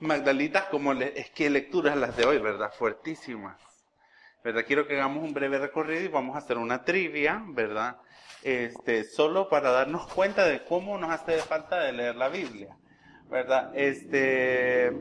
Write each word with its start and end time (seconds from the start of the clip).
Magdalitas, 0.00 0.64
como 0.64 0.94
le, 0.94 1.18
es 1.18 1.30
que 1.30 1.50
lecturas 1.50 1.96
las 1.96 2.16
de 2.16 2.24
hoy, 2.24 2.38
¿verdad? 2.38 2.72
Fuertísimas. 2.72 3.56
¿Verdad? 4.42 4.64
Quiero 4.66 4.86
que 4.86 4.94
hagamos 4.94 5.22
un 5.22 5.34
breve 5.34 5.58
recorrido 5.58 6.02
y 6.02 6.08
vamos 6.08 6.34
a 6.34 6.38
hacer 6.38 6.56
una 6.56 6.84
trivia, 6.84 7.42
¿verdad? 7.48 7.98
Este, 8.42 9.04
solo 9.04 9.50
para 9.50 9.70
darnos 9.70 10.06
cuenta 10.06 10.46
de 10.46 10.64
cómo 10.64 10.96
nos 10.96 11.10
hace 11.10 11.36
falta 11.38 11.80
de 11.80 11.92
leer 11.92 12.16
la 12.16 12.30
Biblia, 12.30 12.74
¿verdad? 13.28 13.70
Este, 13.74 14.96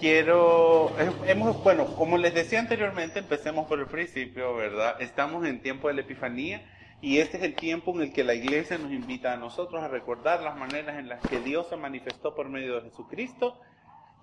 quiero, 0.00 0.90
hemos, 1.26 1.62
bueno, 1.62 1.84
como 1.96 2.16
les 2.16 2.32
decía 2.32 2.60
anteriormente, 2.60 3.18
empecemos 3.18 3.66
por 3.66 3.78
el 3.78 3.86
principio, 3.86 4.56
¿verdad? 4.56 5.02
Estamos 5.02 5.44
en 5.44 5.60
tiempo 5.60 5.88
de 5.88 5.94
la 5.94 6.00
Epifanía 6.00 6.64
y 7.02 7.18
este 7.18 7.36
es 7.36 7.42
el 7.42 7.54
tiempo 7.54 7.94
en 7.94 8.00
el 8.00 8.12
que 8.14 8.24
la 8.24 8.32
iglesia 8.32 8.78
nos 8.78 8.90
invita 8.90 9.34
a 9.34 9.36
nosotros 9.36 9.82
a 9.82 9.88
recordar 9.88 10.40
las 10.40 10.56
maneras 10.56 10.98
en 10.98 11.10
las 11.10 11.20
que 11.20 11.40
Dios 11.40 11.68
se 11.68 11.76
manifestó 11.76 12.34
por 12.34 12.48
medio 12.48 12.76
de 12.76 12.88
Jesucristo 12.88 13.60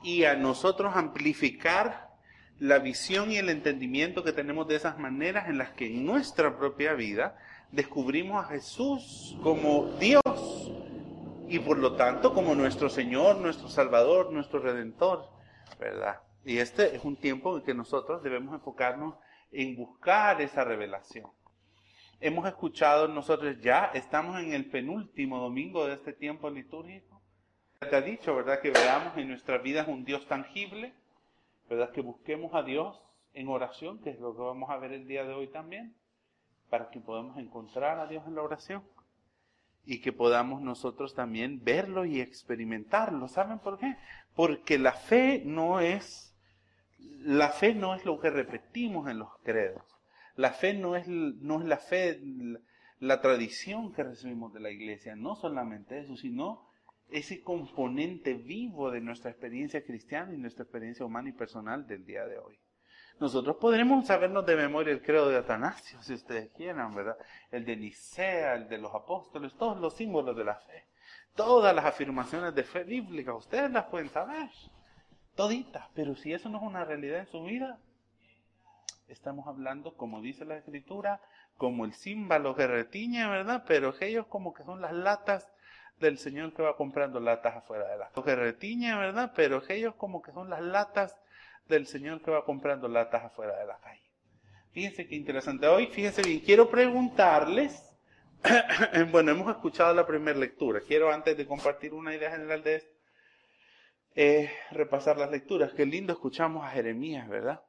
y 0.03 0.25
a 0.25 0.35
nosotros 0.35 0.95
amplificar 0.95 2.11
la 2.59 2.79
visión 2.79 3.31
y 3.31 3.37
el 3.37 3.49
entendimiento 3.49 4.23
que 4.23 4.33
tenemos 4.33 4.67
de 4.67 4.75
esas 4.75 4.99
maneras 4.99 5.49
en 5.49 5.57
las 5.57 5.71
que 5.71 5.87
en 5.87 6.05
nuestra 6.05 6.57
propia 6.57 6.93
vida 6.93 7.35
descubrimos 7.71 8.45
a 8.45 8.49
Jesús 8.49 9.35
como 9.41 9.97
Dios 9.99 10.21
y 11.47 11.59
por 11.59 11.79
lo 11.79 11.95
tanto 11.95 12.33
como 12.33 12.53
nuestro 12.55 12.89
Señor, 12.89 13.37
nuestro 13.37 13.67
Salvador, 13.67 14.31
nuestro 14.31 14.59
Redentor, 14.59 15.27
¿verdad? 15.79 16.19
Y 16.45 16.57
este 16.57 16.95
es 16.95 17.03
un 17.03 17.17
tiempo 17.17 17.57
en 17.57 17.63
que 17.63 17.73
nosotros 17.73 18.23
debemos 18.23 18.53
enfocarnos 18.53 19.15
en 19.51 19.75
buscar 19.75 20.41
esa 20.41 20.63
revelación. 20.63 21.29
Hemos 22.19 22.47
escuchado 22.47 23.07
nosotros 23.07 23.59
ya, 23.59 23.91
estamos 23.93 24.39
en 24.39 24.53
el 24.53 24.69
penúltimo 24.69 25.39
domingo 25.39 25.87
de 25.87 25.95
este 25.95 26.13
tiempo 26.13 26.49
litúrgico 26.49 27.10
te 27.89 27.95
ha 27.95 28.01
dicho, 28.01 28.35
¿verdad? 28.35 28.61
Que 28.61 28.69
veamos 28.69 29.17
en 29.17 29.27
nuestra 29.27 29.57
vida 29.57 29.85
un 29.87 30.05
Dios 30.05 30.27
tangible, 30.27 30.93
¿verdad? 31.67 31.91
Que 31.91 32.01
busquemos 32.01 32.53
a 32.53 32.61
Dios 32.61 33.01
en 33.33 33.47
oración, 33.47 33.99
que 33.99 34.11
es 34.11 34.19
lo 34.19 34.35
que 34.35 34.41
vamos 34.41 34.69
a 34.69 34.77
ver 34.77 34.93
el 34.93 35.07
día 35.07 35.23
de 35.23 35.33
hoy 35.33 35.47
también, 35.47 35.95
para 36.69 36.91
que 36.91 36.99
podamos 36.99 37.37
encontrar 37.37 37.99
a 37.99 38.05
Dios 38.05 38.23
en 38.27 38.35
la 38.35 38.43
oración 38.43 38.83
y 39.83 39.99
que 39.99 40.13
podamos 40.13 40.61
nosotros 40.61 41.15
también 41.15 41.63
verlo 41.63 42.05
y 42.05 42.21
experimentarlo. 42.21 43.27
¿Saben 43.27 43.57
por 43.57 43.79
qué? 43.79 43.97
Porque 44.35 44.77
la 44.77 44.93
fe 44.93 45.41
no 45.43 45.79
es 45.79 46.27
la 46.99 47.49
fe 47.49 47.73
no 47.73 47.95
es 47.95 48.05
lo 48.05 48.19
que 48.19 48.29
repetimos 48.29 49.09
en 49.09 49.17
los 49.17 49.35
credos. 49.43 49.83
La 50.35 50.51
fe 50.51 50.75
no 50.75 50.95
es 50.95 51.07
no 51.07 51.59
es 51.59 51.65
la 51.65 51.77
fe 51.77 52.21
la 52.99 53.21
tradición 53.21 53.91
que 53.91 54.03
recibimos 54.03 54.53
de 54.53 54.59
la 54.59 54.69
iglesia, 54.69 55.15
no 55.15 55.35
solamente 55.35 55.99
eso, 55.99 56.15
sino 56.15 56.70
ese 57.11 57.41
componente 57.41 58.33
vivo 58.33 58.89
de 58.91 59.01
nuestra 59.01 59.31
experiencia 59.31 59.83
cristiana 59.83 60.33
y 60.33 60.37
nuestra 60.37 60.63
experiencia 60.63 61.05
humana 61.05 61.29
y 61.29 61.33
personal 61.33 61.85
del 61.85 62.05
día 62.05 62.25
de 62.25 62.39
hoy. 62.39 62.57
Nosotros 63.19 63.57
podremos 63.57 64.07
sabernos 64.07 64.45
de 64.45 64.55
memoria 64.55 64.93
el 64.93 65.01
credo 65.01 65.29
de 65.29 65.37
Atanasio, 65.37 66.01
si 66.01 66.13
ustedes 66.13 66.49
quieran, 66.51 66.95
¿verdad? 66.95 67.17
El 67.51 67.65
de 67.65 67.75
Nicea, 67.75 68.55
el 68.55 68.67
de 68.67 68.79
los 68.79 68.95
apóstoles, 68.95 69.53
todos 69.53 69.79
los 69.79 69.93
símbolos 69.93 70.35
de 70.35 70.43
la 70.43 70.55
fe. 70.55 70.85
Todas 71.35 71.75
las 71.75 71.85
afirmaciones 71.85 72.55
de 72.55 72.63
fe 72.63 72.83
bíblica, 72.83 73.33
ustedes 73.33 73.69
las 73.71 73.85
pueden 73.85 74.09
saber. 74.09 74.49
Toditas. 75.35 75.87
Pero 75.93 76.15
si 76.15 76.33
eso 76.33 76.49
no 76.49 76.57
es 76.57 76.63
una 76.63 76.83
realidad 76.83 77.19
en 77.19 77.27
su 77.27 77.43
vida, 77.43 77.79
estamos 79.07 79.45
hablando, 79.47 79.95
como 79.95 80.21
dice 80.21 80.43
la 80.43 80.57
escritura, 80.57 81.21
como 81.57 81.85
el 81.85 81.93
címbalo 81.93 82.55
que 82.55 82.65
retiñe, 82.65 83.27
¿verdad? 83.27 83.65
Pero 83.67 83.89
aquellos 83.89 84.25
como 84.27 84.53
que 84.53 84.63
son 84.63 84.81
las 84.81 84.93
latas 84.93 85.47
del 86.01 86.17
señor 86.17 86.53
que 86.53 86.61
va 86.61 86.75
comprando 86.75 87.19
latas 87.19 87.55
afuera 87.55 87.87
de 87.87 87.97
la 87.97 88.09
calle. 88.09 88.25
Que 88.25 88.35
retiña, 88.35 88.99
¿verdad? 88.99 89.31
Pero 89.35 89.57
aquellos 89.57 89.95
como 89.95 90.21
que 90.21 90.31
son 90.31 90.49
las 90.49 90.61
latas 90.61 91.15
del 91.67 91.87
señor 91.87 92.21
que 92.21 92.31
va 92.31 92.43
comprando 92.43 92.87
latas 92.87 93.23
afuera 93.23 93.57
de 93.57 93.65
la 93.65 93.77
calle. 93.79 94.01
Fíjense 94.71 95.07
qué 95.07 95.15
interesante. 95.15 95.67
Hoy, 95.67 95.87
fíjense 95.87 96.21
bien, 96.23 96.39
quiero 96.39 96.69
preguntarles, 96.69 97.95
bueno, 99.11 99.31
hemos 99.31 99.49
escuchado 99.49 99.93
la 99.93 100.05
primera 100.05 100.37
lectura. 100.37 100.81
Quiero 100.85 101.11
antes 101.11 101.37
de 101.37 101.45
compartir 101.45 101.93
una 101.93 102.15
idea 102.15 102.31
general 102.31 102.63
de 102.63 102.75
esto, 102.75 102.95
eh, 104.15 104.51
repasar 104.71 105.17
las 105.17 105.31
lecturas. 105.31 105.73
Qué 105.73 105.85
lindo 105.85 106.13
escuchamos 106.13 106.65
a 106.65 106.69
Jeremías, 106.69 107.27
¿verdad? 107.29 107.61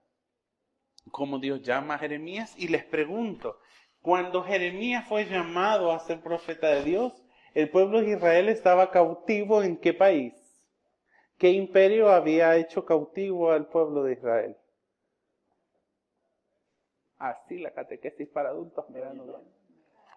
Cómo 1.11 1.39
Dios 1.39 1.63
llama 1.63 1.95
a 1.95 1.99
Jeremías. 1.99 2.55
Y 2.57 2.69
les 2.69 2.85
pregunto, 2.85 3.61
cuando 4.01 4.43
Jeremías 4.43 5.07
fue 5.07 5.27
llamado 5.27 5.93
a 5.93 6.01
ser 6.01 6.21
profeta 6.21 6.69
de 6.69 6.85
Dios, 6.85 7.22
el 7.55 7.71
pueblo 7.71 8.01
de 8.01 8.11
Israel 8.11 8.49
estaba 8.49 8.91
cautivo 8.91 9.63
en 9.63 9.77
qué 9.77 9.93
país? 9.93 10.35
¿Qué 11.39 11.51
imperio 11.51 12.11
había 12.11 12.57
hecho 12.57 12.85
cautivo 12.85 13.51
al 13.51 13.67
pueblo 13.67 14.05
de 14.05 14.13
Israel? 14.13 14.57
Así 17.19 17.59
la 17.59 17.71
catequesis 17.73 18.29
para 18.29 18.51
adultos, 18.51 18.89
mirando 18.91 19.43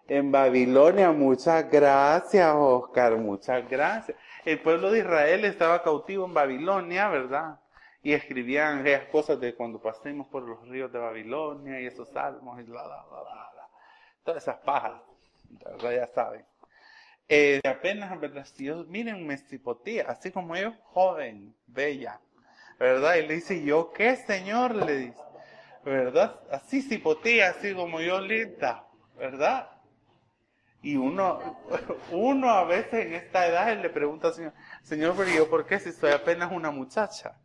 En 0.08 0.32
Babilonia, 0.32 1.12
muchas 1.12 1.70
gracias, 1.70 2.52
Oscar, 2.54 3.16
muchas 3.16 3.68
gracias. 3.68 4.16
El 4.44 4.60
pueblo 4.60 4.90
de 4.90 5.00
Israel 5.00 5.44
estaba 5.44 5.82
cautivo 5.82 6.24
en 6.24 6.34
Babilonia, 6.34 7.08
¿verdad? 7.08 7.60
Y 8.02 8.12
escribían 8.12 8.86
esas 8.86 9.08
cosas 9.08 9.40
de 9.40 9.54
cuando 9.54 9.80
pasemos 9.80 10.28
por 10.28 10.42
los 10.42 10.66
ríos 10.68 10.92
de 10.92 10.98
Babilonia 10.98 11.80
y 11.80 11.86
esos 11.86 12.08
salmos 12.08 12.58
y 12.60 12.62
bla, 12.62 12.84
bla, 12.84 13.04
bla, 13.08 13.22
bla. 13.22 13.68
Todas 14.24 14.42
esas 14.42 14.58
pajas, 14.58 15.02
ya 15.82 16.06
saben. 16.06 16.44
Eh, 17.28 17.60
apenas, 17.64 18.18
¿verdad? 18.20 18.46
Dios, 18.56 18.86
miren, 18.86 19.26
me 19.26 19.36
cipotía, 19.36 20.06
así 20.08 20.30
como 20.30 20.56
yo, 20.56 20.72
joven, 20.84 21.56
bella, 21.66 22.20
¿verdad? 22.78 23.16
Y 23.16 23.26
le 23.26 23.34
dice, 23.34 23.64
¿yo 23.64 23.92
qué, 23.92 24.14
Señor? 24.14 24.76
Le 24.76 24.96
dice, 24.96 25.22
¿verdad? 25.84 26.40
Así 26.52 26.82
cipotía, 26.82 27.50
así 27.50 27.74
como 27.74 28.00
yo, 28.00 28.20
linda, 28.20 28.86
¿verdad? 29.16 29.68
Y 30.82 30.94
uno, 30.96 31.40
uno 32.12 32.50
a 32.50 32.64
veces 32.64 33.06
en 33.06 33.14
esta 33.14 33.46
edad 33.48 33.76
le 33.76 33.90
pregunta 33.90 34.28
al 34.28 34.34
Señor, 34.34 34.52
Señor, 34.84 35.14
pero 35.16 35.30
yo, 35.30 35.50
¿por 35.50 35.66
qué 35.66 35.80
si 35.80 35.90
soy 35.92 36.12
apenas 36.12 36.52
una 36.52 36.70
muchacha? 36.70 37.40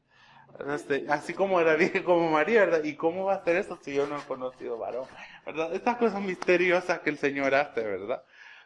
Este, 0.69 1.05
así 1.09 1.33
como 1.33 1.59
era 1.59 1.75
como 2.05 2.29
María, 2.29 2.65
¿verdad? 2.65 2.83
¿Y 2.83 2.95
cómo 2.95 3.25
va 3.25 3.35
a 3.35 3.43
ser 3.43 3.55
eso 3.55 3.79
si 3.81 3.95
yo 3.95 4.05
no 4.05 4.19
he 4.19 4.21
conocido 4.21 4.77
varón? 4.77 5.07
¿Verdad? 5.45 5.73
Estas 5.73 5.97
cosas 5.97 6.21
misteriosas 6.21 6.99
que 6.99 7.09
el 7.09 7.17
Señor 7.17 7.55
hace, 7.55 7.81
¿verdad? 7.81 8.23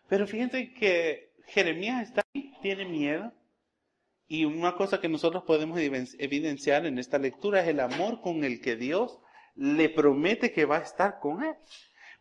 Pero 0.08 0.28
fíjense 0.28 0.74
que 0.74 1.34
Jeremías 1.48 2.08
está 2.08 2.24
ahí, 2.34 2.54
tiene 2.62 2.86
miedo. 2.86 3.32
Y 4.28 4.46
una 4.46 4.76
cosa 4.76 5.00
que 5.00 5.10
nosotros 5.10 5.44
podemos 5.44 5.80
evidenciar 5.80 6.86
en 6.86 6.98
esta 6.98 7.20
lectura 7.20 7.62
es 7.62 7.68
el 7.68 7.80
amor 7.80 8.22
con 8.22 8.44
el 8.44 8.60
que 8.60 8.76
Dios 8.76 9.20
le 9.56 9.90
promete 9.90 10.52
que 10.52 10.66
va 10.66 10.78
a 10.78 10.82
estar 10.82 11.20
con 11.20 11.44
él. 11.44 11.56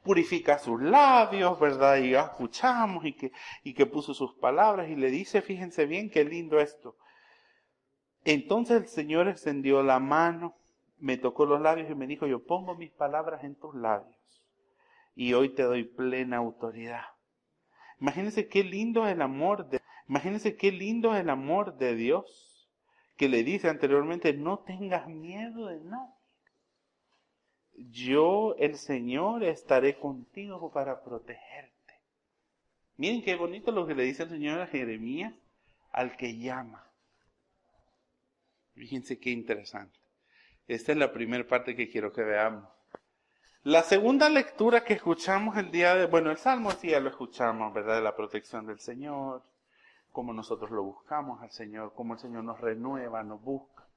Purifica 0.02 0.58
sus 0.58 0.82
labios, 0.82 1.58
¿verdad? 1.58 1.96
Y 1.96 2.10
ya 2.10 2.22
escuchamos 2.22 3.06
y 3.06 3.14
que, 3.14 3.32
y 3.62 3.72
que 3.72 3.86
puso 3.86 4.12
sus 4.12 4.34
palabras 4.34 4.90
y 4.90 4.96
le 4.96 5.10
dice, 5.10 5.40
fíjense 5.40 5.86
bien 5.86 6.10
qué 6.10 6.24
lindo 6.24 6.60
esto. 6.60 6.96
Entonces 8.24 8.82
el 8.82 8.88
Señor 8.88 9.28
extendió 9.28 9.82
la 9.82 9.98
mano, 9.98 10.56
me 10.98 11.16
tocó 11.16 11.46
los 11.46 11.60
labios 11.60 11.90
y 11.90 11.94
me 11.94 12.06
dijo, 12.06 12.26
yo 12.26 12.44
pongo 12.44 12.74
mis 12.74 12.90
palabras 12.90 13.44
en 13.44 13.54
tus 13.54 13.74
labios 13.74 14.14
y 15.14 15.32
hoy 15.32 15.50
te 15.50 15.62
doy 15.62 15.84
plena 15.84 16.38
autoridad 16.38 17.13
Imagínense 18.04 18.48
qué 18.48 18.62
lindo 18.62 19.06
es 19.06 19.14
el 19.14 19.22
amor 19.22 19.66
de, 19.70 19.80
imagínense 20.06 20.58
qué 20.58 20.70
lindo 20.70 21.14
es 21.14 21.22
el 21.22 21.30
amor 21.30 21.78
de 21.78 21.94
Dios 21.94 22.68
que 23.16 23.30
le 23.30 23.42
dice 23.42 23.70
anteriormente, 23.70 24.34
no 24.34 24.58
tengas 24.58 25.08
miedo 25.08 25.68
de 25.68 25.80
nadie. 25.80 26.12
Yo, 27.72 28.56
el 28.58 28.76
Señor, 28.76 29.42
estaré 29.42 29.98
contigo 29.98 30.70
para 30.70 31.02
protegerte. 31.02 31.94
Miren 32.98 33.22
qué 33.22 33.36
bonito 33.36 33.72
lo 33.72 33.86
que 33.86 33.94
le 33.94 34.02
dice 34.02 34.24
el 34.24 34.28
Señor 34.28 34.60
a 34.60 34.66
Jeremías 34.66 35.32
al 35.90 36.18
que 36.18 36.36
llama. 36.36 36.86
Fíjense 38.74 39.18
qué 39.18 39.30
interesante. 39.30 39.98
Esta 40.68 40.92
es 40.92 40.98
la 40.98 41.10
primera 41.10 41.48
parte 41.48 41.74
que 41.74 41.88
quiero 41.88 42.12
que 42.12 42.22
veamos. 42.22 42.68
La 43.64 43.82
segunda 43.82 44.28
lectura 44.28 44.84
que 44.84 44.92
escuchamos 44.92 45.56
el 45.56 45.70
día 45.70 45.94
de, 45.94 46.04
bueno, 46.04 46.30
el 46.30 46.36
Salmo 46.36 46.70
sí 46.72 46.90
ya 46.90 47.00
lo 47.00 47.08
escuchamos, 47.08 47.72
¿verdad? 47.72 47.94
De 47.96 48.02
la 48.02 48.14
protección 48.14 48.66
del 48.66 48.78
Señor, 48.78 49.42
cómo 50.12 50.34
nosotros 50.34 50.70
lo 50.70 50.82
buscamos 50.82 51.42
al 51.42 51.50
Señor, 51.50 51.94
cómo 51.94 52.12
el 52.12 52.20
Señor 52.20 52.44
nos 52.44 52.60
renueva, 52.60 53.22
nos 53.22 53.40
busca. 53.40 53.88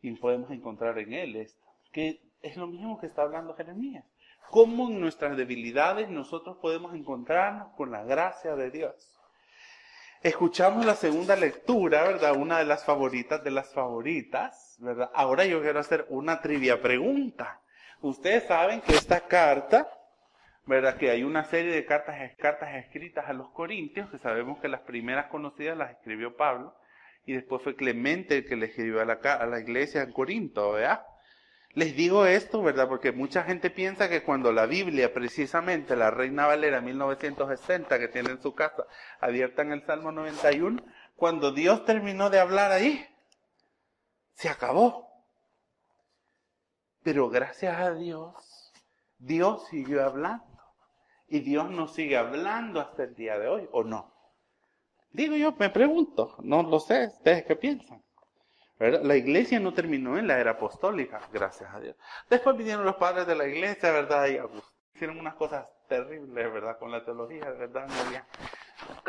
Y 0.00 0.12
podemos 0.12 0.50
encontrar 0.50 0.98
en 0.98 1.12
Él 1.12 1.36
esto, 1.36 1.62
que 1.92 2.22
es 2.40 2.56
lo 2.56 2.68
mismo 2.68 2.98
que 2.98 3.08
está 3.08 3.20
hablando 3.20 3.54
Jeremías. 3.54 4.06
Cómo 4.48 4.88
en 4.88 4.98
nuestras 4.98 5.36
debilidades 5.36 6.08
nosotros 6.08 6.56
podemos 6.62 6.94
encontrarnos 6.94 7.74
con 7.76 7.90
la 7.90 8.02
gracia 8.02 8.56
de 8.56 8.70
Dios. 8.70 9.20
Escuchamos 10.22 10.86
la 10.86 10.94
segunda 10.94 11.36
lectura, 11.36 12.02
¿verdad? 12.04 12.34
Una 12.34 12.60
de 12.60 12.64
las 12.64 12.86
favoritas 12.86 13.44
de 13.44 13.50
las 13.50 13.74
favoritas, 13.74 14.78
¿verdad? 14.78 15.10
Ahora 15.12 15.44
yo 15.44 15.60
quiero 15.60 15.80
hacer 15.80 16.06
una 16.08 16.40
trivia 16.40 16.80
pregunta. 16.80 17.60
Ustedes 18.02 18.44
saben 18.44 18.80
que 18.80 18.94
esta 18.94 19.20
carta, 19.26 19.88
¿verdad? 20.66 20.96
Que 20.96 21.10
hay 21.10 21.22
una 21.22 21.44
serie 21.44 21.72
de 21.72 21.84
cartas, 21.84 22.16
cartas 22.38 22.74
escritas 22.76 23.28
a 23.28 23.32
los 23.32 23.50
Corintios, 23.50 24.10
que 24.10 24.18
sabemos 24.18 24.58
que 24.60 24.68
las 24.68 24.80
primeras 24.82 25.26
conocidas 25.26 25.76
las 25.76 25.90
escribió 25.90 26.36
Pablo, 26.36 26.74
y 27.24 27.32
después 27.32 27.62
fue 27.62 27.74
Clemente 27.74 28.36
el 28.36 28.46
que 28.46 28.56
le 28.56 28.66
escribió 28.66 29.00
a 29.00 29.04
la, 29.04 29.14
a 29.14 29.46
la 29.46 29.60
iglesia 29.60 30.02
en 30.02 30.12
Corinto, 30.12 30.72
¿verdad? 30.72 31.04
Les 31.76 31.94
digo 31.94 32.24
esto, 32.24 32.62
¿verdad? 32.62 32.88
Porque 32.88 33.12
mucha 33.12 33.42
gente 33.42 33.68
piensa 33.68 34.08
que 34.08 34.22
cuando 34.22 34.50
la 34.50 34.64
Biblia, 34.64 35.12
precisamente 35.12 35.94
la 35.94 36.10
Reina 36.10 36.46
Valera 36.46 36.80
1960, 36.80 37.98
que 37.98 38.08
tiene 38.08 38.30
en 38.30 38.40
su 38.40 38.54
casa, 38.54 38.84
abierta 39.20 39.60
en 39.60 39.72
el 39.72 39.84
Salmo 39.84 40.10
91, 40.10 40.82
cuando 41.16 41.52
Dios 41.52 41.84
terminó 41.84 42.30
de 42.30 42.40
hablar 42.40 42.72
ahí, 42.72 43.06
se 44.32 44.48
acabó. 44.48 45.05
Pero 47.06 47.30
gracias 47.30 47.78
a 47.78 47.94
Dios, 47.94 48.72
Dios 49.16 49.68
siguió 49.68 50.04
hablando. 50.04 50.44
Y 51.28 51.38
Dios 51.38 51.70
nos 51.70 51.94
sigue 51.94 52.16
hablando 52.16 52.80
hasta 52.80 53.04
el 53.04 53.14
día 53.14 53.38
de 53.38 53.46
hoy, 53.46 53.68
¿o 53.70 53.84
no? 53.84 54.12
Digo 55.10 55.36
yo, 55.36 55.54
me 55.56 55.70
pregunto, 55.70 56.34
no 56.40 56.64
lo 56.64 56.80
sé, 56.80 57.06
¿ustedes 57.06 57.44
qué 57.44 57.54
piensan? 57.54 58.02
La 58.80 59.14
iglesia 59.14 59.60
no 59.60 59.72
terminó 59.72 60.18
en 60.18 60.26
la 60.26 60.40
era 60.40 60.50
apostólica, 60.52 61.20
gracias 61.32 61.72
a 61.72 61.78
Dios. 61.78 61.94
Después 62.28 62.56
vinieron 62.56 62.84
los 62.84 62.96
padres 62.96 63.24
de 63.28 63.36
la 63.36 63.46
iglesia, 63.46 63.92
¿verdad? 63.92 64.26
Y 64.26 64.40
hicieron 64.92 65.20
unas 65.20 65.36
cosas 65.36 65.72
terribles, 65.88 66.52
¿verdad? 66.52 66.76
Con 66.76 66.90
la 66.90 67.04
teología, 67.04 67.48
¿verdad? 67.52 67.86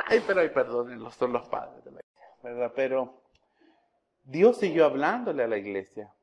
Ay, 0.05 0.23
pero 0.27 0.41
ay, 0.41 0.49
perdónenlos, 0.49 1.15
son 1.15 1.33
los 1.33 1.49
padres 1.49 1.83
de 1.83 1.94
la 1.94 1.99
iglesia, 1.99 2.27
¿verdad? 2.44 2.73
Pero 2.75 3.23
Dios 4.21 4.57
siguió 4.57 4.85
hablándole 4.85 5.44
a 5.44 5.47
la 5.47 5.57
iglesia 5.57 6.13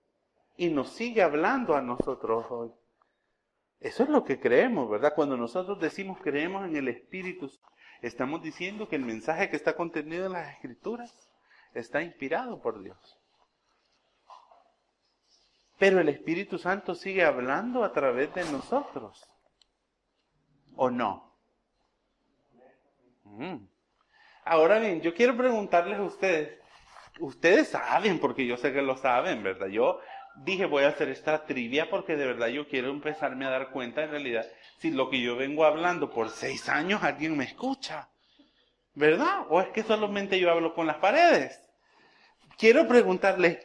y 0.56 0.68
nos 0.68 0.90
sigue 0.90 1.22
hablando 1.22 1.74
a 1.74 1.82
nosotros 1.82 2.46
hoy. 2.50 2.70
Eso 3.80 4.02
es 4.04 4.08
lo 4.08 4.24
que 4.24 4.40
creemos, 4.40 4.88
¿verdad? 4.88 5.14
Cuando 5.14 5.36
nosotros 5.36 5.78
decimos 5.78 6.18
creemos 6.22 6.64
en 6.64 6.76
el 6.76 6.88
Espíritu, 6.88 7.50
estamos 8.02 8.42
diciendo 8.42 8.88
que 8.88 8.96
el 8.96 9.04
mensaje 9.04 9.50
que 9.50 9.56
está 9.56 9.74
contenido 9.74 10.26
en 10.26 10.32
las 10.32 10.54
Escrituras 10.54 11.30
está 11.74 12.02
inspirado 12.02 12.62
por 12.62 12.82
Dios. 12.82 13.18
Pero 15.78 16.00
el 16.00 16.08
Espíritu 16.08 16.58
Santo 16.58 16.94
sigue 16.94 17.24
hablando 17.24 17.84
a 17.84 17.92
través 17.92 18.32
de 18.34 18.44
nosotros. 18.50 19.28
¿O 20.76 20.88
no? 20.88 21.36
Mm. 23.24 23.66
Ahora 24.44 24.78
bien, 24.78 25.00
yo 25.00 25.14
quiero 25.14 25.36
preguntarles 25.36 25.98
a 25.98 26.02
ustedes, 26.02 26.58
ustedes 27.18 27.68
saben, 27.68 28.20
porque 28.20 28.46
yo 28.46 28.56
sé 28.56 28.72
que 28.72 28.82
lo 28.82 28.96
saben, 28.96 29.42
¿verdad? 29.42 29.68
Yo 29.68 30.00
dije 30.36 30.66
voy 30.66 30.84
a 30.84 30.88
hacer 30.88 31.08
esta 31.08 31.44
trivia 31.44 31.88
porque 31.90 32.16
de 32.16 32.26
verdad 32.26 32.48
yo 32.48 32.68
quiero 32.68 32.90
empezarme 32.90 33.46
a 33.46 33.50
dar 33.50 33.70
cuenta 33.70 34.02
en 34.02 34.10
realidad 34.10 34.46
si 34.78 34.90
lo 34.90 35.08
que 35.10 35.20
yo 35.20 35.36
vengo 35.36 35.64
hablando 35.64 36.10
por 36.10 36.30
seis 36.30 36.68
años 36.68 37.02
alguien 37.02 37.36
me 37.36 37.44
escucha. 37.44 38.08
¿Verdad? 38.94 39.46
¿O 39.48 39.60
es 39.60 39.68
que 39.68 39.82
solamente 39.82 40.38
yo 40.38 40.50
hablo 40.50 40.74
con 40.74 40.86
las 40.86 40.96
paredes? 40.96 41.60
Quiero 42.56 42.86
preguntarles, 42.86 43.58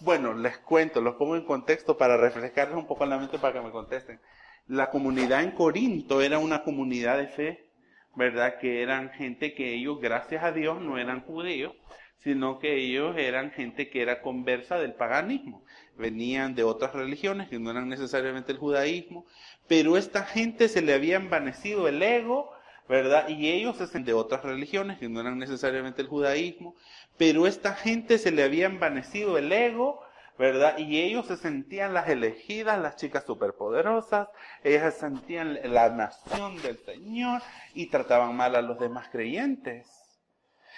bueno, 0.00 0.34
les 0.34 0.58
cuento, 0.58 1.00
los 1.00 1.14
pongo 1.14 1.36
en 1.36 1.46
contexto 1.46 1.96
para 1.96 2.18
refrescarles 2.18 2.76
un 2.76 2.86
poco 2.86 3.06
la 3.06 3.16
mente 3.16 3.38
para 3.38 3.54
que 3.54 3.66
me 3.66 3.70
contesten. 3.70 4.20
La 4.66 4.90
comunidad 4.90 5.42
en 5.42 5.52
Corinto 5.52 6.20
era 6.20 6.38
una 6.38 6.62
comunidad 6.62 7.16
de 7.16 7.28
fe, 7.28 7.70
¿verdad? 8.14 8.58
Que 8.58 8.82
eran 8.82 9.10
gente 9.10 9.54
que 9.54 9.74
ellos, 9.74 10.00
gracias 10.00 10.44
a 10.44 10.52
Dios, 10.52 10.80
no 10.80 10.98
eran 10.98 11.22
judíos, 11.22 11.72
sino 12.18 12.58
que 12.58 12.76
ellos 12.76 13.16
eran 13.18 13.50
gente 13.50 13.90
que 13.90 14.02
era 14.02 14.22
conversa 14.22 14.78
del 14.78 14.94
paganismo. 14.94 15.64
Venían 15.96 16.54
de 16.54 16.64
otras 16.64 16.94
religiones 16.94 17.48
que 17.48 17.58
no 17.58 17.70
eran 17.70 17.88
necesariamente 17.88 18.52
el 18.52 18.58
judaísmo, 18.58 19.26
pero 19.68 19.96
esta 19.96 20.24
gente 20.24 20.68
se 20.68 20.82
le 20.82 20.94
había 20.94 21.16
envanecido 21.16 21.86
el 21.86 22.02
ego, 22.02 22.50
¿verdad? 22.88 23.28
Y 23.28 23.50
ellos 23.50 23.78
de 23.92 24.12
otras 24.12 24.42
religiones 24.42 24.98
que 24.98 25.08
no 25.08 25.20
eran 25.20 25.38
necesariamente 25.38 26.02
el 26.02 26.08
judaísmo, 26.08 26.74
pero 27.16 27.46
esta 27.46 27.74
gente 27.74 28.18
se 28.18 28.30
le 28.30 28.42
había 28.42 28.66
envanecido 28.66 29.38
el 29.38 29.52
ego, 29.52 30.00
¿verdad? 30.38 30.78
Y 30.78 31.00
ellos 31.00 31.26
se 31.26 31.36
sentían 31.36 31.94
las 31.94 32.08
elegidas, 32.08 32.78
las 32.80 32.96
chicas 32.96 33.24
superpoderosas, 33.24 34.28
ellas 34.62 34.94
se 34.94 35.00
sentían 35.00 35.58
la 35.64 35.90
nación 35.90 36.60
del 36.62 36.78
Señor 36.78 37.42
y 37.74 37.86
trataban 37.86 38.36
mal 38.36 38.56
a 38.56 38.62
los 38.62 38.78
demás 38.78 39.08
creyentes. 39.10 40.03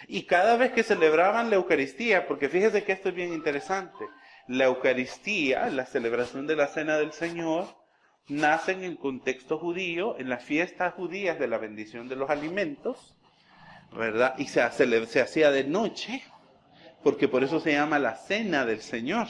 Y 0.09 0.25
cada 0.25 0.57
vez 0.57 0.73
que 0.73 0.83
celebraban 0.83 1.51
la 1.51 1.57
Eucaristía, 1.57 2.27
porque 2.27 2.49
fíjese 2.49 2.85
que 2.85 2.93
esto 2.93 3.09
es 3.09 3.15
bien 3.15 3.33
interesante, 3.33 4.05
la 4.49 4.67
Eucaristía, 4.67 5.69
la 5.71 5.87
celebración 5.87 6.47
de 6.47 6.57
la 6.57 6.69
Cena 6.69 6.99
del 6.99 7.13
Señor, 7.13 7.67
nace 8.29 8.73
en 8.73 8.85
el 8.85 8.99
contexto 8.99 9.59
judío, 9.59 10.19
en 10.19 10.29
las 10.29 10.45
fiestas 10.45 10.95
judías 10.95 11.39
de 11.39 11.49
la 11.49 11.59
bendición 11.59 12.09
de 12.09 12.17
los 12.17 12.31
alimentos, 12.31 13.17
¿verdad? 13.93 14.35
Y 14.39 14.47
se, 14.47 14.61
hacía 14.63 15.51
de 15.51 15.65
noche, 15.65 16.23
porque 17.03 17.29
por 17.29 17.45
eso 17.45 17.61
se 17.61 17.73
llama 17.73 17.99
la 17.99 18.17
cena 18.17 18.65
del 18.65 18.81
Señor, 18.81 19.27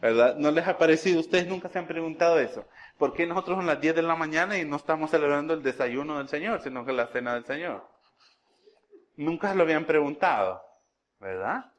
¿verdad? 0.00 0.36
¿No 0.36 0.50
les 0.50 0.66
ha 0.66 0.78
parecido? 0.78 1.20
Ustedes 1.20 1.46
nunca 1.46 1.68
se 1.68 1.78
han 1.78 1.86
preguntado 1.86 2.38
eso. 2.38 2.66
¿Por 2.98 3.14
qué 3.14 3.26
nosotros 3.26 3.56
son 3.56 3.66
las 3.66 3.80
10 3.80 3.96
de 3.96 4.02
la 4.02 4.16
mañana 4.16 4.58
y 4.58 4.64
no 4.64 4.76
estamos 4.76 5.10
celebrando 5.10 5.54
el 5.54 5.62
desayuno 5.62 6.18
del 6.18 6.28
Señor, 6.28 6.62
sino 6.62 6.84
que 6.84 6.92
la 6.92 7.08
cena 7.08 7.34
del 7.34 7.44
Señor? 7.44 7.95
Nunca 9.16 9.54
lo 9.54 9.62
habían 9.62 9.86
preguntado, 9.86 10.62
¿verdad? 11.18 11.72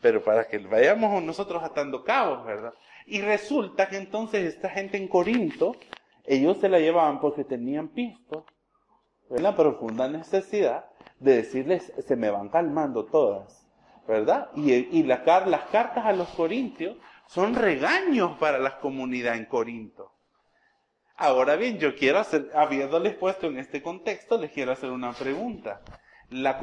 Pero 0.00 0.22
para 0.22 0.48
que 0.48 0.58
vayamos 0.58 1.22
nosotros 1.22 1.62
atando 1.62 2.02
cabos, 2.02 2.44
¿verdad? 2.44 2.74
Y 3.06 3.20
resulta 3.20 3.88
que 3.88 3.96
entonces 3.96 4.54
esta 4.54 4.68
gente 4.68 4.96
en 4.96 5.08
Corinto, 5.08 5.76
ellos 6.24 6.58
se 6.58 6.68
la 6.68 6.78
llevaban 6.78 7.20
porque 7.20 7.44
tenían 7.44 7.88
pisto, 7.88 8.46
la 9.30 9.54
profunda 9.54 10.08
necesidad 10.08 10.86
de 11.18 11.36
decirles, 11.36 11.92
se 12.06 12.16
me 12.16 12.30
van 12.30 12.48
calmando 12.48 13.04
todas, 13.04 13.66
¿verdad? 14.06 14.50
Y, 14.56 15.02
las 15.04 15.20
cartas 15.20 16.04
a 16.04 16.12
los 16.12 16.28
corintios 16.30 16.96
son 17.26 17.54
regaños 17.54 18.36
para 18.38 18.58
la 18.58 18.78
comunidad 18.78 19.36
en 19.36 19.46
Corinto. 19.46 20.12
Ahora 21.16 21.56
bien, 21.56 21.78
yo 21.78 21.94
quiero 21.94 22.18
hacer, 22.18 22.50
habiéndoles 22.54 23.14
puesto 23.14 23.46
en 23.46 23.58
este 23.58 23.80
contexto, 23.80 24.38
les 24.38 24.50
quiero 24.50 24.72
hacer 24.72 24.90
una 24.90 25.12
pregunta. 25.12 25.80
La 26.32 26.58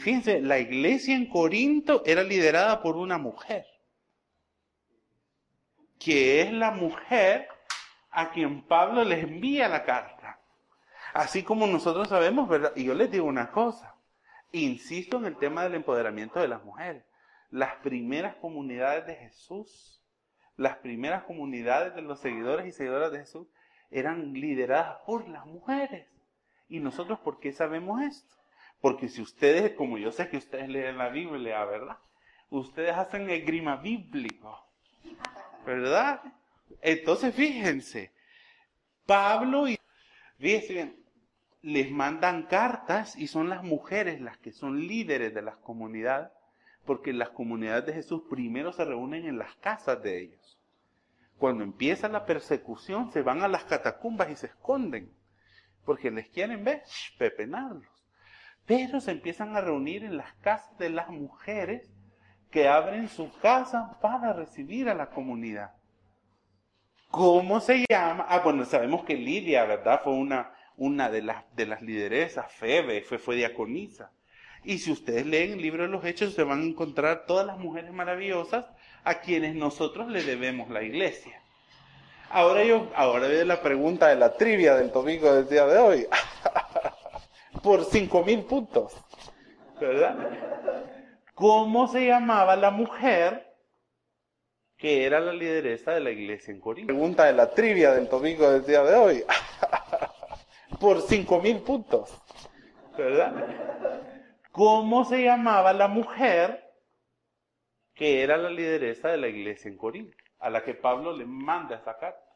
fíjense, 0.00 0.40
la 0.40 0.58
iglesia 0.58 1.16
en 1.16 1.28
Corinto 1.28 2.02
era 2.04 2.22
liderada 2.22 2.82
por 2.82 2.96
una 2.96 3.18
mujer 3.18 3.66
que 6.02 6.42
es 6.42 6.52
la 6.52 6.72
mujer 6.72 7.46
a 8.10 8.32
quien 8.32 8.66
Pablo 8.66 9.04
les 9.04 9.22
envía 9.22 9.68
la 9.68 9.84
carta. 9.84 10.40
Así 11.14 11.44
como 11.44 11.66
nosotros 11.66 12.08
sabemos, 12.08 12.48
¿verdad? 12.48 12.72
Y 12.74 12.84
yo 12.84 12.94
les 12.94 13.10
digo 13.10 13.26
una 13.26 13.52
cosa, 13.52 13.94
insisto 14.50 15.18
en 15.18 15.26
el 15.26 15.36
tema 15.36 15.62
del 15.62 15.76
empoderamiento 15.76 16.40
de 16.40 16.48
las 16.48 16.64
mujeres. 16.64 17.04
Las 17.50 17.76
primeras 17.76 18.34
comunidades 18.36 19.06
de 19.06 19.14
Jesús, 19.14 20.02
las 20.56 20.78
primeras 20.78 21.22
comunidades 21.24 21.94
de 21.94 22.02
los 22.02 22.18
seguidores 22.18 22.66
y 22.66 22.72
seguidoras 22.72 23.12
de 23.12 23.20
Jesús 23.20 23.46
eran 23.90 24.32
lideradas 24.32 24.98
por 25.06 25.28
las 25.28 25.46
mujeres. 25.46 26.08
¿Y 26.68 26.80
nosotros 26.80 27.20
por 27.20 27.38
qué 27.38 27.52
sabemos 27.52 28.02
esto? 28.02 28.41
Porque 28.82 29.08
si 29.08 29.22
ustedes, 29.22 29.72
como 29.72 29.96
yo 29.96 30.12
sé 30.12 30.28
que 30.28 30.36
ustedes 30.36 30.68
leen 30.68 30.98
la 30.98 31.08
Biblia, 31.08 31.64
¿verdad? 31.64 31.96
Ustedes 32.50 32.94
hacen 32.94 33.30
el 33.30 33.42
grima 33.46 33.76
bíblico. 33.76 34.62
¿verdad? 35.64 36.20
Entonces 36.80 37.34
fíjense, 37.34 38.12
Pablo 39.06 39.68
y 39.68 39.78
fíjense 40.38 40.72
bien, 40.72 41.04
les 41.62 41.90
mandan 41.90 42.44
cartas 42.44 43.16
y 43.16 43.28
son 43.28 43.48
las 43.48 43.62
mujeres 43.62 44.20
las 44.20 44.38
que 44.38 44.52
son 44.52 44.86
líderes 44.86 45.34
de 45.34 45.42
las 45.42 45.56
comunidades, 45.56 46.30
porque 46.84 47.12
las 47.12 47.30
comunidades 47.30 47.86
de 47.86 47.92
Jesús 47.94 48.22
primero 48.28 48.72
se 48.72 48.84
reúnen 48.84 49.26
en 49.26 49.38
las 49.38 49.54
casas 49.56 50.02
de 50.02 50.20
ellos. 50.20 50.58
Cuando 51.38 51.62
empieza 51.62 52.08
la 52.08 52.26
persecución 52.26 53.12
se 53.12 53.22
van 53.22 53.42
a 53.42 53.48
las 53.48 53.64
catacumbas 53.64 54.30
y 54.30 54.36
se 54.36 54.46
esconden, 54.46 55.12
porque 55.84 56.10
les 56.10 56.28
quieren 56.28 56.64
ver, 56.64 56.82
pepenarlos. 57.18 57.91
Pero 58.66 59.00
se 59.00 59.10
empiezan 59.10 59.56
a 59.56 59.60
reunir 59.60 60.04
en 60.04 60.16
las 60.16 60.32
casas 60.34 60.76
de 60.78 60.90
las 60.90 61.08
mujeres 61.08 61.90
que 62.50 62.68
abren 62.68 63.08
su 63.08 63.30
casa 63.40 63.98
para 64.00 64.32
recibir 64.32 64.88
a 64.88 64.94
la 64.94 65.10
comunidad. 65.10 65.72
¿Cómo 67.10 67.60
se 67.60 67.84
llama? 67.90 68.26
Ah, 68.28 68.40
bueno, 68.40 68.64
sabemos 68.64 69.04
que 69.04 69.14
Lidia, 69.14 69.64
¿verdad? 69.64 70.00
Fue 70.02 70.12
una, 70.12 70.52
una 70.76 71.10
de, 71.10 71.22
las, 71.22 71.44
de 71.54 71.66
las 71.66 71.82
lideresas, 71.82 72.50
Febe, 72.52 73.02
fue, 73.02 73.18
fue 73.18 73.36
diaconisa. 73.36 74.10
Y 74.64 74.78
si 74.78 74.92
ustedes 74.92 75.26
leen 75.26 75.52
el 75.52 75.62
libro 75.62 75.82
de 75.82 75.88
los 75.88 76.04
Hechos, 76.04 76.34
se 76.34 76.44
van 76.44 76.60
a 76.60 76.64
encontrar 76.64 77.26
todas 77.26 77.46
las 77.46 77.58
mujeres 77.58 77.92
maravillosas 77.92 78.66
a 79.04 79.20
quienes 79.20 79.54
nosotros 79.54 80.08
le 80.08 80.22
debemos 80.22 80.70
la 80.70 80.82
iglesia. 80.82 81.42
Ahora 82.30 82.64
yo, 82.64 82.90
ahora 82.94 83.26
viene 83.26 83.44
la 83.44 83.60
pregunta 83.60 84.08
de 84.08 84.16
la 84.16 84.34
trivia 84.34 84.74
del 84.76 84.90
domingo 84.90 85.34
del 85.34 85.48
día 85.48 85.66
de 85.66 85.78
hoy. 85.78 86.06
Por 87.62 87.84
cinco 87.84 88.22
mil 88.24 88.42
puntos. 88.44 88.94
¿Verdad? 89.80 90.16
¿Cómo 91.34 91.88
se 91.88 92.06
llamaba 92.06 92.56
la 92.56 92.70
mujer 92.70 93.54
que 94.76 95.04
era 95.04 95.20
la 95.20 95.32
lideresa 95.32 95.92
de 95.92 96.00
la 96.00 96.10
iglesia 96.10 96.52
en 96.52 96.60
Corinto? 96.60 96.92
Pregunta 96.92 97.24
de 97.24 97.32
la 97.32 97.50
trivia 97.50 97.92
del 97.92 98.08
domingo 98.08 98.50
del 98.50 98.64
día 98.64 98.82
de 98.82 98.94
hoy. 98.94 99.24
Por 100.80 101.00
cinco 101.02 101.40
mil 101.40 101.58
puntos. 101.60 102.10
¿Verdad? 102.96 103.32
¿Cómo 104.50 105.04
se 105.04 105.22
llamaba 105.22 105.72
la 105.72 105.88
mujer 105.88 106.62
que 107.94 108.22
era 108.22 108.36
la 108.36 108.50
lideresa 108.50 109.08
de 109.08 109.18
la 109.18 109.28
iglesia 109.28 109.68
en 109.70 109.76
Corinto, 109.76 110.16
a 110.38 110.50
la 110.50 110.64
que 110.64 110.74
Pablo 110.74 111.16
le 111.16 111.24
manda 111.24 111.76
esa 111.76 111.96
carta. 111.98 112.31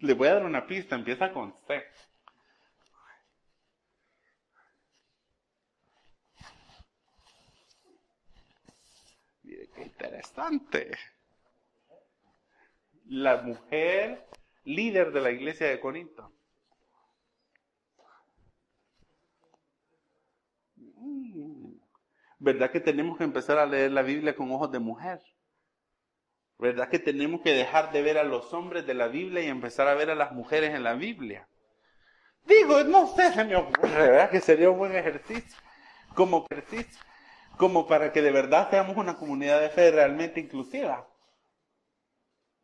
Le 0.00 0.14
voy 0.14 0.28
a 0.28 0.34
dar 0.34 0.44
una 0.44 0.66
pista, 0.66 0.94
empieza 0.94 1.32
con 1.32 1.52
C. 1.66 1.82
Mire 9.42 9.68
qué 9.74 9.82
interesante. 9.82 10.96
La 13.06 13.42
mujer 13.42 14.28
líder 14.64 15.12
de 15.12 15.20
la 15.20 15.30
iglesia 15.32 15.66
de 15.68 15.80
Corinto. 15.80 16.32
Mm. 20.76 21.72
¿Verdad 22.38 22.70
que 22.70 22.80
tenemos 22.80 23.18
que 23.18 23.24
empezar 23.24 23.58
a 23.58 23.66
leer 23.66 23.90
la 23.90 24.02
Biblia 24.02 24.36
con 24.36 24.50
ojos 24.52 24.70
de 24.70 24.78
mujer? 24.78 25.20
¿Verdad 26.58 26.88
que 26.88 26.98
tenemos 26.98 27.40
que 27.42 27.52
dejar 27.52 27.92
de 27.92 28.02
ver 28.02 28.18
a 28.18 28.24
los 28.24 28.52
hombres 28.52 28.84
de 28.84 28.94
la 28.94 29.06
Biblia 29.06 29.42
y 29.42 29.46
empezar 29.46 29.86
a 29.86 29.94
ver 29.94 30.10
a 30.10 30.16
las 30.16 30.32
mujeres 30.32 30.74
en 30.74 30.82
la 30.82 30.94
Biblia? 30.94 31.48
Digo, 32.46 32.82
no 32.82 33.06
sé, 33.06 33.32
se 33.32 33.44
me 33.44 33.54
¿verdad? 33.80 34.30
Que 34.30 34.40
sería 34.40 34.70
un 34.70 34.78
buen 34.78 34.96
ejercicio. 34.96 35.56
Como 36.14 36.46
ejercicio. 36.50 37.00
Como 37.56 37.86
para 37.86 38.12
que 38.12 38.22
de 38.22 38.32
verdad 38.32 38.70
seamos 38.70 38.96
una 38.96 39.16
comunidad 39.16 39.60
de 39.60 39.70
fe 39.70 39.90
realmente 39.92 40.40
inclusiva. 40.40 41.08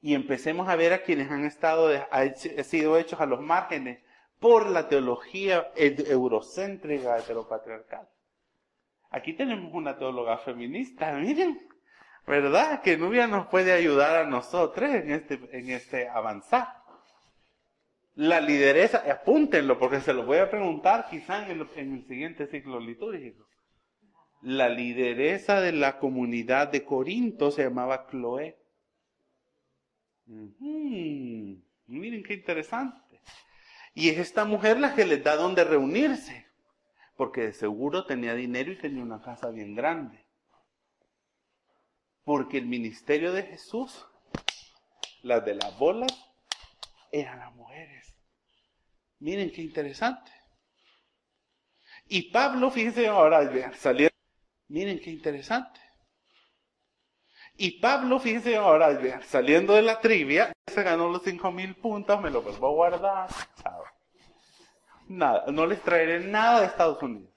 Y 0.01 0.15
empecemos 0.15 0.69
a 0.69 0.77
ver 0.77 0.93
a 0.93 1.03
quienes 1.03 1.31
han 1.31 1.45
estado, 1.45 1.91
han 2.11 2.35
sido 2.37 2.99
hechos 2.99 3.21
a 3.21 3.27
los 3.27 3.41
márgenes 3.41 4.01
por 4.41 4.69
la 4.69 4.89
teología 4.89 5.73
eurocéntrica 5.77 7.17
heteropatriarcal. 7.19 8.09
Aquí 9.11 9.35
tenemos 9.35 9.73
una 9.73 9.97
teóloga 9.97 10.39
feminista, 10.39 11.13
miren. 11.13 11.74
¿Verdad? 12.27 12.81
Que 12.81 12.97
Nubia 12.97 13.27
nos 13.27 13.49
puede 13.49 13.73
ayudar 13.73 14.17
a 14.17 14.27
nosotros 14.29 14.91
en 14.91 15.11
este, 15.11 15.41
en 15.53 15.71
este 15.71 16.09
avanzar. 16.09 16.83
La 18.15 18.41
lideresa, 18.41 19.03
apúntenlo 19.11 19.79
porque 19.79 20.01
se 20.01 20.15
lo 20.15 20.25
voy 20.25 20.39
a 20.39 20.49
preguntar 20.49 21.09
quizá 21.11 21.45
en 21.45 21.61
el, 21.61 21.69
en 21.77 21.95
el 21.95 22.07
siguiente 22.07 22.47
ciclo 22.47 22.81
litúrgico. 22.81 23.47
La 24.41 24.69
lideresa 24.69 25.61
de 25.61 25.73
la 25.73 25.99
comunidad 25.99 26.69
de 26.69 26.85
Corinto 26.85 27.51
se 27.51 27.65
llamaba 27.65 28.07
Chloe. 28.09 28.57
miren 30.27 32.23
qué 32.23 32.35
interesante. 32.35 33.21
Y 33.95 34.09
es 34.09 34.19
esta 34.19 34.45
mujer 34.45 34.81
la 34.81 34.95
que 34.95 35.07
les 35.07 35.23
da 35.23 35.37
donde 35.37 35.65
reunirse, 35.65 36.47
porque 37.17 37.43
de 37.43 37.53
seguro 37.53 38.07
tenía 38.07 38.35
dinero 38.35 38.73
y 38.73 38.77
tenía 38.77 39.03
una 39.03 39.23
casa 39.23 39.51
bien 39.51 39.75
grande. 39.75 40.24
Porque 42.25 42.59
el 42.59 42.67
ministerio 42.67 43.33
de 43.33 43.43
Jesús, 43.45 44.07
las 45.23 45.45
de 45.45 45.55
las 45.55 45.79
bolas, 45.79 46.13
eran 47.13 47.39
las 47.39 47.55
mujeres. 47.55 48.17
Miren 49.19 49.53
qué 49.53 49.63
interesante. 49.63 50.33
Y 52.07 52.31
Pablo, 52.31 52.71
fíjense 52.71 53.07
ahora, 53.07 53.73
saliendo. 53.75 54.15
Miren 54.69 55.01
qué 55.01 55.11
interesante. 55.11 55.81
Y 57.57 57.79
Pablo, 57.79 58.19
fíjense 58.19 58.57
ahora, 58.57 58.99
saliendo 59.23 59.75
de 59.75 59.83
la 59.83 60.01
trivia, 60.01 60.53
se 60.67 60.83
ganó 60.83 61.09
los 61.09 61.23
cinco 61.23 61.53
mil 61.53 61.77
puntos, 61.77 62.21
me 62.21 62.31
lo 62.31 62.43
vuelvo 62.43 62.67
a 62.67 62.71
guardar. 62.71 63.29
Nada, 65.07 65.45
no 65.53 65.65
les 65.67 65.81
traeré 65.83 66.21
nada 66.21 66.61
de 66.61 66.67
Estados 66.67 67.01
Unidos. 67.03 67.31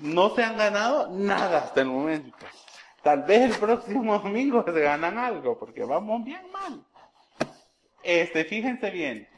No 0.00 0.34
se 0.34 0.42
han 0.42 0.56
ganado 0.56 1.08
nada 1.10 1.58
hasta 1.58 1.82
el 1.82 1.86
momento. 1.86 2.36
Tal 3.02 3.24
vez 3.24 3.52
el 3.52 3.58
próximo 3.58 4.18
domingo 4.22 4.64
se 4.64 4.80
ganan 4.80 5.18
algo, 5.18 5.58
porque 5.58 5.84
vamos 5.84 6.24
bien 6.24 6.42
mal. 6.52 6.84
Este, 8.02 8.44
fíjense 8.44 8.90
bien. 8.90 9.28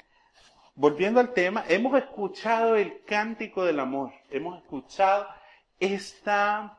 Volviendo 0.75 1.21
al 1.21 1.33
tema, 1.33 1.65
hemos 1.69 1.97
escuchado 1.97 2.77
el 2.77 3.05
cántico 3.05 3.65
del 3.65 3.81
amor. 3.81 4.13
Hemos 4.31 4.61
escuchado 4.61 5.27
esta, 5.79 6.79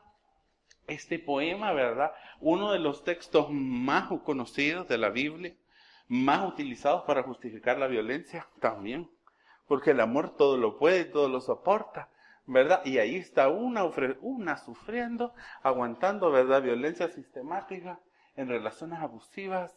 este 0.86 1.18
poema, 1.18 1.72
¿verdad? 1.72 2.12
Uno 2.40 2.72
de 2.72 2.78
los 2.78 3.04
textos 3.04 3.48
más 3.50 4.08
conocidos 4.24 4.86
de 4.86 4.98
la 4.98 5.08
Biblia, 5.08 5.54
más 6.08 6.46
utilizados 6.46 7.02
para 7.04 7.22
justificar 7.22 7.78
la 7.78 7.86
violencia 7.86 8.46
también. 8.60 9.10
Porque 9.66 9.92
el 9.92 10.00
amor 10.00 10.36
todo 10.36 10.56
lo 10.56 10.78
puede 10.78 11.04
todo 11.06 11.28
lo 11.28 11.40
soporta. 11.40 12.10
¿Verdad? 12.46 12.82
Y 12.84 12.98
ahí 12.98 13.16
está 13.16 13.48
una, 13.48 13.84
una 14.20 14.56
sufriendo, 14.58 15.34
aguantando, 15.62 16.30
¿verdad? 16.30 16.62
Violencia 16.62 17.08
sistemática 17.08 18.00
en 18.36 18.48
relaciones 18.48 19.00
abusivas, 19.00 19.76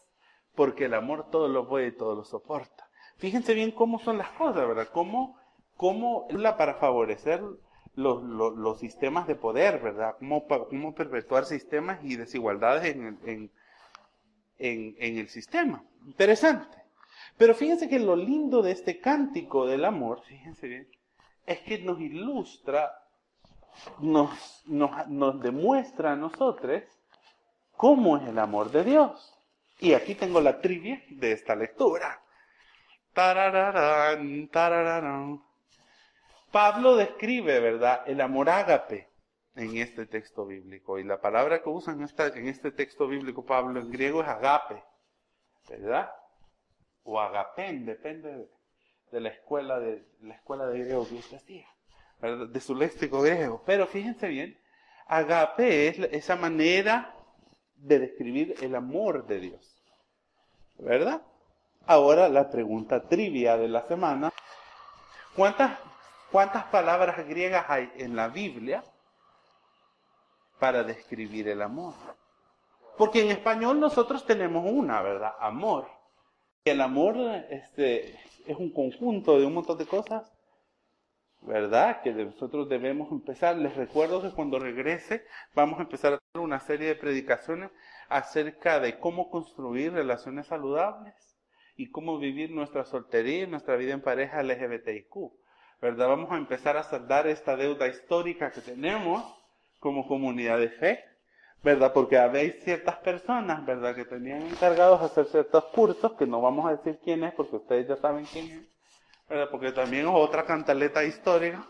porque 0.55 0.85
el 0.85 0.93
amor 0.93 1.29
todo 1.31 1.47
lo 1.47 1.67
puede 1.67 1.87
y 1.87 1.91
todo 1.97 2.15
lo 2.15 2.23
soporta. 2.23 2.89
Fíjense 3.17 3.53
bien 3.53 3.71
cómo 3.71 3.99
son 3.99 4.17
las 4.17 4.29
cosas, 4.31 4.67
¿verdad? 4.67 4.87
Cómo, 4.91 5.37
cómo 5.75 6.27
para 6.57 6.75
favorecer 6.75 7.41
los, 7.95 8.23
los, 8.23 8.79
sistemas 8.79 9.27
de 9.27 9.35
poder, 9.35 9.79
¿verdad? 9.79 10.15
Cómo, 10.19 10.47
cómo 10.47 10.95
perpetuar 10.95 11.45
sistemas 11.45 11.99
y 12.03 12.15
desigualdades 12.15 12.95
en, 12.95 13.19
en, 13.25 13.51
en, 14.57 14.95
en 14.99 15.17
el 15.17 15.27
sistema. 15.27 15.83
Interesante. 16.05 16.77
Pero 17.37 17.53
fíjense 17.55 17.89
que 17.89 17.99
lo 17.99 18.15
lindo 18.15 18.61
de 18.61 18.71
este 18.71 18.99
cántico 18.99 19.65
del 19.65 19.85
amor, 19.85 20.21
fíjense 20.23 20.67
bien, 20.67 20.87
es 21.49 21.61
que 21.61 21.79
nos 21.79 21.99
ilustra, 21.99 22.95
nos, 24.01 24.63
nos, 24.67 25.41
demuestra 25.41 26.11
a 26.11 26.15
nosotros 26.15 26.83
cómo 27.75 28.17
es 28.17 28.27
el 28.27 28.37
amor 28.37 28.69
de 28.69 28.83
Dios. 28.83 29.33
Y 29.79 29.93
aquí 29.93 30.13
tengo 30.13 30.41
la 30.41 30.61
trivia 30.61 31.01
de 31.09 31.31
esta 31.31 31.55
lectura. 31.55 32.21
Pablo 36.51 36.95
describe, 36.95 37.59
¿verdad?, 37.59 38.03
el 38.05 38.21
amor 38.21 38.51
ágape 38.51 39.09
en 39.55 39.75
este 39.77 40.05
texto 40.05 40.45
bíblico. 40.45 40.99
Y 40.99 41.03
la 41.03 41.19
palabra 41.19 41.63
que 41.63 41.69
usa 41.69 41.93
en, 41.93 42.07
en 42.37 42.47
este 42.47 42.71
texto 42.71 43.07
bíblico 43.07 43.43
Pablo 43.43 43.79
en 43.79 43.89
griego 43.89 44.21
es 44.21 44.27
agape, 44.27 44.83
¿verdad? 45.67 46.11
O 47.01 47.19
agapen, 47.19 47.87
depende 47.87 48.37
de 48.37 48.58
de 49.11 49.19
la 49.19 49.29
escuela 49.29 49.79
de, 49.79 50.05
la 50.21 50.35
escuela 50.35 50.65
de 50.67 50.79
griego 50.79 51.07
que 51.07 51.15
usted 51.15 51.37
hacía, 51.37 51.67
de 52.21 52.59
su 52.59 52.75
léxico 52.75 53.21
griego. 53.21 53.63
Pero 53.65 53.87
fíjense 53.87 54.27
bien, 54.27 54.59
agape 55.07 55.87
es 55.87 55.99
esa 56.11 56.35
manera 56.35 57.15
de 57.75 57.99
describir 57.99 58.55
el 58.61 58.75
amor 58.75 59.25
de 59.25 59.39
Dios. 59.39 59.83
¿Verdad? 60.77 61.21
Ahora 61.85 62.29
la 62.29 62.49
pregunta 62.49 63.07
trivia 63.07 63.57
de 63.57 63.67
la 63.67 63.87
semana. 63.87 64.31
¿Cuántas, 65.35 65.77
cuántas 66.31 66.65
palabras 66.65 67.27
griegas 67.27 67.65
hay 67.69 67.91
en 67.95 68.15
la 68.15 68.27
Biblia 68.27 68.83
para 70.59 70.83
describir 70.83 71.47
el 71.47 71.61
amor? 71.61 71.93
Porque 72.97 73.21
en 73.21 73.31
español 73.31 73.79
nosotros 73.79 74.25
tenemos 74.25 74.65
una, 74.65 75.01
¿verdad? 75.01 75.33
Amor. 75.39 75.87
El 76.65 76.81
amor 76.81 77.15
este, 77.49 78.15
es 78.45 78.57
un 78.57 78.71
conjunto 78.71 79.39
de 79.39 79.45
un 79.45 79.53
montón 79.53 79.77
de 79.77 79.85
cosas, 79.85 80.31
¿verdad? 81.41 82.01
Que 82.01 82.11
nosotros 82.11 82.67
debemos 82.67 83.11
empezar. 83.11 83.57
Les 83.57 83.75
recuerdo 83.75 84.21
que 84.21 84.31
cuando 84.31 84.59
regrese 84.59 85.25
vamos 85.55 85.79
a 85.79 85.83
empezar 85.83 86.13
a 86.13 86.15
hacer 86.17 86.41
una 86.41 86.59
serie 86.59 86.87
de 86.87 86.95
predicaciones 86.95 87.71
acerca 88.09 88.79
de 88.79 88.99
cómo 88.99 89.29
construir 89.29 89.93
relaciones 89.93 90.47
saludables 90.47 91.13
y 91.77 91.91
cómo 91.91 92.19
vivir 92.19 92.51
nuestra 92.51 92.83
soltería 92.83 93.43
y 93.43 93.47
nuestra 93.47 93.77
vida 93.77 93.93
en 93.93 94.01
pareja 94.01 94.43
LGBTIQ. 94.43 95.15
¿Verdad? 95.81 96.09
Vamos 96.09 96.31
a 96.31 96.37
empezar 96.37 96.75
a 96.75 96.83
saldar 96.83 97.25
esta 97.27 97.55
deuda 97.55 97.87
histórica 97.87 98.51
que 98.51 98.59
tenemos 98.59 99.23
como 99.79 100.05
comunidad 100.05 100.59
de 100.59 100.69
fe 100.69 101.08
¿verdad? 101.63 101.91
Porque 101.93 102.17
habéis 102.17 102.63
ciertas 102.63 102.95
personas, 102.97 103.65
¿verdad? 103.65 103.95
Que 103.95 104.05
tenían 104.05 104.43
encargados 104.43 105.01
hacer 105.01 105.25
ciertos 105.25 105.65
cursos, 105.65 106.13
que 106.13 106.25
no 106.25 106.41
vamos 106.41 106.65
a 106.65 106.75
decir 106.75 106.99
quién 107.03 107.23
es, 107.23 107.33
porque 107.33 107.57
ustedes 107.57 107.87
ya 107.87 107.97
saben 107.97 108.25
quién 108.25 108.45
es, 108.51 108.61
¿verdad? 109.27 109.49
Porque 109.51 109.71
también 109.71 110.07
es 110.07 110.13
otra 110.13 110.45
cantaleta 110.45 111.03
histórica. 111.03 111.65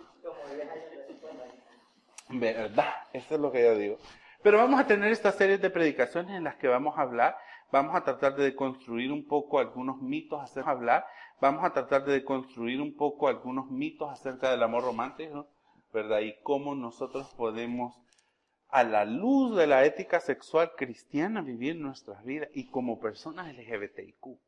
¿Verdad? 2.30 2.94
Eso 3.12 3.36
es 3.36 3.42
lo 3.42 3.52
que 3.52 3.64
yo 3.64 3.76
digo. 3.76 3.98
Pero 4.44 4.60
vamos 4.60 4.80
a 4.80 4.86
tener 4.86 5.12
esta 5.12 5.32
serie 5.32 5.58
de 5.58 5.70
predicaciones 5.70 6.38
en 6.38 6.44
las 6.44 6.56
que 6.56 6.68
vamos 6.68 6.98
a 6.98 7.02
hablar, 7.02 7.36
vamos 7.72 7.96
a 7.96 8.04
tratar 8.04 8.36
de 8.36 8.56
construir 8.56 9.12
un 9.12 9.28
poco 9.28 9.60
algunos 9.60 10.02
mitos 10.02 10.42
acerca 10.42 10.70
de 10.70 10.78
hablar, 10.78 11.08
vamos 11.42 11.66
a 11.66 11.74
tratar 11.74 12.06
de 12.06 12.24
construir 12.24 12.80
un 12.82 12.96
poco 12.96 13.28
algunos 13.28 13.70
mitos 13.72 14.10
acerca 14.12 14.52
del 14.52 14.64
amor 14.64 14.84
romántico, 14.84 15.48
¿verdad? 15.92 16.20
Y 16.20 16.36
cómo 16.44 16.76
nosotros 16.76 17.34
podemos 17.36 17.96
a 18.70 18.84
la 18.84 19.06
luz 19.06 19.58
de 19.58 19.68
la 19.68 19.86
ética 19.86 20.20
sexual 20.20 20.74
cristiana 20.76 21.42
vivir 21.42 21.76
nuestras 21.76 22.24
vidas 22.24 22.50
y 22.54 22.70
como 22.70 23.00
personas 23.00 23.54
LGBTIQ. 23.54 24.40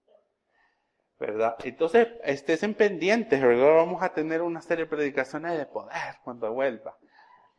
¿verdad? 1.21 1.55
Entonces, 1.63 2.07
estés 2.23 2.63
en 2.63 2.73
pendientes, 2.73 3.39
¿verdad? 3.39 3.75
Vamos 3.75 4.01
a 4.01 4.11
tener 4.11 4.41
una 4.41 4.59
serie 4.59 4.85
de 4.85 4.89
predicaciones 4.89 5.55
de 5.55 5.67
poder 5.67 6.15
cuando 6.23 6.51
vuelva. 6.51 6.97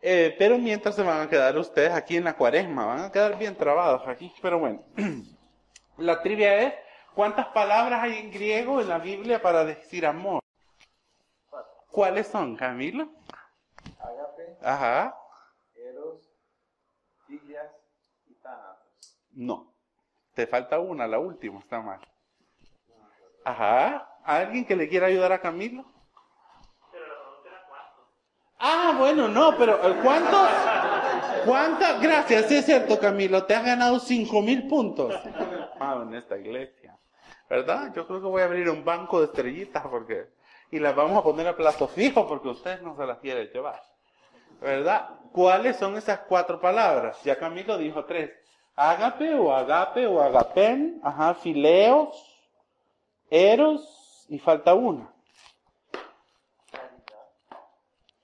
Eh, 0.00 0.34
pero 0.36 0.58
mientras 0.58 0.96
se 0.96 1.04
van 1.04 1.20
a 1.20 1.30
quedar 1.30 1.56
ustedes 1.56 1.92
aquí 1.92 2.16
en 2.16 2.24
la 2.24 2.36
cuaresma, 2.36 2.86
van 2.86 3.04
a 3.04 3.12
quedar 3.12 3.38
bien 3.38 3.54
trabados 3.54 4.02
aquí. 4.08 4.34
Pero 4.42 4.58
bueno, 4.58 4.82
la 5.96 6.20
trivia 6.22 6.60
es, 6.60 6.74
¿cuántas 7.14 7.46
palabras 7.48 8.02
hay 8.02 8.18
en 8.18 8.32
griego 8.32 8.80
en 8.80 8.88
la 8.88 8.98
Biblia 8.98 9.40
para 9.40 9.64
decir 9.64 10.04
amor? 10.06 10.42
¿Cuáles 11.92 12.26
son, 12.26 12.56
Camilo? 12.56 13.12
Agape, 14.00 14.56
Ajá. 14.60 15.16
Eros, 15.76 16.28
Filias 17.28 17.70
y 18.26 18.34
Thanatos. 18.34 19.21
No. 19.32 19.72
Te 20.34 20.46
falta 20.46 20.78
una, 20.78 21.06
la 21.06 21.18
última, 21.18 21.58
está 21.58 21.80
mal. 21.80 22.00
Ajá. 23.44 24.08
¿Alguien 24.24 24.64
que 24.64 24.76
le 24.76 24.88
quiera 24.88 25.08
ayudar 25.08 25.32
a 25.32 25.40
Camilo? 25.40 25.84
Ah, 28.58 28.94
bueno, 28.96 29.26
no, 29.26 29.56
pero 29.58 29.74
eh, 29.74 29.98
¿cuántos? 30.02 30.48
¿Cuántas? 31.44 32.00
Gracias, 32.00 32.50
es 32.50 32.64
cierto, 32.64 32.98
Camilo, 33.00 33.44
te 33.44 33.56
has 33.56 33.64
ganado 33.64 33.98
cinco 33.98 34.40
mil 34.40 34.68
puntos. 34.68 35.12
Ah, 35.80 36.00
en 36.06 36.14
esta 36.14 36.38
iglesia. 36.38 36.96
¿Verdad? 37.50 37.92
Yo 37.92 38.06
creo 38.06 38.20
que 38.20 38.28
voy 38.28 38.42
a 38.42 38.44
abrir 38.44 38.70
un 38.70 38.84
banco 38.84 39.18
de 39.18 39.26
estrellitas 39.26 39.84
porque 39.88 40.28
y 40.70 40.78
las 40.78 40.94
vamos 40.94 41.18
a 41.18 41.22
poner 41.22 41.46
a 41.48 41.56
plazo 41.56 41.86
fijo 41.88 42.26
porque 42.26 42.48
ustedes 42.48 42.80
no 42.82 42.96
se 42.96 43.04
las 43.04 43.18
quieren 43.18 43.48
llevar. 43.48 43.82
¿Verdad? 44.60 45.08
¿Cuáles 45.32 45.76
son 45.76 45.96
esas 45.96 46.20
cuatro 46.20 46.60
palabras? 46.60 47.22
Ya 47.24 47.36
Camilo 47.36 47.76
dijo 47.76 48.04
tres. 48.04 48.30
Ágape 48.74 49.34
o 49.34 49.52
agape 49.52 50.06
o 50.06 50.20
agapen, 50.22 51.00
ajá, 51.02 51.34
fileos, 51.34 52.16
eros 53.30 54.26
y 54.28 54.38
falta 54.38 54.74
una. 54.74 55.12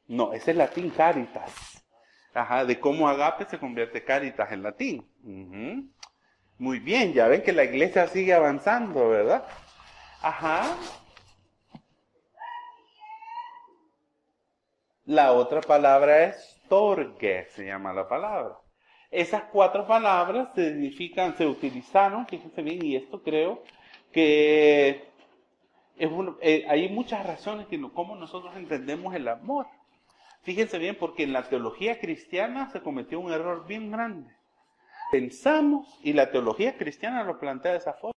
No, 0.06 0.32
ese 0.32 0.52
es 0.52 0.56
latín 0.56 0.90
caritas. 0.90 1.84
Ajá, 2.32 2.64
de 2.64 2.80
cómo 2.80 3.08
agape 3.08 3.44
se 3.44 3.58
convierte 3.58 4.04
caritas 4.04 4.50
en 4.52 4.62
latín. 4.62 5.92
Muy 6.56 6.78
bien, 6.78 7.12
ya 7.12 7.28
ven 7.28 7.42
que 7.42 7.52
la 7.52 7.64
iglesia 7.64 8.06
sigue 8.08 8.32
avanzando, 8.32 9.10
¿verdad? 9.10 9.44
Ajá. 10.22 10.76
La 15.04 15.32
otra 15.32 15.60
palabra 15.60 16.24
es 16.24 16.60
torge, 16.68 17.46
se 17.50 17.66
llama 17.66 17.92
la 17.92 18.08
palabra. 18.08 18.56
Esas 19.10 19.44
cuatro 19.44 19.86
palabras 19.86 20.50
significan, 20.54 21.36
se 21.36 21.46
utilizaron, 21.46 22.26
fíjense 22.26 22.62
bien, 22.62 22.84
y 22.84 22.96
esto 22.96 23.22
creo 23.22 23.62
que 24.12 25.08
es 25.98 26.10
eh, 26.40 26.64
hay 26.68 26.88
muchas 26.88 27.26
razones 27.26 27.66
que 27.66 27.78
no, 27.78 27.92
cómo 27.92 28.14
nosotros 28.14 28.54
entendemos 28.56 29.14
el 29.14 29.26
amor. 29.28 29.66
Fíjense 30.42 30.78
bien, 30.78 30.96
porque 30.96 31.24
en 31.24 31.32
la 31.32 31.48
teología 31.48 31.98
cristiana 31.98 32.70
se 32.70 32.80
cometió 32.80 33.18
un 33.18 33.32
error 33.32 33.66
bien 33.66 33.90
grande. 33.90 34.30
Pensamos, 35.10 35.98
y 36.02 36.12
la 36.12 36.30
teología 36.30 36.76
cristiana 36.76 37.24
lo 37.24 37.38
plantea 37.40 37.72
de 37.72 37.78
esa 37.78 37.94
forma, 37.94 38.14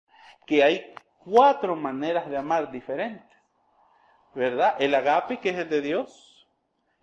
que 0.46 0.64
hay 0.64 0.94
cuatro 1.20 1.76
maneras 1.76 2.30
de 2.30 2.38
amar 2.38 2.72
diferentes. 2.72 3.26
¿Verdad? 4.36 4.76
El 4.80 4.94
agape, 4.94 5.40
que 5.40 5.50
es 5.50 5.58
el 5.58 5.70
de 5.70 5.82
Dios, 5.82 6.29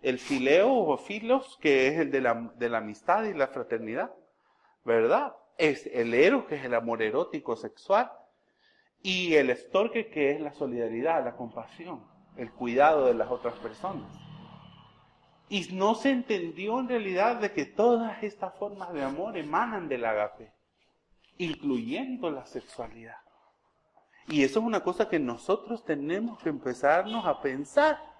el 0.07 0.19
fileo 0.19 0.73
o 0.73 0.97
filos, 0.97 1.57
que 1.61 1.87
es 1.87 1.99
el 1.99 2.11
de 2.11 2.21
la, 2.21 2.51
de 2.55 2.69
la 2.69 2.77
amistad 2.77 3.25
y 3.25 3.33
la 3.33 3.47
fraternidad, 3.47 4.13
¿verdad? 4.85 5.35
Es 5.57 5.85
el 5.87 6.13
eros, 6.13 6.45
que 6.45 6.55
es 6.55 6.63
el 6.63 6.73
amor 6.73 7.01
erótico 7.01 7.57
sexual, 7.57 8.09
y 9.03 9.35
el 9.35 9.49
estorque, 9.49 10.09
que 10.09 10.31
es 10.31 10.39
la 10.39 10.53
solidaridad, 10.53 11.25
la 11.25 11.35
compasión, 11.35 12.05
el 12.37 12.51
cuidado 12.51 13.07
de 13.07 13.15
las 13.15 13.29
otras 13.29 13.55
personas. 13.55 14.09
Y 15.49 15.67
no 15.73 15.93
se 15.95 16.11
entendió 16.11 16.79
en 16.79 16.87
realidad 16.87 17.41
de 17.41 17.51
que 17.51 17.65
todas 17.65 18.23
estas 18.23 18.55
formas 18.55 18.93
de 18.93 19.03
amor 19.03 19.37
emanan 19.37 19.89
del 19.89 20.05
agape, 20.05 20.53
incluyendo 21.37 22.31
la 22.31 22.45
sexualidad. 22.45 23.17
Y 24.29 24.43
eso 24.43 24.59
es 24.59 24.65
una 24.65 24.81
cosa 24.81 25.09
que 25.09 25.19
nosotros 25.19 25.83
tenemos 25.83 26.41
que 26.41 26.49
empezarnos 26.49 27.25
a 27.25 27.41
pensar. 27.41 28.16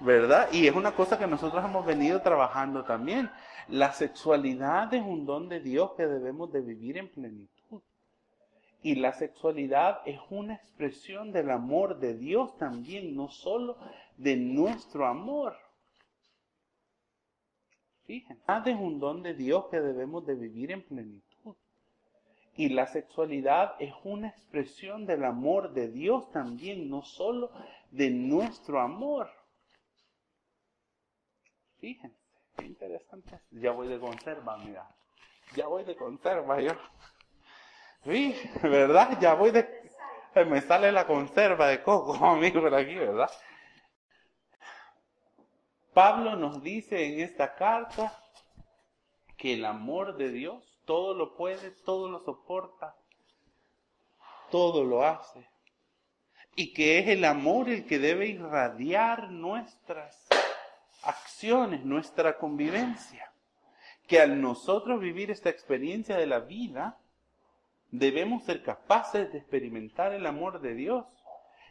¿Verdad? 0.00 0.48
Y 0.52 0.66
es 0.66 0.74
una 0.74 0.92
cosa 0.92 1.18
que 1.18 1.26
nosotros 1.26 1.64
hemos 1.64 1.84
venido 1.86 2.20
trabajando 2.22 2.84
también. 2.84 3.30
La 3.68 3.92
sexualidad 3.92 4.92
es 4.94 5.02
un 5.02 5.26
don 5.26 5.48
de 5.48 5.60
Dios 5.60 5.92
que 5.96 6.06
debemos 6.06 6.52
de 6.52 6.60
vivir 6.60 6.98
en 6.98 7.08
plenitud. 7.08 7.82
Y 8.82 8.94
la 8.94 9.12
sexualidad 9.12 10.00
es 10.04 10.20
una 10.30 10.54
expresión 10.54 11.32
del 11.32 11.50
amor 11.50 11.98
de 11.98 12.14
Dios 12.14 12.56
también, 12.58 13.16
no 13.16 13.28
solo 13.28 13.76
de 14.16 14.36
nuestro 14.36 15.06
amor. 15.06 15.56
Fíjense, 18.06 18.42
es 18.66 18.76
un 18.78 19.00
don 19.00 19.22
de 19.22 19.34
Dios 19.34 19.64
que 19.70 19.80
debemos 19.80 20.24
de 20.26 20.34
vivir 20.36 20.70
en 20.70 20.82
plenitud. 20.82 21.56
Y 22.54 22.68
la 22.68 22.86
sexualidad 22.86 23.74
es 23.80 23.92
una 24.04 24.28
expresión 24.28 25.04
del 25.04 25.24
amor 25.24 25.72
de 25.72 25.88
Dios 25.88 26.30
también, 26.30 26.88
no 26.88 27.02
solo 27.02 27.50
de 27.90 28.10
nuestro 28.10 28.80
amor. 28.80 29.28
Fíjense, 31.86 32.18
qué 32.56 32.64
interesante. 32.64 33.38
Ya 33.52 33.70
voy 33.70 33.86
de 33.86 34.00
conserva, 34.00 34.56
mira. 34.56 34.88
Ya 35.54 35.68
voy 35.68 35.84
de 35.84 35.94
conserva 35.94 36.60
yo. 36.60 36.72
Sí, 38.02 38.34
¿verdad? 38.60 39.16
Ya 39.20 39.34
voy 39.34 39.52
de... 39.52 39.92
Me 40.34 40.60
sale 40.62 40.90
la 40.90 41.06
conserva 41.06 41.68
de 41.68 41.84
coco 41.84 42.14
a 42.26 42.34
mí 42.34 42.50
por 42.50 42.74
aquí, 42.74 42.96
¿verdad? 42.96 43.30
Pablo 45.94 46.34
nos 46.34 46.60
dice 46.60 47.06
en 47.06 47.20
esta 47.20 47.54
carta 47.54 48.20
que 49.36 49.54
el 49.54 49.64
amor 49.64 50.16
de 50.16 50.30
Dios 50.30 50.80
todo 50.86 51.14
lo 51.14 51.36
puede, 51.36 51.70
todo 51.70 52.08
lo 52.08 52.18
soporta, 52.24 52.96
todo 54.50 54.82
lo 54.82 55.04
hace. 55.04 55.48
Y 56.56 56.72
que 56.72 56.98
es 56.98 57.06
el 57.10 57.24
amor 57.24 57.68
el 57.68 57.86
que 57.86 58.00
debe 58.00 58.26
irradiar 58.26 59.30
nuestras 59.30 60.25
acciones, 61.08 61.84
nuestra 61.84 62.38
convivencia. 62.38 63.30
Que 64.06 64.20
al 64.20 64.40
nosotros 64.40 65.00
vivir 65.00 65.30
esta 65.30 65.50
experiencia 65.50 66.16
de 66.16 66.26
la 66.26 66.38
vida, 66.40 66.98
debemos 67.90 68.44
ser 68.44 68.62
capaces 68.62 69.32
de 69.32 69.38
experimentar 69.38 70.12
el 70.12 70.26
amor 70.26 70.60
de 70.60 70.74
Dios. 70.74 71.04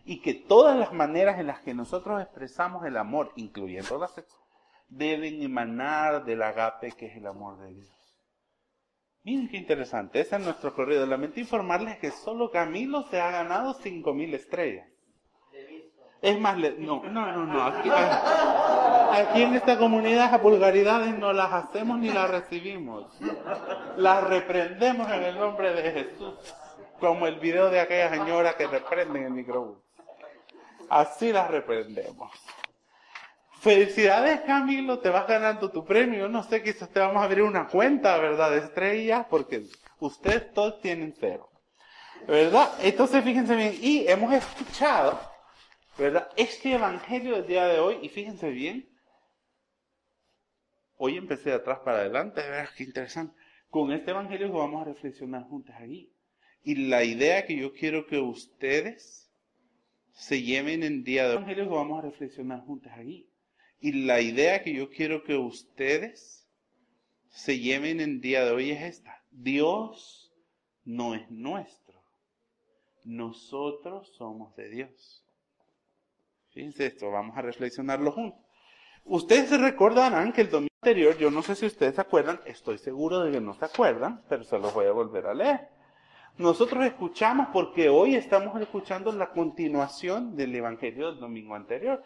Y 0.03 0.21
que 0.21 0.33
todas 0.33 0.77
las 0.77 0.93
maneras 0.93 1.39
en 1.39 1.47
las 1.47 1.61
que 1.61 1.73
nosotros 1.73 2.21
expresamos 2.21 2.85
el 2.85 2.97
amor, 2.97 3.31
incluyendo 3.35 3.97
la 3.97 4.07
sexo, 4.07 4.37
deben 4.87 5.41
emanar 5.41 6.25
del 6.25 6.43
agape 6.43 6.91
que 6.91 7.07
es 7.07 7.17
el 7.17 7.25
amor 7.25 7.57
de 7.59 7.73
Dios. 7.73 7.91
Miren 9.23 9.49
qué 9.49 9.57
interesante, 9.57 10.19
ese 10.19 10.35
es 10.35 10.41
nuestro 10.43 10.75
corrido. 10.75 11.03
Lamento 11.07 11.39
informarles 11.39 11.97
que 11.97 12.11
solo 12.11 12.51
Camilo 12.51 13.01
se 13.09 13.19
ha 13.19 13.31
ganado 13.31 13.73
5.000 13.73 14.35
estrellas. 14.35 14.87
Es 16.21 16.39
más, 16.39 16.57
le- 16.59 16.77
no, 16.77 17.01
no, 17.03 17.31
no, 17.31 17.45
no. 17.45 17.63
Aquí, 17.63 17.89
aquí 19.15 19.43
en 19.43 19.55
esta 19.55 19.77
comunidad 19.77 20.33
a 20.33 20.37
vulgaridades 20.37 21.17
no 21.17 21.33
las 21.33 21.51
hacemos 21.51 21.99
ni 21.99 22.09
las 22.09 22.29
recibimos. 22.29 23.05
Las 23.97 24.23
reprendemos 24.23 25.11
en 25.11 25.23
el 25.23 25.39
nombre 25.39 25.73
de 25.73 25.91
Jesús. 25.91 26.35
Como 26.99 27.27
el 27.27 27.39
video 27.39 27.69
de 27.69 27.79
aquella 27.79 28.09
señora 28.09 28.55
que 28.55 28.67
reprenden 28.67 29.25
el 29.25 29.31
microbús. 29.31 29.77
Así 30.89 31.31
las 31.31 31.49
reprendemos. 31.49 32.31
Felicidades 33.59 34.41
Camilo, 34.41 34.99
te 34.99 35.09
vas 35.09 35.27
ganando 35.27 35.71
tu 35.71 35.83
premio. 35.83 36.29
No 36.29 36.43
sé, 36.43 36.61
quizás 36.61 36.89
te 36.89 36.99
vamos 36.99 37.17
a 37.17 37.25
abrir 37.25 37.41
una 37.41 37.67
cuenta, 37.67 38.17
¿verdad? 38.17 38.51
De 38.51 38.57
estrellas, 38.59 39.25
porque 39.29 39.63
ustedes 39.99 40.53
todos 40.53 40.79
tienen 40.81 41.15
cero. 41.19 41.49
¿Verdad? 42.27 42.71
Entonces 42.81 43.23
fíjense 43.23 43.55
bien, 43.55 43.75
y 43.81 44.07
hemos 44.07 44.33
escuchado, 44.33 45.19
¿verdad? 45.97 46.29
Este 46.35 46.73
evangelio 46.73 47.35
del 47.35 47.47
día 47.47 47.65
de 47.65 47.79
hoy, 47.79 47.99
y 48.01 48.09
fíjense 48.09 48.49
bien, 48.49 48.87
hoy 50.97 51.17
empecé 51.17 51.49
de 51.49 51.55
atrás 51.55 51.79
para 51.79 51.99
adelante, 51.99 52.41
¿verdad? 52.41 52.69
Qué 52.75 52.83
interesante. 52.83 53.35
Con 53.69 53.91
este 53.91 54.11
evangelio 54.11 54.51
vamos 54.51 54.81
a 54.81 54.85
reflexionar 54.85 55.43
juntos 55.43 55.75
aquí. 55.77 56.11
Y 56.63 56.87
la 56.87 57.03
idea 57.03 57.45
que 57.45 57.55
yo 57.55 57.73
quiero 57.73 58.07
que 58.07 58.19
ustedes 58.19 59.29
se 60.13 60.41
lleven 60.41 60.83
el 60.83 61.03
día 61.03 61.23
de 61.23 61.29
hoy, 61.29 61.35
evangelio 61.35 61.65
que 61.65 61.75
vamos 61.75 61.99
a 61.99 62.07
reflexionar 62.07 62.61
juntos 62.61 62.91
aquí. 62.95 63.27
Y 63.79 64.05
la 64.05 64.21
idea 64.21 64.63
que 64.63 64.73
yo 64.73 64.89
quiero 64.89 65.23
que 65.23 65.35
ustedes 65.35 66.47
se 67.29 67.59
lleven 67.59 67.99
el 67.99 68.21
día 68.21 68.45
de 68.45 68.51
hoy 68.51 68.71
es 68.71 68.81
esta. 68.81 69.21
Dios 69.29 70.33
no 70.85 71.13
es 71.13 71.29
nuestro. 71.29 72.01
Nosotros 73.03 74.11
somos 74.15 74.55
de 74.55 74.69
Dios. 74.69 75.23
Fíjense 76.51 76.85
esto, 76.85 77.11
vamos 77.11 77.37
a 77.37 77.41
reflexionarlo 77.41 78.11
juntos. 78.13 78.39
Ustedes 79.03 79.49
se 79.49 79.57
recordarán 79.57 80.31
que 80.31 80.41
el 80.41 80.49
domingo 80.49 80.74
anterior, 80.85 81.17
yo 81.17 81.31
no 81.31 81.41
sé 81.41 81.55
si 81.55 81.65
ustedes 81.65 81.95
se 81.95 82.01
acuerdan, 82.01 82.39
estoy 82.45 82.77
seguro 82.77 83.21
de 83.21 83.31
que 83.31 83.41
no 83.41 83.55
se 83.55 83.65
acuerdan, 83.65 84.21
pero 84.29 84.43
se 84.43 84.59
los 84.59 84.71
voy 84.71 84.85
a 84.85 84.91
volver 84.91 85.25
a 85.25 85.33
leer. 85.33 85.67
Nosotros 86.37 86.85
escuchamos 86.85 87.47
porque 87.51 87.89
hoy 87.89 88.13
estamos 88.13 88.61
escuchando 88.61 89.11
la 89.11 89.31
continuación 89.31 90.35
del 90.35 90.53
Evangelio 90.53 91.07
del 91.07 91.19
domingo 91.19 91.55
anterior. 91.55 92.03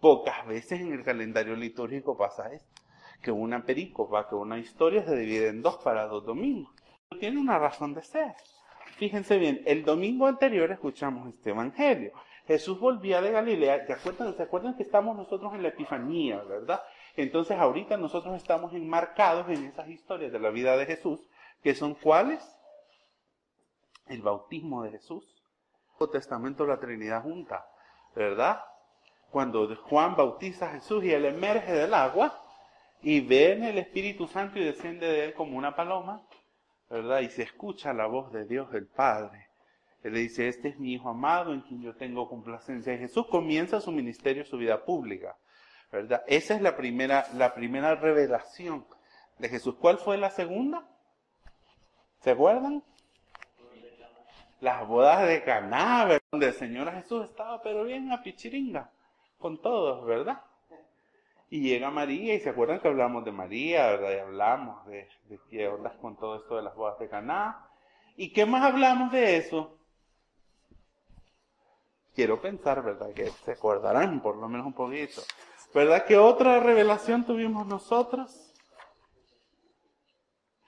Pocas 0.00 0.46
veces 0.46 0.80
en 0.80 0.94
el 0.94 1.04
calendario 1.04 1.54
litúrgico 1.54 2.16
pasa 2.16 2.50
esto, 2.50 2.80
que 3.20 3.30
una 3.30 3.62
pericopa, 3.62 4.26
que 4.26 4.36
una 4.36 4.58
historia 4.58 5.04
se 5.04 5.16
divide 5.16 5.48
en 5.48 5.60
dos 5.60 5.76
para 5.84 6.06
dos 6.06 6.24
domingos. 6.24 6.72
Tiene 7.20 7.38
una 7.38 7.58
razón 7.58 7.92
de 7.92 8.00
ser. 8.00 8.32
Fíjense 8.96 9.36
bien, 9.36 9.60
el 9.66 9.84
domingo 9.84 10.26
anterior 10.26 10.72
escuchamos 10.72 11.28
este 11.28 11.50
Evangelio. 11.50 12.12
Jesús 12.46 12.80
volvía 12.80 13.20
de 13.20 13.32
Galilea, 13.32 13.86
¿se 13.86 13.92
acuerdan, 13.92 14.34
¿se 14.34 14.42
acuerdan 14.42 14.76
que 14.76 14.82
estamos 14.82 15.14
nosotros 15.14 15.52
en 15.52 15.62
la 15.62 15.68
Epifanía, 15.68 16.42
verdad? 16.42 16.80
Entonces 17.16 17.58
ahorita 17.58 17.96
nosotros 17.96 18.34
estamos 18.36 18.72
enmarcados 18.74 19.48
en 19.48 19.64
esas 19.64 19.88
historias 19.88 20.32
de 20.32 20.40
la 20.40 20.50
vida 20.50 20.76
de 20.76 20.86
Jesús, 20.86 21.20
que 21.62 21.74
son 21.74 21.94
cuáles? 21.94 22.44
El 24.06 24.20
bautismo 24.22 24.82
de 24.82 24.90
Jesús, 24.90 25.24
el 26.00 26.10
Testamento 26.10 26.64
de 26.64 26.70
la 26.70 26.80
Trinidad 26.80 27.22
junta, 27.22 27.66
¿verdad? 28.14 28.60
Cuando 29.30 29.74
Juan 29.76 30.16
bautiza 30.16 30.66
a 30.66 30.72
Jesús 30.72 31.04
y 31.04 31.12
él 31.12 31.24
emerge 31.24 31.72
del 31.72 31.94
agua 31.94 32.40
y 33.02 33.20
ve 33.20 33.52
en 33.52 33.64
el 33.64 33.78
Espíritu 33.78 34.26
Santo 34.26 34.58
y 34.58 34.64
desciende 34.64 35.06
de 35.06 35.24
él 35.26 35.34
como 35.34 35.56
una 35.56 35.74
paloma, 35.74 36.22
¿verdad? 36.90 37.20
Y 37.20 37.28
se 37.30 37.42
escucha 37.42 37.92
la 37.92 38.06
voz 38.06 38.32
de 38.32 38.44
Dios 38.44 38.72
el 38.74 38.86
Padre. 38.86 39.48
Él 40.02 40.12
le 40.14 40.20
dice, 40.20 40.48
este 40.48 40.68
es 40.68 40.78
mi 40.78 40.92
Hijo 40.92 41.08
amado 41.08 41.54
en 41.54 41.62
quien 41.62 41.80
yo 41.80 41.94
tengo 41.96 42.28
complacencia. 42.28 42.92
Y 42.92 42.98
Jesús 42.98 43.26
comienza 43.26 43.80
su 43.80 43.90
ministerio, 43.90 44.44
su 44.44 44.58
vida 44.58 44.84
pública. 44.84 45.36
¿Verdad? 45.94 46.24
Esa 46.26 46.54
es 46.54 46.60
la 46.60 46.76
primera, 46.76 47.26
la 47.34 47.54
primera 47.54 47.94
revelación 47.94 48.84
de 49.38 49.48
Jesús. 49.48 49.76
¿Cuál 49.80 49.98
fue 49.98 50.18
la 50.18 50.30
segunda? 50.30 50.86
¿Se 52.20 52.32
acuerdan? 52.32 52.82
Las 54.60 54.86
bodas 54.86 55.28
de 55.28 55.42
Caná, 55.44 56.18
donde 56.30 56.48
el 56.48 56.54
Señor 56.54 56.90
Jesús 56.92 57.26
estaba 57.26 57.62
pero 57.62 57.84
bien 57.84 58.10
a 58.10 58.22
pichiringa 58.22 58.90
con 59.38 59.60
todos, 59.60 60.04
¿verdad? 60.06 60.42
Y 61.50 61.60
llega 61.60 61.90
María, 61.90 62.34
y 62.34 62.40
se 62.40 62.50
acuerdan 62.50 62.80
que 62.80 62.88
hablamos 62.88 63.24
de 63.24 63.30
María, 63.30 63.86
¿verdad? 63.88 64.10
Y 64.10 64.18
hablamos 64.18 64.86
de, 64.86 65.08
de 65.28 65.38
qué 65.50 65.68
ondas 65.68 65.94
con 65.96 66.16
todo 66.16 66.36
esto 66.36 66.56
de 66.56 66.62
las 66.62 66.74
bodas 66.74 66.98
de 66.98 67.08
Caná. 67.08 67.68
¿Y 68.16 68.32
qué 68.32 68.46
más 68.46 68.62
hablamos 68.62 69.12
de 69.12 69.36
eso? 69.36 69.78
Quiero 72.14 72.40
pensar, 72.40 72.82
¿verdad? 72.82 73.12
Que 73.12 73.26
se 73.26 73.52
acordarán 73.52 74.20
por 74.20 74.36
lo 74.36 74.48
menos 74.48 74.66
un 74.66 74.72
poquito. 74.72 75.20
¿Verdad 75.74 76.04
que 76.06 76.16
otra 76.16 76.60
revelación 76.60 77.26
tuvimos 77.26 77.66
nosotros? 77.66 78.52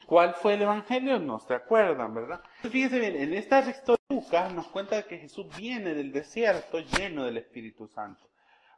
¿Cuál 0.05 0.35
fue 0.35 0.55
el 0.55 0.63
Evangelio? 0.63 1.21
No 1.21 1.39
se 1.39 1.55
acuerdan, 1.55 2.13
¿verdad? 2.13 2.43
Fíjense 2.63 2.99
bien, 2.99 3.15
en 3.15 3.33
esta 3.35 3.61
historia 3.61 4.03
Lucas 4.09 4.53
nos 4.53 4.67
cuenta 4.67 5.01
que 5.05 5.19
Jesús 5.19 5.47
viene 5.57 5.95
del 5.95 6.11
desierto 6.11 6.81
lleno 6.81 7.25
del 7.25 7.37
Espíritu 7.37 7.87
Santo, 7.87 8.29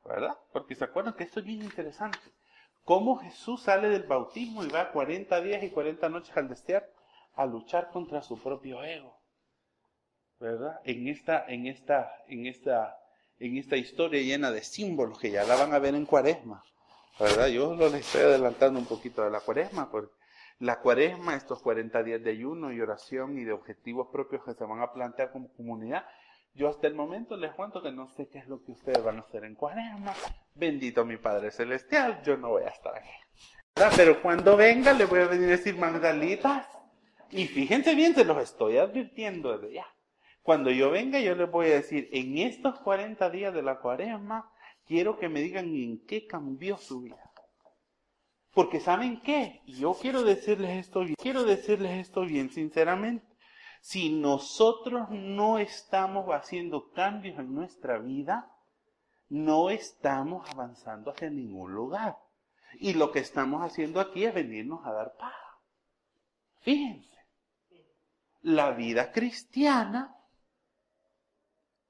¿verdad? 0.05 0.37
Porque 0.53 0.75
se 0.75 0.85
acuerdan 0.85 1.15
que 1.15 1.25
esto 1.25 1.41
es 1.41 1.47
bien 1.47 1.63
interesante. 1.63 2.19
Cómo 2.85 3.17
Jesús 3.17 3.63
sale 3.63 3.89
del 3.89 4.03
bautismo 4.03 4.63
y 4.65 4.69
va 4.69 4.93
40 4.93 5.41
días 5.41 5.63
y 5.63 5.71
40 5.71 6.11
noches 6.11 6.37
al 6.37 6.49
desierto 6.49 6.93
a 7.37 7.47
luchar 7.47 7.89
contra 7.89 8.21
su 8.21 8.39
propio 8.39 8.85
ego, 8.85 9.19
¿verdad? 10.39 10.81
En 10.85 11.09
esta, 11.09 11.47
en 11.47 11.67
esta, 11.67 12.13
en 12.27 12.47
esta 12.47 12.99
en 13.41 13.57
esta 13.57 13.77
historia 13.77 14.23
llena 14.23 14.51
de 14.51 14.63
símbolos 14.63 15.19
que 15.19 15.31
ya 15.31 15.45
la 15.45 15.57
van 15.57 15.73
a 15.73 15.79
ver 15.79 15.95
en 15.95 16.07
cuaresma. 16.07 16.63
¿Verdad? 17.19 17.49
Yo 17.49 17.75
les 17.75 17.95
estoy 17.95 18.23
adelantando 18.23 18.79
un 18.79 18.87
poquito 18.87 19.23
de 19.25 19.31
la 19.31 19.41
cuaresma, 19.41 19.91
porque 19.91 20.13
la 20.61 20.81
cuaresma, 20.81 21.35
estos 21.35 21.61
40 21.63 22.03
días 22.03 22.23
de 22.23 22.31
ayuno 22.31 22.73
y 22.73 22.81
oración 22.81 23.39
y 23.39 23.45
de 23.45 23.53
objetivos 23.53 24.09
propios 24.13 24.45
que 24.45 24.55
se 24.55 24.65
van 24.65 24.81
a 24.81 24.93
plantear 24.93 25.33
como 25.33 25.53
comunidad, 25.55 26.05
yo 26.55 26.69
hasta 26.69 26.87
el 26.87 26.95
momento 26.95 27.37
les 27.37 27.53
cuento 27.53 27.83
que 27.83 27.93
no 27.93 28.09
sé 28.09 28.29
qué 28.29 28.39
es 28.39 28.49
lo 28.49 28.65
que 28.65 28.73
ustedes 28.73 29.03
van 29.03 29.19
a 29.19 29.21
hacer 29.21 29.45
en 29.45 29.55
cuaresma. 29.55 30.15
Bendito 30.55 31.05
mi 31.05 31.17
Padre 31.17 31.51
Celestial, 31.51 32.21
yo 32.25 32.37
no 32.37 32.51
voy 32.51 32.65
a 32.65 32.69
estar 32.69 32.97
aquí. 32.97 33.11
Pero 33.97 34.21
cuando 34.21 34.57
venga 34.57 34.93
les 34.93 35.09
voy 35.09 35.21
a 35.21 35.27
venir 35.27 35.47
a 35.47 35.51
decir 35.53 35.77
Magdalitas. 35.77 36.67
Y 37.31 37.47
fíjense 37.47 37.95
bien, 37.95 38.15
se 38.15 38.25
los 38.25 38.43
estoy 38.43 38.79
advirtiendo 38.79 39.57
desde 39.57 39.75
ya. 39.75 39.87
Cuando 40.49 40.71
yo 40.71 40.91
venga, 40.91 41.21
yo 41.21 41.35
les 41.35 41.51
voy 41.51 41.67
a 41.67 41.75
decir, 41.75 42.09
en 42.11 42.39
estos 42.39 42.81
40 42.81 43.29
días 43.29 43.53
de 43.53 43.61
la 43.61 43.81
cuaresma, 43.81 44.51
quiero 44.87 45.19
que 45.19 45.29
me 45.29 45.43
digan 45.43 45.67
en 45.67 46.03
qué 46.07 46.27
cambió 46.27 46.79
su 46.79 47.03
vida. 47.03 47.31
Porque 48.55 48.81
¿saben 48.81 49.21
qué? 49.21 49.61
Yo 49.67 49.93
quiero 49.93 50.23
decirles 50.23 50.79
esto 50.79 51.01
bien, 51.01 51.17
quiero 51.21 51.45
decirles 51.45 51.99
esto 51.99 52.23
bien 52.23 52.49
sinceramente. 52.49 53.27
Si 53.83 54.09
nosotros 54.09 55.11
no 55.11 55.59
estamos 55.59 56.31
haciendo 56.31 56.93
cambios 56.93 57.39
en 57.39 57.55
nuestra 57.55 57.99
vida, 57.99 58.51
no 59.29 59.69
estamos 59.69 60.49
avanzando 60.49 61.11
hacia 61.11 61.29
ningún 61.29 61.75
lugar. 61.75 62.17
Y 62.81 62.95
lo 62.95 63.13
que 63.13 63.19
estamos 63.19 63.61
haciendo 63.63 64.01
aquí 64.01 64.25
es 64.25 64.33
venirnos 64.33 64.81
a 64.87 64.93
dar 64.93 65.15
paz. 65.19 65.37
Fíjense, 66.61 67.19
la 68.41 68.71
vida 68.71 69.13
cristiana 69.13 70.15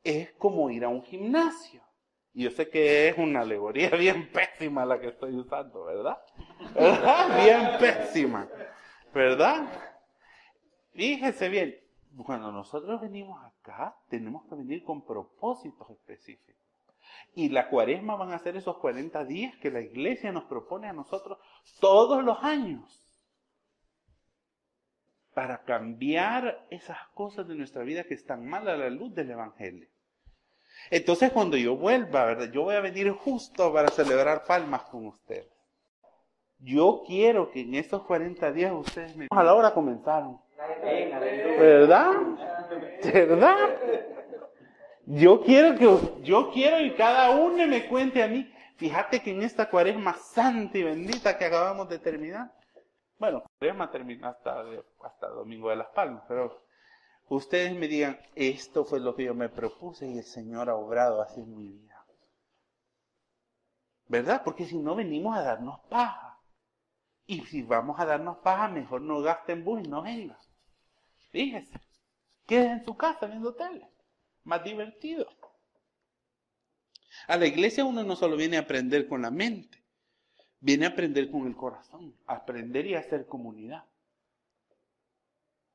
es 0.04 0.32
como 0.32 0.70
ir 0.70 0.84
a 0.84 0.88
un 0.88 1.02
gimnasio. 1.02 1.82
Y 2.34 2.44
yo 2.44 2.50
sé 2.50 2.68
que 2.68 3.08
es 3.08 3.18
una 3.18 3.40
alegoría 3.40 3.90
bien 3.98 4.30
pésima 4.30 4.84
la 4.84 5.00
que 5.00 5.08
estoy 5.08 5.34
usando, 5.34 5.84
¿verdad? 5.84 6.18
Bien 7.44 7.78
pésima, 7.78 8.48
¿verdad? 9.12 9.68
Fíjese 10.92 11.48
bien, 11.48 11.76
cuando 12.24 12.50
nosotros 12.50 13.00
venimos 13.00 13.40
acá, 13.44 13.96
tenemos 14.08 14.44
que 14.48 14.56
venir 14.56 14.82
con 14.82 15.04
propósitos 15.04 15.88
específicos. 15.90 16.56
Y 17.34 17.48
la 17.48 17.68
cuaresma 17.68 18.16
van 18.16 18.32
a 18.32 18.38
ser 18.38 18.56
esos 18.56 18.78
40 18.78 19.24
días 19.24 19.56
que 19.58 19.70
la 19.70 19.80
iglesia 19.80 20.32
nos 20.32 20.44
propone 20.44 20.88
a 20.88 20.92
nosotros 20.92 21.38
todos 21.80 22.24
los 22.24 22.42
años 22.42 23.07
para 25.38 25.62
cambiar 25.62 26.66
esas 26.68 26.98
cosas 27.14 27.46
de 27.46 27.54
nuestra 27.54 27.84
vida 27.84 28.02
que 28.02 28.14
están 28.14 28.44
mal 28.44 28.68
a 28.68 28.76
la 28.76 28.90
luz 28.90 29.14
del 29.14 29.30
Evangelio. 29.30 29.86
Entonces 30.90 31.30
cuando 31.30 31.56
yo 31.56 31.76
vuelva, 31.76 32.24
¿verdad? 32.24 32.50
Yo 32.50 32.64
voy 32.64 32.74
a 32.74 32.80
venir 32.80 33.08
justo 33.12 33.72
para 33.72 33.86
celebrar 33.86 34.42
palmas 34.42 34.82
con 34.90 35.06
ustedes. 35.06 35.46
Yo 36.58 37.04
quiero 37.06 37.52
que 37.52 37.60
en 37.60 37.76
estos 37.76 38.02
40 38.02 38.50
días 38.50 38.72
ustedes 38.72 39.14
me... 39.14 39.28
A 39.30 39.44
la 39.44 39.54
hora 39.54 39.72
comenzaron. 39.72 40.40
¿Verdad? 40.82 42.14
¿Verdad? 43.04 43.56
Yo 45.06 45.40
quiero 45.42 45.78
que 45.78 46.24
yo 46.24 46.50
quiero 46.50 46.80
y 46.80 46.94
cada 46.94 47.30
uno 47.30 47.64
me 47.68 47.86
cuente 47.86 48.24
a 48.24 48.26
mí. 48.26 48.52
Fíjate 48.76 49.22
que 49.22 49.30
en 49.30 49.42
esta 49.42 49.70
cuaresma 49.70 50.14
santa 50.14 50.78
y 50.78 50.82
bendita 50.82 51.38
que 51.38 51.44
acabamos 51.44 51.88
de 51.88 52.00
terminar, 52.00 52.50
bueno, 53.18 53.44
cuaresma 53.58 53.90
termina 53.90 54.30
hasta, 54.30 54.64
hasta 55.04 55.28
Domingo 55.28 55.70
de 55.70 55.76
las 55.76 55.88
Palmas, 55.88 56.24
pero 56.28 56.64
ustedes 57.28 57.74
me 57.74 57.88
digan, 57.88 58.18
esto 58.34 58.84
fue 58.84 59.00
lo 59.00 59.14
que 59.14 59.24
yo 59.24 59.34
me 59.34 59.48
propuse 59.48 60.06
y 60.06 60.18
el 60.18 60.24
Señor 60.24 60.70
ha 60.70 60.76
obrado 60.76 61.20
así 61.20 61.40
en 61.40 61.56
mi 61.56 61.68
vida. 61.68 62.06
¿Verdad? 64.06 64.42
Porque 64.42 64.64
si 64.64 64.78
no 64.78 64.94
venimos 64.94 65.36
a 65.36 65.42
darnos 65.42 65.80
paja. 65.90 66.40
Y 67.26 67.42
si 67.42 67.62
vamos 67.62 68.00
a 68.00 68.06
darnos 68.06 68.38
paja, 68.38 68.68
mejor 68.68 69.02
no 69.02 69.20
gasten 69.20 69.64
bus 69.64 69.84
y 69.84 69.88
no 69.88 70.02
vengan. 70.02 70.38
Fíjese. 71.30 71.78
Quédense 72.46 72.72
en 72.72 72.84
su 72.86 72.96
casa 72.96 73.26
viendo 73.26 73.54
tele. 73.54 73.86
Más 74.44 74.64
divertido. 74.64 75.26
A 77.26 77.36
la 77.36 77.46
iglesia 77.46 77.84
uno 77.84 78.02
no 78.02 78.16
solo 78.16 78.36
viene 78.36 78.56
a 78.56 78.60
aprender 78.60 79.06
con 79.06 79.20
la 79.20 79.30
mente, 79.30 79.84
viene 80.60 80.86
a 80.86 80.90
aprender 80.90 81.30
con 81.30 81.46
el 81.46 81.56
corazón, 81.56 82.14
aprender 82.26 82.86
y 82.86 82.94
a 82.94 83.00
hacer 83.00 83.26
comunidad. 83.26 83.84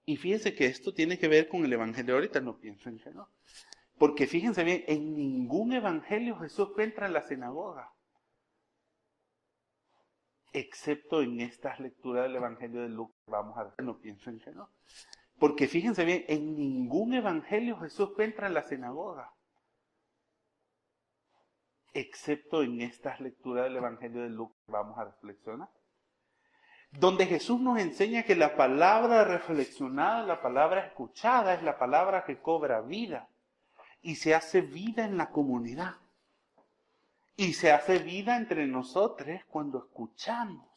Y 0.05 0.17
fíjense 0.17 0.53
que 0.53 0.65
esto 0.65 0.93
tiene 0.93 1.17
que 1.17 1.27
ver 1.27 1.47
con 1.47 1.63
el 1.63 1.71
Evangelio 1.71 2.15
ahorita, 2.15 2.41
no 2.41 2.57
piensen 2.57 2.99
que 2.99 3.11
no. 3.11 3.29
Porque 3.97 4.27
fíjense 4.27 4.63
bien, 4.63 4.83
en 4.87 5.15
ningún 5.15 5.71
Evangelio 5.71 6.37
Jesús 6.39 6.69
entra 6.77 7.07
en 7.07 7.13
la 7.13 7.21
sinagoga. 7.21 7.93
Excepto 10.51 11.21
en 11.21 11.39
estas 11.39 11.79
lecturas 11.79 12.23
del 12.23 12.35
Evangelio 12.35 12.81
de 12.81 12.89
Lucas. 12.89 13.15
Vamos 13.27 13.57
a 13.57 13.63
ver, 13.63 13.73
no 13.83 13.99
piensen 13.99 14.39
que 14.39 14.51
no. 14.51 14.69
Porque 15.39 15.67
fíjense 15.67 16.03
bien, 16.03 16.25
en 16.27 16.55
ningún 16.55 17.13
Evangelio 17.13 17.77
Jesús 17.79 18.09
entra 18.19 18.47
en 18.47 18.53
la 18.55 18.63
sinagoga. 18.63 19.31
Excepto 21.93 22.63
en 22.63 22.81
estas 22.81 23.19
lecturas 23.19 23.65
del 23.65 23.77
Evangelio 23.77 24.23
de 24.23 24.29
Lucas. 24.29 24.57
Vamos 24.67 24.97
a 24.97 25.05
reflexionar 25.05 25.69
donde 26.91 27.25
Jesús 27.25 27.59
nos 27.59 27.79
enseña 27.79 28.21
que 28.21 28.35
la 28.35 28.55
palabra 28.55 29.23
reflexionada, 29.23 30.23
la 30.27 30.43
palabra 30.43 30.85
escuchada 30.85 31.55
es 31.55 31.63
la 31.63 31.79
palabra 31.79 32.23
que 32.23 32.39
cobra 32.39 32.81
vida 32.81 33.27
y 34.03 34.15
se 34.15 34.35
hace 34.35 34.61
vida 34.61 35.03
en 35.03 35.17
la 35.17 35.31
comunidad. 35.31 35.95
Y 37.35 37.53
se 37.53 37.71
hace 37.71 37.97
vida 37.97 38.37
entre 38.37 38.67
nosotros 38.67 39.41
cuando 39.49 39.79
escuchamos 39.79 40.67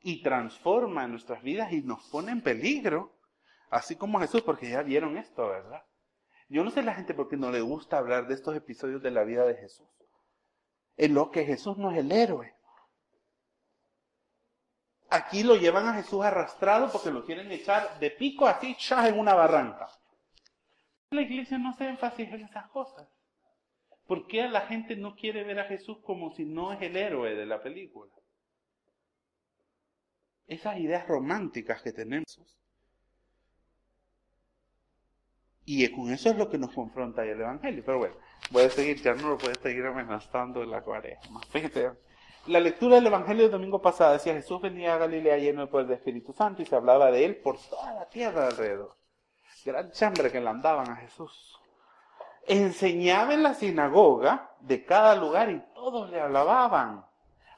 y 0.00 0.22
transforma 0.22 1.08
nuestras 1.08 1.42
vidas 1.42 1.72
y 1.72 1.82
nos 1.82 2.04
pone 2.08 2.30
en 2.30 2.40
peligro 2.40 3.12
Así 3.70 3.94
como 3.94 4.18
Jesús, 4.18 4.42
porque 4.42 4.68
ya 4.68 4.82
vieron 4.82 5.16
esto, 5.16 5.48
¿verdad? 5.48 5.84
Yo 6.48 6.64
no 6.64 6.72
sé 6.72 6.82
la 6.82 6.94
gente 6.94 7.14
por 7.14 7.28
qué 7.28 7.36
no 7.36 7.52
le 7.52 7.60
gusta 7.60 7.98
hablar 7.98 8.26
de 8.26 8.34
estos 8.34 8.56
episodios 8.56 9.00
de 9.00 9.12
la 9.12 9.22
vida 9.22 9.46
de 9.46 9.54
Jesús. 9.54 9.86
En 11.00 11.14
lo 11.14 11.30
que 11.30 11.46
Jesús 11.46 11.78
no 11.78 11.90
es 11.90 11.96
el 11.96 12.12
héroe. 12.12 12.54
Aquí 15.08 15.42
lo 15.42 15.56
llevan 15.56 15.88
a 15.88 15.94
Jesús 15.94 16.22
arrastrado 16.22 16.92
porque 16.92 17.10
lo 17.10 17.24
quieren 17.24 17.50
echar 17.50 17.98
de 17.98 18.10
pico 18.10 18.46
así, 18.46 18.74
chas 18.76 19.08
en 19.08 19.18
una 19.18 19.32
barranca. 19.32 19.88
La 21.08 21.22
iglesia 21.22 21.56
no 21.56 21.72
se 21.72 21.88
énfasis 21.88 22.28
en 22.28 22.42
esas 22.42 22.68
cosas. 22.68 23.08
¿Por 24.06 24.26
qué 24.26 24.46
la 24.46 24.60
gente 24.66 24.94
no 24.94 25.16
quiere 25.16 25.42
ver 25.42 25.60
a 25.60 25.64
Jesús 25.64 25.96
como 26.02 26.34
si 26.34 26.44
no 26.44 26.70
es 26.74 26.82
el 26.82 26.94
héroe 26.94 27.34
de 27.34 27.46
la 27.46 27.62
película? 27.62 28.12
Esas 30.46 30.76
ideas 30.80 31.06
románticas 31.08 31.80
que 31.80 31.92
tenemos. 31.92 32.59
Y 35.64 35.88
con 35.90 36.10
eso 36.10 36.30
es 36.30 36.36
lo 36.36 36.48
que 36.48 36.58
nos 36.58 36.72
confronta 36.72 37.22
el 37.22 37.40
Evangelio. 37.40 37.82
Pero 37.84 37.98
bueno, 37.98 38.14
voy 38.50 38.64
a 38.64 38.70
seguir, 38.70 39.00
ya 39.02 39.14
no 39.14 39.30
lo 39.30 39.38
puede 39.38 39.54
seguir 39.56 39.86
amenazando 39.86 40.62
en 40.62 40.70
la 40.70 40.82
cuaresma. 40.82 41.40
Fíjate, 41.50 41.90
la 42.46 42.58
lectura 42.58 42.96
del 42.96 43.06
Evangelio 43.06 43.44
del 43.44 43.52
domingo 43.52 43.82
pasado 43.82 44.14
decía 44.14 44.34
Jesús 44.34 44.60
venía 44.60 44.94
a 44.94 44.98
Galilea 44.98 45.36
lleno 45.36 45.60
del 45.60 45.68
poder 45.68 45.86
del 45.86 45.98
Espíritu 45.98 46.32
Santo 46.32 46.62
y 46.62 46.66
se 46.66 46.74
hablaba 46.74 47.10
de 47.10 47.24
él 47.24 47.36
por 47.36 47.58
toda 47.58 47.92
la 47.92 48.08
tierra 48.08 48.46
alrededor. 48.46 48.96
Gran 49.64 49.90
chambre 49.92 50.32
que 50.32 50.40
le 50.40 50.48
andaban 50.48 50.88
a 50.88 50.96
Jesús. 50.96 51.58
Enseñaba 52.46 53.34
en 53.34 53.42
la 53.42 53.54
sinagoga 53.54 54.52
de 54.60 54.84
cada 54.84 55.14
lugar 55.16 55.50
y 55.50 55.62
todos 55.74 56.10
le 56.10 56.20
alababan. 56.20 57.04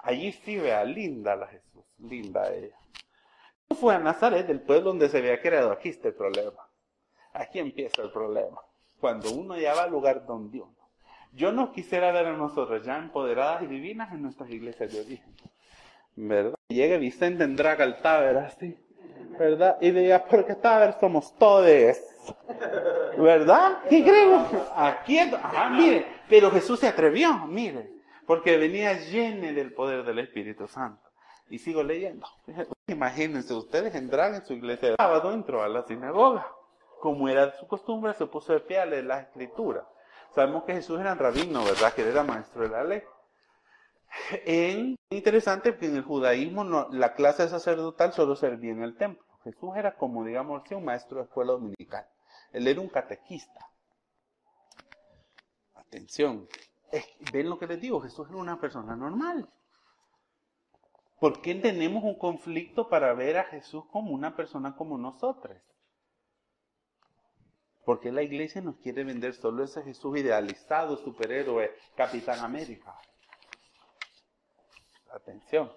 Allí 0.01 0.33
sí 0.33 0.59
vea, 0.59 0.85
linda 0.85 1.37
la 1.37 1.47
Jesús, 1.47 1.85
linda 1.99 2.53
ella. 2.53 2.77
Fue 3.81 3.95
a 3.95 3.99
Nazaret, 3.99 4.47
del 4.47 4.61
pueblo 4.61 4.91
donde 4.91 5.09
se 5.09 5.19
había 5.19 5.41
creado. 5.41 5.71
Aquí 5.71 5.91
está 5.91 6.09
el 6.09 6.15
problema. 6.15 6.69
Aquí 7.33 7.59
empieza 7.59 8.03
el 8.03 8.11
problema. 8.11 8.61
Cuando 9.01 9.33
uno 9.33 9.57
ya 9.57 9.75
va 9.75 9.85
al 9.85 9.91
lugar 9.91 10.27
donde 10.27 10.61
uno. 10.61 10.75
Yo 11.33 11.51
no 11.51 11.73
quisiera 11.73 12.13
ver 12.13 12.27
a 12.27 12.37
nosotros 12.37 12.85
ya 12.85 12.99
empoderadas 12.99 13.63
y 13.63 13.67
divinas 13.67 14.13
en 14.13 14.23
nuestras 14.23 14.51
iglesias 14.51 14.93
de 14.93 15.01
origen. 15.01 15.35
¿Verdad? 16.15 16.55
Llega 16.69 16.99
Vicente 16.99 17.45
en 17.45 17.57
Draga 17.57 18.03
Taber 18.03 18.37
así. 18.37 18.79
¿Verdad? 19.39 19.79
Y 19.81 19.91
diga, 19.93 20.25
porque 20.25 20.55
Taber 20.55 20.95
somos 21.01 21.37
todos. 21.39 21.97
¿Verdad? 23.17 23.79
¿Qué 23.89 24.03
creemos? 24.03 24.49
Aquí, 24.77 25.19
ajá, 25.19 25.71
mire. 25.71 26.07
Pero 26.29 26.51
Jesús 26.51 26.81
se 26.81 26.89
atrevió, 26.89 27.47
mire. 27.47 27.91
Porque 28.27 28.57
venía 28.59 28.93
lleno 28.93 29.53
del 29.53 29.73
poder 29.73 30.05
del 30.05 30.19
Espíritu 30.19 30.69
Santo. 30.69 31.03
Y 31.49 31.59
sigo 31.59 31.83
leyendo. 31.83 32.27
Imagínense, 32.87 33.55
ustedes 33.55 33.95
entran 33.95 34.35
en 34.35 34.45
su 34.45 34.53
iglesia 34.53 34.91
de 34.91 34.97
sábado, 34.97 35.33
entró 35.33 35.63
a 35.63 35.69
la 35.69 35.83
sinagoga. 35.83 36.47
Como 37.03 37.29
era 37.29 37.51
su 37.59 37.67
costumbre, 37.67 38.15
se 38.15 38.27
puso 38.27 38.53
de 38.53 38.61
pie 38.61 38.79
a 38.79 38.87
leer 38.87 39.07
las 39.07 39.27
escrituras. 39.27 39.85
Sabemos 40.37 40.63
que 40.63 40.75
Jesús 40.75 41.01
era 41.01 41.17
rabino, 41.17 41.65
¿verdad? 41.65 41.93
Que 41.93 42.09
era 42.09 42.23
maestro 42.23 42.63
de 42.63 42.69
la 42.69 42.85
ley. 42.85 43.03
En, 44.47 44.95
interesante 45.11 45.73
porque 45.73 45.87
en 45.87 45.97
el 45.97 46.05
judaísmo 46.05 46.63
la 46.93 47.15
clase 47.15 47.49
sacerdotal 47.49 48.13
solo 48.13 48.37
servía 48.37 48.71
en 48.71 48.85
el 48.85 48.97
templo. 48.97 49.27
Jesús 49.43 49.71
era 49.75 49.97
como, 49.97 50.25
digamos 50.25 50.63
un 50.71 50.85
maestro 50.85 51.19
de 51.19 51.25
escuela 51.25 51.51
dominical. 51.51 52.07
Él 52.53 52.69
era 52.69 52.81
un 52.81 52.89
catequista. 52.89 53.69
Atención. 55.75 56.47
¿Ven 57.33 57.51
lo 57.51 57.59
que 57.59 57.67
les 57.67 57.81
digo? 57.81 58.01
Jesús 58.01 58.29
era 58.29 58.39
una 58.39 58.61
persona 58.61 58.95
normal. 58.95 59.49
¿Por 61.19 61.43
qué 61.43 61.57
tenemos 61.57 62.05
un 62.05 62.17
conflicto 62.17 62.89
para 62.89 63.13
ver 63.13 63.39
a 63.39 63.45
Jesús 63.47 63.87
como 63.91 64.13
una 64.13 64.37
persona 64.37 64.77
como 64.77 64.97
nosotros? 64.97 65.57
Porque 67.85 68.13
la 68.13 68.23
iglesia 68.23 68.61
nos 68.61 68.77
quiere 68.77 69.05
vender 69.05 69.35
solo 69.35 69.65
ese 69.65 69.83
Jesús 69.83 70.19
idealizado, 70.19 70.97
superhéroe, 70.97 71.73
Capitán 71.97 72.41
América. 72.41 72.95
Atención. 75.13 75.71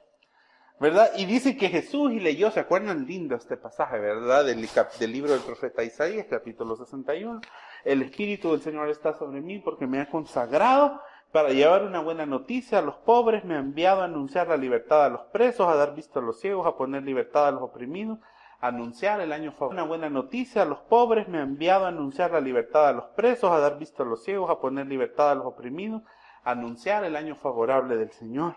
¿Verdad? 0.80 1.12
Y 1.18 1.26
dice 1.26 1.56
que 1.56 1.70
Jesús 1.70 2.12
y 2.12 2.20
leyó, 2.20 2.52
¿se 2.52 2.60
acuerdan 2.60 3.06
lindo 3.06 3.36
este 3.36 3.56
pasaje, 3.56 3.98
verdad? 3.98 4.46
Del, 4.46 4.68
del 5.00 5.12
libro 5.12 5.32
del 5.32 5.42
profeta 5.42 5.84
Isaías, 5.84 6.28
capítulo 6.30 6.76
61. 6.76 7.40
El 7.86 8.02
Espíritu 8.02 8.52
del 8.52 8.62
Señor 8.62 8.90
está 8.90 9.14
sobre 9.14 9.42
mí 9.42 9.60
porque 9.60 9.88
me 9.88 10.02
ha 10.02 10.10
consagrado 10.10 11.02
para 11.32 11.50
llevar 11.50 11.84
una 11.84 12.00
buena 12.00 12.26
noticia 12.26 12.80
a 12.80 12.82
los 12.82 12.96
pobres, 12.96 13.46
me 13.46 13.56
ha 13.56 13.60
enviado 13.60 14.02
a 14.02 14.06
anunciar 14.06 14.48
la 14.48 14.58
libertad 14.58 15.06
a 15.06 15.10
los 15.10 15.22
presos, 15.34 15.68
a 15.68 15.76
dar 15.76 15.96
vista 15.96 16.20
a 16.20 16.24
los 16.24 16.40
ciegos, 16.40 16.66
a 16.66 16.76
poner 16.76 17.04
libertad 17.04 17.48
a 17.48 17.52
los 17.52 17.62
oprimidos, 17.62 18.20
anunciar 18.68 19.22
el 19.22 19.32
año 19.32 19.52
favorable. 19.52 19.82
Una 19.82 19.88
buena 19.88 20.10
noticia 20.10 20.62
a 20.64 20.66
los 20.66 20.80
pobres, 20.80 21.28
me 21.28 21.40
ha 21.40 21.44
enviado 21.44 21.86
a 21.86 21.90
anunciar 21.90 22.32
la 22.32 22.40
libertad 22.40 22.88
a 22.88 22.94
los 22.94 23.06
presos, 23.16 23.52
a 23.52 23.60
dar 23.60 23.78
vista 23.78 24.04
a 24.04 24.06
los 24.06 24.24
ciegos, 24.24 24.50
a 24.50 24.60
poner 24.60 24.88
libertad 24.88 25.32
a 25.32 25.36
los 25.36 25.46
oprimidos, 25.46 26.04
a 26.44 26.52
anunciar 26.52 27.04
el 27.04 27.16
año 27.16 27.36
favorable 27.36 27.98
del 27.98 28.12
Señor. 28.12 28.56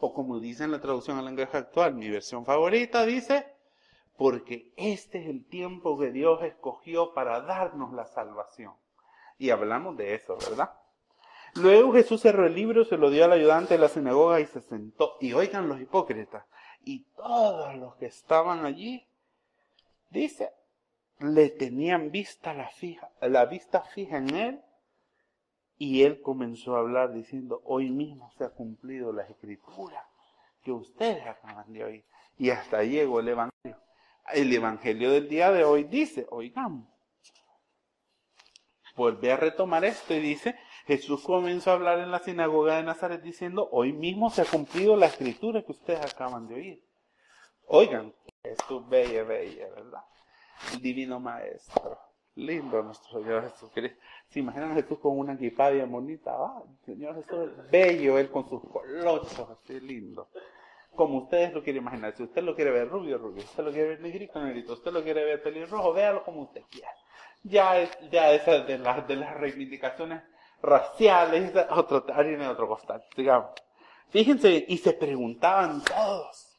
O 0.00 0.12
como 0.12 0.40
dice 0.40 0.64
en 0.64 0.72
la 0.72 0.80
traducción 0.80 1.18
al 1.18 1.24
lenguaje 1.24 1.56
actual, 1.56 1.94
mi 1.94 2.08
versión 2.10 2.44
favorita 2.44 3.04
dice, 3.06 3.46
porque 4.16 4.72
este 4.76 5.22
es 5.22 5.28
el 5.28 5.46
tiempo 5.46 5.98
que 5.98 6.10
Dios 6.10 6.42
escogió 6.42 7.14
para 7.14 7.40
darnos 7.40 7.92
la 7.92 8.06
salvación. 8.06 8.74
Y 9.38 9.50
hablamos 9.50 9.96
de 9.96 10.14
eso, 10.14 10.36
¿verdad? 10.36 10.70
Luego 11.54 11.92
Jesús 11.92 12.22
cerró 12.22 12.46
el 12.46 12.54
libro, 12.54 12.84
se 12.84 12.96
lo 12.96 13.10
dio 13.10 13.24
al 13.24 13.32
ayudante 13.32 13.74
de 13.74 13.80
la 13.80 13.88
sinagoga 13.88 14.40
y 14.40 14.46
se 14.46 14.60
sentó. 14.60 15.16
Y 15.20 15.34
oigan 15.34 15.68
los 15.68 15.80
hipócritas. 15.80 16.44
Y 16.84 17.04
todos 17.14 17.74
los 17.76 17.94
que 17.96 18.06
estaban 18.06 18.64
allí 18.64 19.06
Dice, 20.12 20.52
le 21.20 21.48
tenían 21.48 22.10
vista 22.10 22.52
la, 22.52 22.68
fija, 22.68 23.10
la 23.22 23.46
vista 23.46 23.80
fija 23.80 24.18
en 24.18 24.34
él 24.34 24.62
y 25.78 26.02
él 26.02 26.20
comenzó 26.20 26.76
a 26.76 26.80
hablar 26.80 27.14
diciendo, 27.14 27.62
hoy 27.64 27.88
mismo 27.88 28.30
se 28.36 28.44
ha 28.44 28.50
cumplido 28.50 29.10
la 29.14 29.22
escritura 29.22 30.06
que 30.62 30.70
ustedes 30.70 31.26
acaban 31.26 31.72
de 31.72 31.84
oír. 31.84 32.04
Y 32.36 32.50
hasta 32.50 32.84
llegó 32.84 33.20
el 33.20 33.28
Evangelio. 33.28 33.80
El 34.34 34.52
Evangelio 34.52 35.10
del 35.10 35.28
día 35.30 35.50
de 35.50 35.64
hoy 35.64 35.84
dice, 35.84 36.26
oigamos, 36.30 36.86
vuelve 38.94 39.32
a 39.32 39.38
retomar 39.38 39.82
esto 39.86 40.12
y 40.12 40.20
dice, 40.20 40.56
Jesús 40.86 41.22
comenzó 41.22 41.70
a 41.70 41.74
hablar 41.74 42.00
en 42.00 42.10
la 42.10 42.18
sinagoga 42.18 42.76
de 42.76 42.82
Nazaret 42.82 43.22
diciendo, 43.22 43.66
hoy 43.72 43.94
mismo 43.94 44.28
se 44.28 44.42
ha 44.42 44.44
cumplido 44.44 44.94
la 44.94 45.06
escritura 45.06 45.62
que 45.62 45.72
ustedes 45.72 46.04
acaban 46.04 46.48
de 46.48 46.54
oír. 46.54 46.84
Oigan, 47.66 48.14
Jesús 48.44 48.88
bella, 48.88 49.22
bella, 49.22 49.68
¿verdad? 49.68 50.04
Divino 50.80 51.20
maestro. 51.20 51.96
Lindo 52.34 52.82
nuestro 52.82 53.22
Señor 53.22 53.48
Jesucristo. 53.48 54.00
¿Se 54.30 54.40
imaginan 54.40 54.72
a 54.72 54.74
Jesús 54.74 54.98
con 54.98 55.16
una 55.16 55.34
equipada 55.34 55.70
bien 55.70 55.92
bonita? 55.92 56.36
Señor 56.84 57.22
Jesús 57.22 57.50
bello, 57.70 58.18
Él 58.18 58.30
con 58.30 58.48
sus 58.48 58.60
colochos, 58.62 59.48
así 59.48 59.78
lindo. 59.78 60.28
Como 60.90 61.18
ustedes 61.18 61.52
lo 61.52 61.62
quieren 61.62 61.82
imaginar. 61.82 62.16
Si 62.16 62.24
usted 62.24 62.42
lo 62.42 62.56
quiere 62.56 62.72
ver 62.72 62.88
rubio, 62.88 63.16
rubio. 63.16 63.44
Usted 63.44 63.62
lo 63.62 63.70
quiere 63.70 63.90
ver 63.90 64.00
negrito, 64.00 64.42
negrito. 64.42 64.72
Usted 64.72 64.92
lo 64.92 65.04
quiere 65.04 65.24
ver 65.24 65.40
pelirrojo, 65.40 65.92
véalo 65.92 66.24
como 66.24 66.42
usted 66.42 66.62
quiera. 66.68 66.90
Ya 67.44 67.78
es, 67.78 67.96
ya 68.10 68.32
esas 68.32 68.66
de 68.66 68.78
las, 68.78 69.06
de 69.06 69.16
las 69.16 69.34
reivindicaciones 69.36 70.20
raciales, 70.60 71.52
otro, 71.70 72.04
en 72.08 72.42
otro 72.42 72.66
costal, 72.66 73.04
digamos. 73.16 73.52
Fíjense, 74.10 74.64
y 74.66 74.78
se 74.78 74.94
preguntaban 74.94 75.82
todos. 75.84 76.51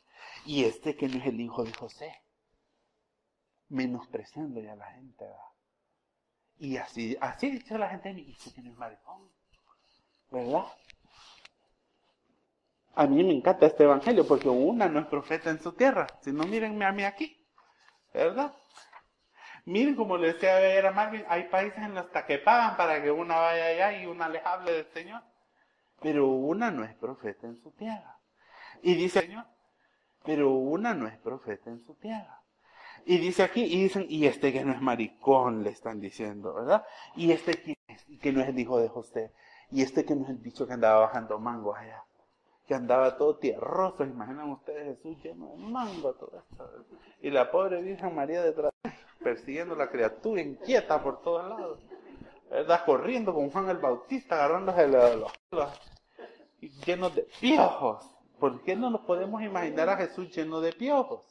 Y 0.45 0.65
este 0.65 0.95
que 0.95 1.07
no 1.07 1.17
es 1.17 1.25
el 1.25 1.39
hijo 1.39 1.63
de 1.63 1.73
José. 1.73 2.21
Menospreciando 3.69 4.59
ya 4.59 4.73
a 4.73 4.75
la 4.75 4.91
gente, 4.91 5.23
¿verdad? 5.23 5.39
Y 6.57 6.77
así, 6.77 7.17
así 7.19 7.49
dice 7.49 7.77
la 7.77 7.89
gente, 7.89 8.11
y 8.11 8.31
este 8.31 8.53
que 8.53 8.61
no 8.61 8.71
es 8.71 8.77
maricón. 8.77 9.29
¿Verdad? 10.29 10.65
A 12.95 13.07
mí 13.07 13.23
me 13.23 13.33
encanta 13.33 13.65
este 13.65 13.83
evangelio 13.83 14.27
porque 14.27 14.49
una 14.49 14.87
no 14.87 14.99
es 14.99 15.07
profeta 15.07 15.49
en 15.49 15.61
su 15.61 15.73
tierra. 15.73 16.07
Si 16.21 16.31
no, 16.31 16.43
mírenme 16.43 16.85
a 16.85 16.91
mí 16.91 17.03
aquí. 17.03 17.43
¿Verdad? 18.13 18.53
Miren 19.65 19.95
como 19.95 20.17
le 20.17 20.33
decía 20.33 20.87
a 20.87 20.91
Marvin, 20.91 21.23
hay 21.27 21.43
países 21.45 21.79
en 21.79 21.95
los 21.95 22.05
que 22.07 22.37
pagan 22.37 22.75
para 22.75 23.01
que 23.01 23.09
una 23.09 23.35
vaya 23.35 23.65
allá 23.65 24.01
y 24.01 24.05
una 24.05 24.27
les 24.29 24.45
hable 24.45 24.73
del 24.73 24.91
Señor. 24.93 25.23
Pero 26.01 26.27
una 26.27 26.69
no 26.69 26.83
es 26.83 26.93
profeta 26.95 27.47
en 27.47 27.61
su 27.61 27.71
tierra. 27.71 28.19
Y 28.81 28.95
dice 28.95 29.21
Señor, 29.21 29.45
pero 30.23 30.51
una 30.51 30.93
no 30.93 31.07
es 31.07 31.17
profeta 31.17 31.69
en 31.69 31.83
su 31.83 31.93
tierra. 31.95 32.41
Y 33.05 33.17
dice 33.17 33.43
aquí, 33.43 33.63
y 33.63 33.83
dicen, 33.83 34.05
y 34.07 34.25
este 34.27 34.53
que 34.53 34.63
no 34.63 34.71
es 34.71 34.81
maricón, 34.81 35.63
le 35.63 35.71
están 35.71 35.99
diciendo, 35.99 36.53
¿verdad? 36.53 36.85
Y 37.15 37.31
este 37.31 37.53
que, 37.53 37.77
que 38.21 38.31
no 38.31 38.41
es 38.41 38.47
el 38.47 38.59
hijo 38.59 38.79
de 38.79 38.87
José. 38.87 39.31
Y 39.71 39.81
este 39.81 40.05
que 40.05 40.15
no 40.15 40.23
es 40.23 40.29
el 40.29 40.37
bicho 40.37 40.65
que 40.65 40.73
andaba 40.73 41.01
bajando 41.01 41.37
mango 41.39 41.75
allá. 41.75 42.03
Que 42.65 42.75
andaba 42.75 43.17
todo 43.17 43.35
tierroso. 43.35 44.05
Imaginan 44.05 44.51
ustedes 44.51 44.97
Jesús 44.97 45.21
lleno 45.21 45.47
de 45.49 45.57
mango, 45.57 46.13
todo 46.13 46.31
esto. 46.49 46.85
Y 47.21 47.29
la 47.29 47.51
pobre 47.51 47.81
Virgen 47.81 48.15
María 48.15 48.41
detrás, 48.41 48.71
persiguiendo 49.21 49.75
a 49.75 49.79
la 49.79 49.89
criatura 49.89 50.41
inquieta 50.41 51.03
por 51.03 51.21
todos 51.21 51.49
lados. 51.49 51.79
¿Verdad? 52.49 52.85
Corriendo 52.85 53.33
con 53.33 53.49
Juan 53.49 53.69
el 53.69 53.79
Bautista, 53.79 54.35
agarrándose 54.35 54.87
de 54.87 55.17
los, 55.17 55.33
los 55.51 55.81
llenos 56.85 57.15
de 57.15 57.27
piojos. 57.41 58.12
¿Por 58.43 58.61
qué 58.61 58.75
no 58.75 58.89
nos 58.89 58.99
podemos 58.99 59.41
imaginar 59.41 59.87
a 59.87 59.95
Jesús 59.95 60.29
lleno 60.35 60.59
de 60.59 60.73
piojos? 60.73 61.21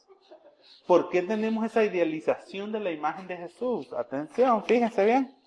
¿Por 0.87 1.11
qué 1.11 1.21
tenemos 1.21 1.63
esa 1.63 1.83
idealización 1.83 2.71
de 2.71 2.79
la 2.79 2.89
imagen 2.89 3.27
de 3.27 3.37
Jesús? 3.37 3.93
Atención, 3.93 4.65
fíjense 4.65 5.05
bien. 5.05 5.37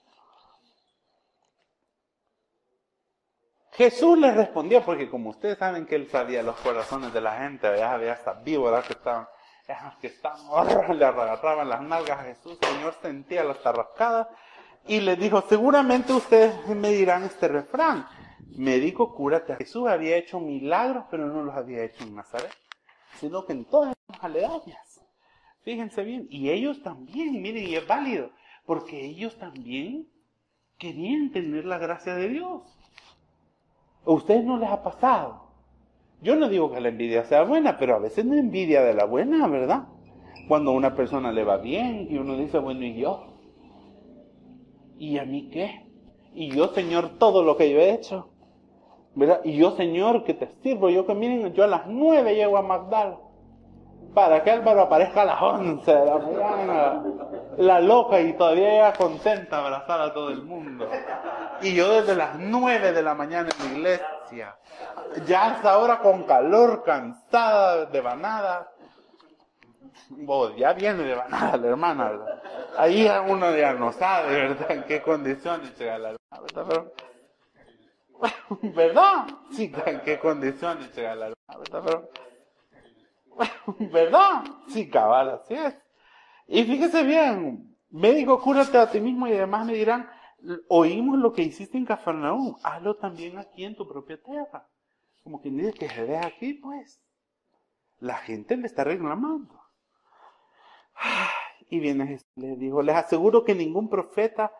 Jesús 3.72 4.16
les 4.16 4.36
respondió, 4.36 4.80
porque 4.84 5.10
como 5.10 5.30
ustedes 5.30 5.58
saben 5.58 5.86
que 5.86 5.96
él 5.96 6.08
sabía 6.08 6.40
los 6.44 6.54
corazones 6.60 7.12
de 7.12 7.20
la 7.20 7.36
gente, 7.36 7.66
ya 7.76 7.94
había 7.94 8.12
hasta 8.12 8.34
víboras 8.34 8.86
que 8.86 8.92
estaban, 8.92 9.26
que 10.00 10.06
estaban, 10.06 10.96
le 10.96 11.04
agarraban 11.04 11.68
las 11.68 11.82
nalgas 11.82 12.20
a 12.20 12.22
Jesús, 12.26 12.56
el 12.62 12.68
Señor 12.68 12.94
sentía 13.02 13.42
las 13.42 13.60
tarrascadas 13.60 14.28
y 14.86 15.00
les 15.00 15.18
dijo, 15.18 15.42
seguramente 15.48 16.12
ustedes 16.12 16.64
me 16.68 16.90
dirán 16.90 17.24
este 17.24 17.48
refrán, 17.48 18.06
médico, 18.54 19.14
cúrate. 19.14 19.56
Jesús 19.56 19.86
había 19.88 20.16
hecho 20.16 20.40
milagros, 20.40 21.04
pero 21.10 21.26
no 21.26 21.42
los 21.42 21.54
había 21.54 21.84
hecho 21.84 22.04
en 22.04 22.14
Nazaret, 22.14 22.52
sino 23.18 23.44
que 23.44 23.52
en 23.52 23.64
todas 23.64 23.94
las 24.08 24.24
aledañas. 24.24 25.00
Fíjense 25.62 26.04
bien, 26.04 26.28
y 26.30 26.50
ellos 26.50 26.82
también, 26.82 27.42
miren, 27.42 27.66
y 27.66 27.74
es 27.74 27.86
válido, 27.86 28.30
porque 28.64 29.04
ellos 29.04 29.36
también 29.36 30.08
querían 30.78 31.32
tener 31.32 31.64
la 31.64 31.78
gracia 31.78 32.14
de 32.14 32.28
Dios. 32.28 32.62
¿A 34.04 34.10
ustedes 34.12 34.44
no 34.44 34.58
les 34.58 34.70
ha 34.70 34.82
pasado? 34.82 35.46
Yo 36.22 36.36
no 36.36 36.48
digo 36.48 36.72
que 36.72 36.80
la 36.80 36.88
envidia 36.88 37.24
sea 37.24 37.42
buena, 37.42 37.76
pero 37.78 37.96
a 37.96 37.98
veces 37.98 38.24
no 38.24 38.34
envidia 38.34 38.82
de 38.82 38.94
la 38.94 39.04
buena, 39.04 39.46
¿verdad? 39.48 39.88
Cuando 40.48 40.70
a 40.70 40.74
una 40.74 40.94
persona 40.94 41.32
le 41.32 41.44
va 41.44 41.56
bien 41.56 42.06
y 42.10 42.16
uno 42.16 42.36
dice, 42.36 42.58
bueno, 42.58 42.84
¿y 42.84 42.94
yo? 42.94 43.26
¿Y 44.98 45.18
a 45.18 45.24
mí 45.24 45.50
qué? 45.50 45.86
¿Y 46.32 46.50
yo, 46.50 46.68
Señor, 46.68 47.18
todo 47.18 47.42
lo 47.42 47.56
que 47.56 47.70
yo 47.70 47.78
he 47.78 47.92
hecho? 47.92 48.30
Y 49.44 49.56
yo, 49.56 49.72
Señor, 49.76 50.24
que 50.24 50.34
te 50.34 50.48
sirvo, 50.62 50.90
yo 50.90 51.06
que 51.06 51.14
miren, 51.14 51.52
yo 51.54 51.64
a 51.64 51.66
las 51.66 51.86
nueve 51.86 52.34
llego 52.34 52.58
a 52.58 52.62
Magdala 52.62 53.16
para 54.16 54.42
que 54.42 54.50
Álvaro 54.50 54.80
aparezca 54.80 55.22
a 55.22 55.24
las 55.26 55.42
once 55.42 55.92
de 55.92 56.06
la 56.06 56.16
mañana, 56.16 57.02
la 57.58 57.80
loca 57.80 58.18
y 58.18 58.32
todavía 58.32 58.74
ella 58.74 58.92
contenta 58.94 59.58
a 59.58 59.66
abrazar 59.66 60.00
a 60.00 60.14
todo 60.14 60.30
el 60.30 60.42
mundo. 60.42 60.88
Y 61.60 61.74
yo 61.74 61.92
desde 61.92 62.14
las 62.14 62.38
nueve 62.38 62.92
de 62.92 63.02
la 63.02 63.14
mañana 63.14 63.50
en 63.60 63.68
la 63.68 63.78
iglesia, 63.78 64.56
ya 65.26 65.52
hasta 65.52 65.72
ahora 65.72 65.98
con 65.98 66.22
calor, 66.24 66.82
cansada, 66.82 67.84
devanada. 67.84 68.70
Oh, 70.26 70.48
ya 70.56 70.72
viene 70.72 71.02
devanada 71.02 71.58
la 71.58 71.66
hermana. 71.66 72.12
Ahí 72.78 73.06
uno 73.28 73.54
ya 73.54 73.74
no 73.74 73.92
sabe, 73.92 74.28
¿verdad? 74.28 74.70
En 74.70 74.84
qué 74.84 75.02
condiciones 75.02 75.76
llega 75.78 75.98
la 75.98 76.10
hermana, 76.10 76.46
¿verdad? 76.54 76.84
¿Verdad? 78.62 79.26
Sí, 79.50 79.72
en 79.86 80.00
qué 80.00 80.18
condiciones 80.18 80.94
llega 80.94 81.14
la 81.14 81.34
¿verdad? 81.58 82.08
¿Verdad? 83.92 84.44
Sí, 84.68 84.88
cabal, 84.88 85.30
así 85.30 85.54
es. 85.54 85.74
Y 86.46 86.64
fíjese 86.64 87.02
bien, 87.02 87.76
médico, 87.90 88.40
cúrate 88.40 88.78
a 88.78 88.90
ti 88.90 89.00
mismo 89.00 89.26
y 89.26 89.32
además 89.32 89.66
me 89.66 89.74
dirán, 89.74 90.08
oímos 90.68 91.18
lo 91.18 91.32
que 91.32 91.42
hiciste 91.42 91.76
en 91.76 91.84
Cafarnaúm, 91.84 92.56
hazlo 92.62 92.96
también 92.96 93.38
aquí 93.38 93.64
en 93.64 93.76
tu 93.76 93.86
propia 93.88 94.20
tierra. 94.22 94.68
Como 95.22 95.40
quien 95.40 95.56
dice 95.56 95.72
que 95.72 95.88
se 95.88 96.04
ve 96.04 96.18
aquí, 96.18 96.54
pues. 96.54 97.02
La 97.98 98.16
gente 98.16 98.56
le 98.56 98.66
está 98.66 98.84
reclamando. 98.84 99.60
Y 101.68 101.80
viene 101.80 102.06
Jesús, 102.06 102.28
les 102.36 102.56
dijo, 102.60 102.80
les 102.80 102.94
aseguro 102.94 103.42
que 103.42 103.52
ningún 103.52 103.88
profeta 103.88 104.52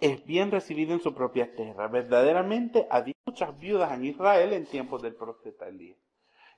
es 0.00 0.24
bien 0.24 0.50
recibido 0.50 0.92
en 0.92 1.00
su 1.00 1.14
propia 1.14 1.54
tierra. 1.54 1.88
Verdaderamente 1.88 2.86
había 2.90 3.14
muchas 3.26 3.58
viudas 3.58 3.92
en 3.92 4.04
Israel 4.04 4.52
en 4.52 4.66
tiempos 4.66 5.02
del 5.02 5.14
profeta 5.14 5.68
Elías. 5.68 5.98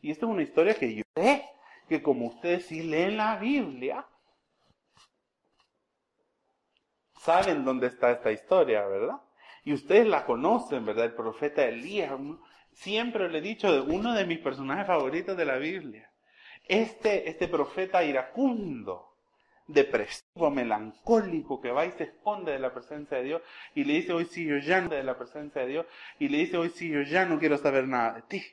Y 0.00 0.10
esta 0.10 0.26
es 0.26 0.32
una 0.32 0.42
historia 0.42 0.74
que 0.74 0.94
yo 0.94 1.02
sé 1.14 1.44
que 1.88 2.02
como 2.02 2.26
ustedes 2.26 2.66
sí 2.66 2.82
leen 2.82 3.16
la 3.16 3.36
Biblia, 3.36 4.06
saben 7.18 7.64
dónde 7.64 7.88
está 7.88 8.10
esta 8.10 8.32
historia, 8.32 8.86
¿verdad? 8.86 9.20
Y 9.64 9.72
ustedes 9.72 10.06
la 10.06 10.24
conocen, 10.24 10.84
¿verdad? 10.84 11.06
El 11.06 11.14
profeta 11.14 11.64
Elías. 11.64 12.10
Siempre 12.72 13.28
le 13.28 13.38
he 13.38 13.42
dicho 13.42 13.70
de 13.72 13.80
uno 13.80 14.14
de 14.14 14.24
mis 14.24 14.38
personajes 14.38 14.86
favoritos 14.86 15.36
de 15.36 15.44
la 15.44 15.56
Biblia. 15.56 16.10
Este, 16.66 17.28
este 17.28 17.48
profeta 17.48 18.02
iracundo, 18.02 19.11
depresivo, 19.66 20.50
melancólico, 20.50 21.60
que 21.60 21.70
va 21.70 21.86
y 21.86 21.92
se 21.92 22.04
esconde 22.04 22.52
de 22.52 22.58
la 22.58 22.72
presencia 22.72 23.18
de 23.18 23.24
Dios 23.24 23.42
y 23.74 23.84
le 23.84 23.94
dice, 23.94 24.12
hoy 24.12 24.24
sí 24.26 24.46
yo 24.46 24.58
ya 24.58 24.80
no 24.80 24.88
de 24.88 25.02
la 25.02 25.16
presencia 25.16 25.62
de 25.62 25.68
Dios 25.68 25.86
y 26.18 26.28
le 26.28 26.38
dice, 26.38 26.56
hoy 26.56 26.70
sí 26.70 26.88
yo 26.88 27.02
ya 27.02 27.24
no 27.24 27.38
quiero 27.38 27.58
saber 27.58 27.86
nada 27.88 28.14
de 28.14 28.22
ti. 28.22 28.44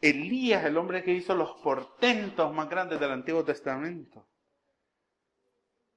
Elías, 0.00 0.64
el 0.64 0.76
hombre 0.76 1.02
que 1.02 1.12
hizo 1.12 1.34
los 1.34 1.52
portentos 1.62 2.52
más 2.52 2.68
grandes 2.68 3.00
del 3.00 3.10
Antiguo 3.10 3.44
Testamento, 3.44 4.24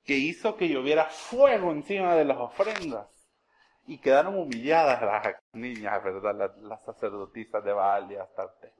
que 0.05 0.17
hizo 0.17 0.55
que 0.55 0.69
lloviera 0.69 1.05
fuego 1.05 1.71
encima 1.71 2.15
de 2.15 2.25
las 2.25 2.37
ofrendas 2.37 3.07
y 3.85 3.97
quedaron 3.97 4.35
humilladas 4.35 5.01
las 5.01 5.35
niñas, 5.53 6.03
¿verdad? 6.03 6.53
Las, 6.61 6.83
sacerdotisas 6.83 7.63
de 7.63 7.73
Baal 7.73 8.11
y 8.11 8.15
Astarte. 8.15 8.73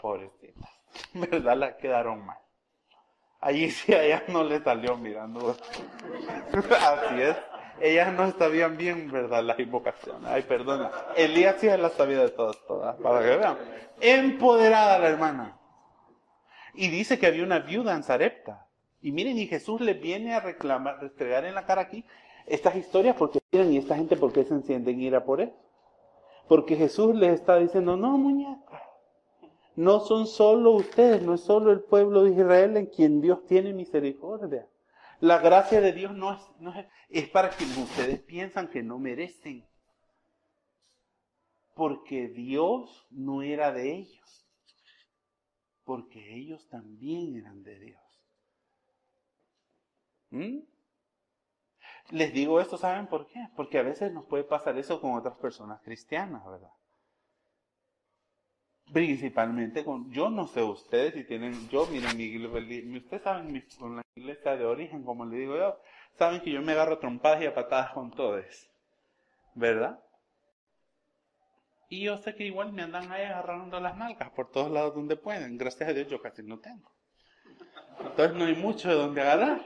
Pobrecitas. 0.00 0.70
¿Verdad? 1.14 1.56
Las 1.56 1.74
quedaron 1.76 2.24
mal. 2.24 2.43
Allí 3.44 3.70
sí 3.70 3.92
a 3.92 4.02
ellas 4.02 4.22
no 4.28 4.42
le 4.42 4.60
salió 4.62 4.96
mirando. 4.96 5.50
Así 6.54 7.22
es 7.22 7.36
ellas 7.80 8.12
no 8.12 8.30
sabían 8.32 8.76
bien, 8.76 9.10
¿verdad? 9.10 9.42
Las 9.42 9.58
invocaciones. 9.58 10.24
Ay, 10.26 10.42
perdona. 10.42 10.90
Elías 11.16 11.56
sí 11.58 11.66
las 11.66 11.92
sabía 11.92 12.20
de 12.20 12.30
todas, 12.30 12.56
todas, 12.66 12.96
para 12.96 13.20
que 13.20 13.36
vean. 13.36 13.56
Empoderada 14.00 14.98
la 14.98 15.08
hermana. 15.08 15.58
Y 16.74 16.88
dice 16.88 17.18
que 17.18 17.26
había 17.26 17.44
una 17.44 17.60
viuda 17.60 17.94
en 17.94 18.02
Zarepta. 18.02 18.66
Y 19.00 19.12
miren, 19.12 19.38
y 19.38 19.46
Jesús 19.46 19.80
le 19.80 19.94
viene 19.94 20.34
a 20.34 20.40
reclamar, 20.40 21.00
restregar 21.00 21.44
en 21.44 21.54
la 21.54 21.66
cara 21.66 21.82
aquí 21.82 22.04
estas 22.46 22.76
historias 22.76 23.16
porque 23.16 23.40
miren, 23.52 23.72
y 23.72 23.78
esta 23.78 23.96
gente 23.96 24.16
por 24.16 24.32
qué 24.32 24.44
se 24.44 24.54
encienden 24.54 25.00
ira 25.00 25.24
por 25.24 25.40
él. 25.40 25.52
Porque 26.48 26.76
Jesús 26.76 27.14
les 27.14 27.34
está 27.34 27.56
diciendo, 27.56 27.96
no, 27.96 28.18
muñeca, 28.18 28.82
no 29.76 30.00
son 30.00 30.26
solo 30.26 30.72
ustedes, 30.72 31.22
no 31.22 31.34
es 31.34 31.40
solo 31.40 31.72
el 31.72 31.80
pueblo 31.80 32.24
de 32.24 32.30
Israel 32.30 32.76
en 32.76 32.86
quien 32.86 33.20
Dios 33.20 33.44
tiene 33.46 33.72
misericordia. 33.72 34.68
La 35.20 35.38
gracia 35.38 35.80
de 35.80 35.92
Dios 35.92 36.12
no 36.12 36.32
es, 36.32 36.86
es 37.08 37.28
para 37.28 37.50
quienes 37.50 37.76
ustedes 37.78 38.20
piensan 38.20 38.68
que 38.68 38.82
no 38.82 38.98
merecen. 38.98 39.66
Porque 41.74 42.28
Dios 42.28 43.06
no 43.10 43.42
era 43.42 43.72
de 43.72 43.94
ellos. 43.94 44.46
Porque 45.84 46.36
ellos 46.36 46.68
también 46.68 47.36
eran 47.36 47.62
de 47.62 47.78
Dios. 47.78 48.00
¿Mm? 50.30 50.58
Les 52.10 52.32
digo 52.32 52.60
esto, 52.60 52.76
¿saben 52.76 53.06
por 53.06 53.26
qué? 53.26 53.48
Porque 53.56 53.78
a 53.78 53.82
veces 53.82 54.12
nos 54.12 54.26
puede 54.26 54.44
pasar 54.44 54.76
eso 54.78 55.00
con 55.00 55.14
otras 55.14 55.36
personas 55.36 55.80
cristianas, 55.82 56.44
¿verdad? 56.44 56.72
Principalmente 58.92 59.84
con, 59.84 60.10
yo 60.12 60.30
no 60.30 60.46
sé 60.46 60.62
ustedes 60.62 61.14
si 61.14 61.24
tienen, 61.24 61.68
yo 61.68 61.86
miren, 61.86 62.16
mi, 62.16 62.98
ustedes 62.98 63.22
saben 63.22 63.52
mi, 63.52 63.62
con 63.78 63.96
la 63.96 64.02
iglesia 64.14 64.56
de 64.56 64.64
origen, 64.64 65.02
como 65.02 65.24
le 65.24 65.38
digo 65.38 65.56
yo, 65.56 65.80
saben 66.18 66.40
que 66.42 66.52
yo 66.52 66.62
me 66.62 66.72
agarro 66.72 66.98
trompadas 66.98 67.42
y 67.42 67.46
a 67.46 67.54
patadas 67.54 67.92
con 67.92 68.10
todos, 68.10 68.44
¿verdad? 69.54 69.98
Y 71.88 72.04
yo 72.04 72.16
sé 72.18 72.34
que 72.34 72.44
igual 72.44 72.72
me 72.72 72.82
andan 72.82 73.10
ahí 73.12 73.22
agarrando 73.22 73.78
las 73.80 73.96
nalgas 73.96 74.30
por 74.30 74.50
todos 74.50 74.70
lados 74.70 74.94
donde 74.94 75.16
pueden. 75.16 75.56
Gracias 75.56 75.88
a 75.88 75.92
Dios 75.92 76.08
yo 76.08 76.20
casi 76.20 76.42
no 76.42 76.58
tengo. 76.58 76.90
Entonces 78.00 78.36
no 78.36 78.44
hay 78.46 78.56
mucho 78.56 78.88
de 78.88 78.94
donde 78.94 79.20
agarrar. 79.20 79.60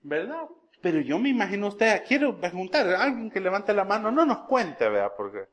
¿Verdad? 0.00 0.48
Pero 0.80 1.00
yo 1.00 1.18
me 1.18 1.28
imagino 1.28 1.68
usted, 1.68 2.04
quiero 2.06 2.38
preguntar, 2.38 2.86
alguien 2.88 3.30
que 3.30 3.40
levante 3.40 3.72
la 3.72 3.84
mano, 3.84 4.10
no 4.10 4.26
nos 4.26 4.46
cuente, 4.46 4.88
¿verdad? 4.88 5.12
Porque 5.16 5.48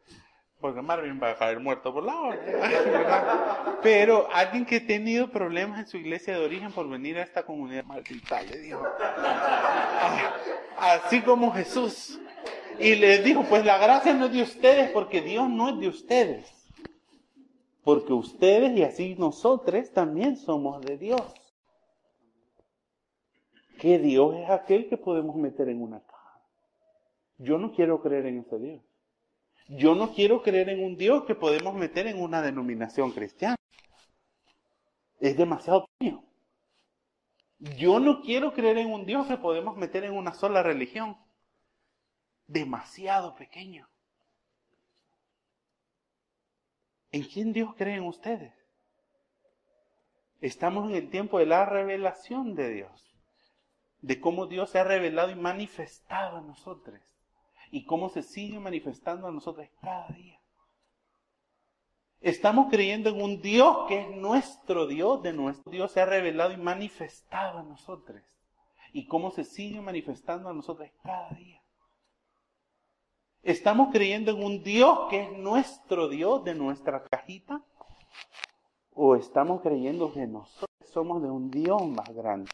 porque 0.62 0.82
Marvin 0.82 1.20
va 1.22 1.32
a 1.32 1.36
caer 1.36 1.60
muerto 1.60 1.92
por 1.92 2.04
la 2.04 2.16
hora. 2.16 3.80
Pero 3.82 4.28
alguien 4.32 4.66
que 4.66 4.78
ha 4.78 4.88
tenido 4.88 5.30
problemas 5.32 5.80
en 5.80 5.88
su 5.88 5.98
iglesia 5.98 6.38
de 6.38 6.46
origen 6.46 6.72
por 6.72 6.88
venir 6.88 7.18
a 7.18 7.24
esta 7.24 7.44
comunidad 7.44 7.84
maldita, 7.84 8.44
le 8.44 8.60
dijo, 8.60 8.82
ah, 9.00 10.34
así 10.78 11.22
como 11.22 11.52
Jesús. 11.52 12.20
Y 12.80 12.96
le 12.96 13.22
dijo, 13.24 13.44
pues 13.50 13.66
la 13.66 13.78
gracia 13.80 14.14
no 14.14 14.26
es 14.26 14.34
de 14.34 14.44
ustedes 14.44 14.92
porque 14.92 15.22
Dios 15.22 15.50
no 15.50 15.70
es 15.70 15.80
de 15.80 15.88
ustedes. 15.88 16.70
Porque 17.84 18.14
ustedes 18.14 18.78
y 18.78 18.84
así 18.84 19.16
nosotros 19.18 19.92
también 19.92 20.38
somos 20.38 20.82
de 20.82 20.98
Dios. 20.98 21.34
Que 23.80 23.98
Dios 23.98 24.36
es 24.36 24.50
aquel 24.52 24.88
que 24.88 24.98
podemos 24.98 25.36
meter 25.36 25.68
en 25.70 25.82
una 25.82 26.00
caja. 26.02 26.40
Yo 27.40 27.58
no 27.58 27.72
quiero 27.72 28.00
creer 28.02 28.28
en 28.28 28.40
ese 28.40 28.60
Dios. 28.60 28.82
Yo 29.68 29.96
no 29.96 30.14
quiero 30.14 30.42
creer 30.42 30.70
en 30.70 30.84
un 30.84 30.98
Dios 30.98 31.24
que 31.26 31.36
podemos 31.36 31.74
meter 31.74 32.08
en 32.08 32.22
una 32.22 32.42
denominación 32.42 33.12
cristiana. 33.12 33.56
Es 35.20 35.38
demasiado 35.38 35.88
pequeño. 35.98 36.24
Yo 37.78 38.00
no 38.00 38.22
quiero 38.22 38.54
creer 38.54 38.80
en 38.80 38.92
un 38.92 39.06
Dios 39.06 39.28
que 39.28 39.38
podemos 39.38 39.78
meter 39.78 40.04
en 40.04 40.14
una 40.14 40.34
sola 40.34 40.64
religión. 40.64 41.16
Demasiado 42.48 43.36
pequeño. 43.36 43.88
¿En 47.12 47.24
quién 47.24 47.54
Dios 47.54 47.76
creen 47.76 48.04
ustedes? 48.04 48.54
Estamos 50.40 50.90
en 50.90 50.96
el 50.96 51.10
tiempo 51.10 51.38
de 51.38 51.46
la 51.46 51.66
revelación 51.66 52.56
de 52.56 52.70
Dios, 52.70 53.16
de 54.02 54.20
cómo 54.20 54.48
Dios 54.48 54.72
se 54.72 54.80
ha 54.80 54.84
revelado 54.84 55.30
y 55.30 55.36
manifestado 55.36 56.38
a 56.38 56.42
nosotros, 56.42 57.00
y 57.72 57.86
cómo 57.86 58.10
se 58.10 58.22
sigue 58.22 58.60
manifestando 58.60 59.28
a 59.28 59.32
nosotros 59.32 59.68
cada 59.82 60.08
día. 60.10 60.40
Estamos 62.20 62.68
creyendo 62.70 63.10
en 63.10 63.22
un 63.22 63.42
Dios 63.42 63.88
que 63.88 64.02
es 64.02 64.10
nuestro 64.16 64.86
Dios, 64.86 65.24
de 65.24 65.34
nuestro 65.34 65.72
Dios 65.72 65.92
se 65.92 66.02
ha 66.02 66.06
revelado 66.06 66.52
y 66.52 66.58
manifestado 66.58 67.60
a 67.60 67.64
nosotros, 67.64 68.22
y 68.94 69.08
cómo 69.08 69.32
se 69.32 69.44
sigue 69.44 69.82
manifestando 69.82 70.50
a 70.50 70.54
nosotros 70.54 70.90
cada 71.02 71.30
día. 71.32 71.60
Estamos 73.42 73.90
creyendo 73.92 74.32
en 74.32 74.44
un 74.44 74.62
Dios 74.62 75.10
que 75.10 75.24
es 75.24 75.32
nuestro 75.32 76.10
Dios, 76.10 76.44
de 76.44 76.54
nuestra 76.54 77.04
cajita, 77.06 77.64
¿O 78.94 79.16
estamos 79.16 79.62
creyendo 79.62 80.12
que 80.12 80.28
nosotros 80.28 80.70
somos 80.92 81.22
de 81.24 81.30
un 81.30 81.50
Dios 81.50 81.82
más 81.88 82.10
grande? 82.10 82.52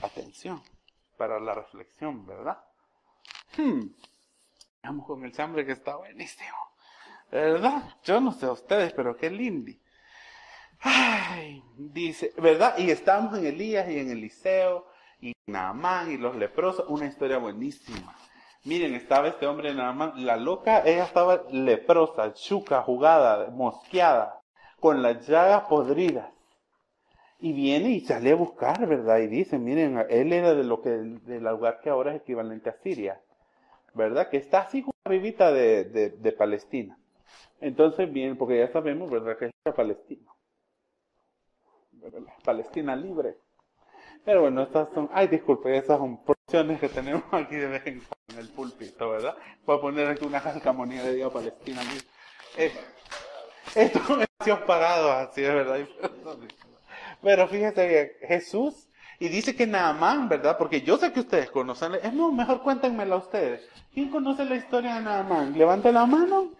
Atención, 0.00 0.62
para 1.16 1.40
la 1.40 1.54
reflexión, 1.54 2.26
¿verdad? 2.26 2.62
Hmm. 3.56 3.88
Vamos 4.82 5.06
con 5.06 5.24
el 5.24 5.32
chambre 5.32 5.66
que 5.66 5.72
está 5.72 5.96
buenísimo. 5.96 6.56
¿Verdad? 7.30 7.82
Yo 8.04 8.20
no 8.20 8.32
sé 8.32 8.46
a 8.46 8.52
ustedes, 8.52 8.92
pero 8.92 9.16
qué 9.16 9.30
lindo. 9.30 9.72
Ay, 10.80 11.62
dice, 11.76 12.32
¿verdad? 12.38 12.78
Y 12.78 12.90
estamos 12.90 13.36
en 13.36 13.46
Elías 13.46 13.88
y 13.90 13.98
en 13.98 14.10
Eliseo 14.10 14.86
y 15.20 15.32
Naamán 15.46 16.10
y 16.12 16.16
los 16.16 16.36
leprosos, 16.36 16.88
una 16.88 17.06
historia 17.06 17.38
buenísima. 17.38 18.14
Miren, 18.64 18.94
estaba 18.94 19.28
este 19.28 19.46
hombre 19.46 19.74
Naamán, 19.74 20.24
la 20.24 20.36
loca, 20.36 20.82
ella 20.84 21.04
estaba 21.04 21.44
leprosa, 21.50 22.32
chuca, 22.34 22.82
jugada, 22.82 23.50
mosqueada 23.50 24.40
con 24.80 25.02
las 25.02 25.26
llagas 25.26 25.62
podridas. 25.64 26.30
Y 27.40 27.52
viene 27.52 27.90
y 27.90 28.00
sale 28.00 28.32
a 28.32 28.36
buscar, 28.36 28.86
¿verdad? 28.86 29.18
Y 29.18 29.28
dice, 29.28 29.58
miren, 29.58 30.04
él 30.08 30.32
era 30.32 30.54
de 30.54 30.64
lo 30.64 30.80
que, 30.80 30.90
del 30.90 31.44
lugar 31.44 31.80
que 31.80 31.90
ahora 31.90 32.14
es 32.14 32.20
equivalente 32.20 32.70
a 32.70 32.76
Siria, 32.82 33.20
¿verdad? 33.94 34.28
Que 34.28 34.36
está 34.38 34.60
así 34.60 34.84
arribita 35.04 35.52
de, 35.52 35.84
de, 35.84 36.10
de 36.10 36.32
Palestina. 36.32 36.98
Entonces, 37.60 38.12
bien, 38.12 38.36
porque 38.36 38.58
ya 38.58 38.68
sabemos, 38.68 39.10
¿verdad? 39.10 39.36
Que 39.36 39.46
es 39.46 39.74
Palestina. 39.74 40.30
Palestina 42.44 42.96
libre. 42.96 43.36
Pero 44.24 44.42
bueno, 44.42 44.62
estas 44.62 44.88
son, 44.92 45.08
ay, 45.12 45.28
disculpe, 45.28 45.76
esas 45.76 45.98
son 45.98 46.22
porciones 46.24 46.80
que 46.80 46.88
tenemos 46.88 47.24
aquí 47.32 47.56
de 47.56 47.66
vez 47.66 47.86
en 47.86 48.00
cuando 48.00 48.34
en 48.34 48.38
el 48.38 48.48
púlpito, 48.48 49.10
¿verdad? 49.10 49.36
Voy 49.64 49.78
a 49.78 49.80
poner 49.80 50.06
aquí 50.08 50.24
una 50.24 50.40
calcamonía 50.40 51.02
de 51.02 51.14
Dios 51.14 51.32
Palestina 51.32 51.82
libre. 51.82 52.06
Eh, 52.56 52.72
esto 53.74 54.00
es 54.46 54.58
pagado 54.66 55.12
así 55.12 55.44
es 55.44 55.54
verdad. 55.54 55.78
Pero 57.22 57.48
fíjense 57.48 57.88
bien, 57.88 58.12
Jesús, 58.28 58.87
y 59.20 59.28
dice 59.28 59.56
que 59.56 59.66
Naamán, 59.66 60.28
¿verdad? 60.28 60.56
Porque 60.56 60.82
yo 60.82 60.96
sé 60.96 61.12
que 61.12 61.20
ustedes 61.20 61.50
conocen, 61.50 61.94
es 61.96 62.12
mejor 62.12 62.62
cuéntenmela 62.62 63.16
ustedes. 63.16 63.68
¿Quién 63.92 64.10
conoce 64.10 64.44
la 64.44 64.56
historia 64.56 64.94
de 64.94 65.02
Naamán? 65.02 65.58
Levante 65.58 65.92
la 65.92 66.06
mano. 66.06 66.52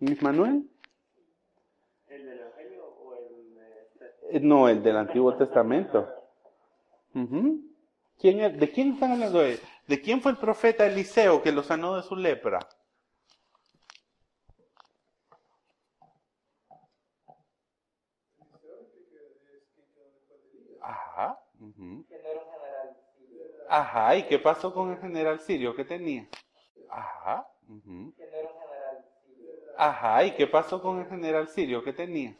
¿Miss 0.00 0.22
Manuel? 0.22 0.68
¿El 2.08 2.26
del 2.26 2.38
Evangelio 2.38 2.84
o 2.84 3.14
el. 3.14 4.36
Eh, 4.36 4.40
no, 4.40 4.68
el 4.68 4.82
del 4.82 4.96
Antiguo 4.96 5.34
Testamento. 5.36 6.08
¿Quién 8.18 8.58
¿De 8.58 8.70
quién 8.70 8.92
están 8.92 9.12
hablando 9.12 9.40
¿De 9.40 10.00
quién 10.02 10.20
fue 10.20 10.32
el 10.32 10.38
profeta 10.38 10.86
Eliseo 10.86 11.42
que 11.42 11.52
lo 11.52 11.62
sanó 11.62 11.96
de 11.96 12.02
su 12.02 12.16
lepra? 12.16 12.58
Ajá. 21.76 22.04
Ajá, 23.68 24.16
¿y 24.16 24.22
qué 24.24 24.38
pasó 24.38 24.72
con 24.72 24.92
el 24.92 24.98
general 24.98 25.40
sirio? 25.40 25.74
¿Qué 25.74 25.84
tenía? 25.84 26.28
Ajá. 26.88 27.46
Ajá, 29.76 30.24
¿y 30.24 30.30
qué 30.32 30.46
pasó 30.46 30.80
con 30.80 31.00
el 31.00 31.06
general 31.06 31.48
sirio? 31.48 31.82
¿Qué 31.82 31.92
tenía? 31.92 32.34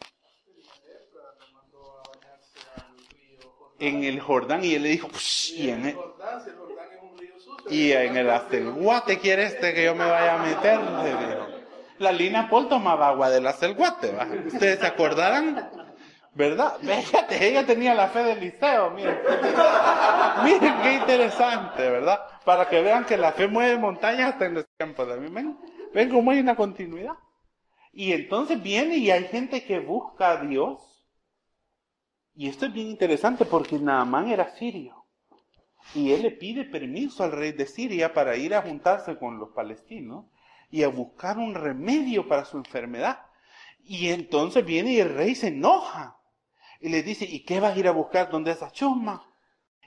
En 3.79 4.05
el 4.05 4.21
Jordán 4.21 4.65
y 4.65 4.75
él 4.75 4.85
le 4.85 4.89
dijo, 4.91 5.09
y 5.55 5.69
en 5.69 5.87
el... 5.87 5.99
Y 7.69 7.93
en 7.93 8.17
el 8.17 8.31
acelguate 8.31 9.19
quiere 9.19 9.47
este 9.47 9.75
que 9.75 9.85
yo 9.85 9.95
me 9.95 10.09
vaya 10.09 10.35
a 10.35 10.47
meter, 10.47 10.81
La 11.99 12.13
Lina 12.13 12.49
Paul 12.49 12.69
tomaba 12.69 13.09
agua 13.09 13.29
del 13.29 13.47
acelguate, 13.47 14.15
¿Ustedes 14.47 14.79
se 14.79 14.87
acordarán? 14.87 15.86
¿Verdad? 16.37 16.77
Fíjate, 16.81 17.49
ella 17.49 17.65
tenía 17.65 17.95
la 17.95 18.09
fe 18.09 18.23
del 18.23 18.41
liceo, 18.41 18.91
miren. 18.91 19.19
miren 20.45 20.83
qué 20.83 20.93
interesante, 20.93 21.91
¿verdad? 21.91 22.21
Para 22.45 22.69
que 22.69 22.83
vean 22.83 23.07
que 23.07 23.17
la 23.17 23.33
fe 23.33 23.49
mueve 23.49 23.79
montañas 23.79 24.35
hasta 24.35 24.45
en 24.45 24.55
los 24.55 24.67
tiempos 24.77 25.09
de 25.09 25.19
mí. 25.19 25.31
Ven, 25.31 25.59
ven 25.95 26.29
hay 26.29 26.41
una 26.41 26.55
continuidad. 26.55 27.15
Y 27.93 28.13
entonces 28.13 28.63
viene 28.63 28.97
y 28.99 29.11
hay 29.11 29.25
gente 29.25 29.65
que 29.65 29.81
busca 29.81 30.33
a 30.33 30.37
Dios. 30.43 30.79
Y 32.35 32.49
esto 32.49 32.67
es 32.67 32.73
bien 32.75 32.89
interesante 32.89 33.47
porque 33.47 33.79
Naamán 33.79 34.29
era 34.29 34.55
sirio. 34.57 35.07
Y 35.95 36.13
él 36.13 36.21
le 36.21 36.33
pide 36.33 36.65
permiso 36.65 37.25
al 37.25 37.33
rey 37.33 37.53
de 37.53 37.65
Siria 37.65 38.13
para 38.13 38.37
ir 38.37 38.55
a 38.55 38.61
juntarse 38.61 39.17
con 39.19 39.39
los 39.39 39.51
palestinos 39.51 40.27
y 40.71 40.83
a 40.83 40.89
buscar 40.89 41.39
un 41.39 41.55
remedio 41.55 42.29
para 42.29 42.45
su 42.45 42.59
enfermedad. 42.59 43.21
Y 43.83 44.09
entonces 44.09 44.67
viene 44.67 44.93
y 44.93 45.01
el 45.01 45.15
rey 45.15 45.35
se 45.35 45.49
enoja 45.49 46.16
y 46.81 46.89
le 46.89 47.03
dice, 47.03 47.25
¿y 47.25 47.45
qué 47.45 47.61
vas 47.61 47.75
a 47.75 47.79
ir 47.79 47.89
a 47.89 47.93
buscar 47.93 48.31
donde 48.31 48.53
esa 48.53 48.71
chusma? 48.71 49.25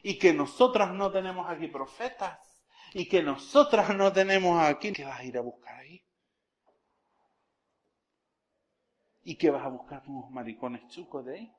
Y 0.01 0.17
que 0.17 0.33
nosotras 0.33 0.93
no 0.93 1.11
tenemos 1.11 1.49
aquí 1.49 1.67
profetas. 1.67 2.39
Y 2.93 3.07
que 3.07 3.21
nosotras 3.21 3.95
no 3.95 4.11
tenemos 4.11 4.61
aquí. 4.61 4.91
¿Qué 4.91 5.05
vas 5.05 5.19
a 5.19 5.23
ir 5.23 5.37
a 5.37 5.41
buscar 5.41 5.75
ahí? 5.75 6.03
¿Y 9.23 9.35
qué 9.35 9.51
vas 9.51 9.63
a 9.63 9.69
buscar 9.69 10.01
unos 10.07 10.31
maricones 10.31 10.87
chucos 10.87 11.25
de 11.25 11.35
ahí? 11.35 11.53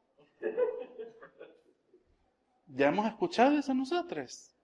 Ya 2.66 2.88
hemos 2.88 3.06
escuchado 3.06 3.58
eso 3.58 3.74
nosotros. 3.74 4.54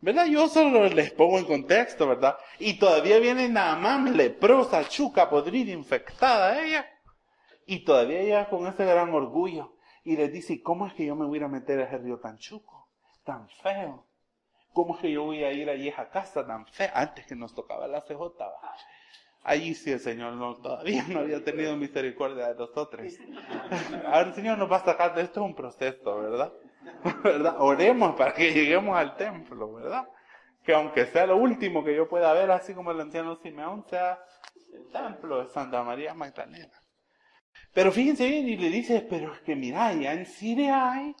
¿Verdad? 0.00 0.26
Yo 0.26 0.48
solo 0.48 0.88
les 0.88 1.12
pongo 1.12 1.38
en 1.38 1.44
contexto, 1.44 2.06
¿verdad? 2.06 2.36
Y 2.58 2.78
todavía 2.78 3.18
viene 3.18 3.48
Naamán, 3.48 4.16
leprosa, 4.16 4.88
chuca, 4.88 5.28
podrida, 5.28 5.72
infectada 5.72 6.62
ella. 6.62 6.86
Y 7.64 7.84
todavía 7.84 8.20
ella 8.20 8.48
con 8.48 8.66
ese 8.66 8.84
gran 8.84 9.12
orgullo. 9.12 9.75
Y 10.06 10.16
les 10.16 10.32
dice, 10.32 10.62
¿cómo 10.62 10.86
es 10.86 10.94
que 10.94 11.04
yo 11.04 11.16
me 11.16 11.26
voy 11.26 11.42
a 11.42 11.48
meter 11.48 11.80
a 11.80 11.82
ese 11.82 11.98
río 11.98 12.20
tan 12.20 12.38
chuco? 12.38 12.88
Tan 13.24 13.48
feo. 13.48 14.06
¿Cómo 14.72 14.94
es 14.94 15.00
que 15.00 15.10
yo 15.10 15.24
voy 15.24 15.42
a 15.42 15.50
ir 15.50 15.68
allí 15.68 15.88
a 15.88 15.92
esa 15.94 16.08
casa 16.10 16.46
tan 16.46 16.64
fea? 16.68 16.92
Antes 16.94 17.26
que 17.26 17.34
nos 17.34 17.52
tocaba 17.52 17.88
la 17.88 18.02
CJ. 18.02 18.22
Allí 19.42 19.74
sí 19.74 19.90
el 19.90 19.98
Señor 19.98 20.34
no, 20.34 20.54
todavía 20.58 21.04
no 21.08 21.18
había 21.18 21.42
tenido 21.42 21.76
misericordia 21.76 22.46
de 22.46 22.54
nosotros. 22.54 23.14
Ahora 24.04 24.28
el 24.28 24.34
Señor 24.34 24.58
nos 24.58 24.70
va 24.70 24.76
a 24.76 24.84
sacar 24.84 25.12
de 25.12 25.22
esto 25.22 25.40
es 25.40 25.46
un 25.46 25.56
proceso, 25.56 26.20
¿verdad? 26.20 26.52
¿verdad? 27.24 27.56
Oremos 27.58 28.14
para 28.14 28.32
que 28.32 28.52
lleguemos 28.52 28.96
al 28.96 29.16
templo, 29.16 29.72
¿verdad? 29.72 30.08
Que 30.62 30.72
aunque 30.72 31.06
sea 31.06 31.26
lo 31.26 31.36
último 31.36 31.82
que 31.82 31.96
yo 31.96 32.08
pueda 32.08 32.32
ver, 32.32 32.52
así 32.52 32.74
como 32.74 32.92
el 32.92 33.00
anciano 33.00 33.34
Simeón, 33.34 33.84
sea 33.90 34.20
el 34.72 34.86
templo 34.86 35.42
de 35.42 35.48
Santa 35.48 35.82
María 35.82 36.14
Magdalena. 36.14 36.85
Pero 37.76 37.92
fíjense 37.92 38.26
bien, 38.26 38.48
y 38.48 38.56
le 38.56 38.70
dice, 38.70 39.06
pero 39.08 39.34
es 39.34 39.40
que 39.40 39.54
mira, 39.54 39.92
ya 39.92 40.14
en 40.14 40.24
Siria 40.24 40.90
hay 40.92 41.14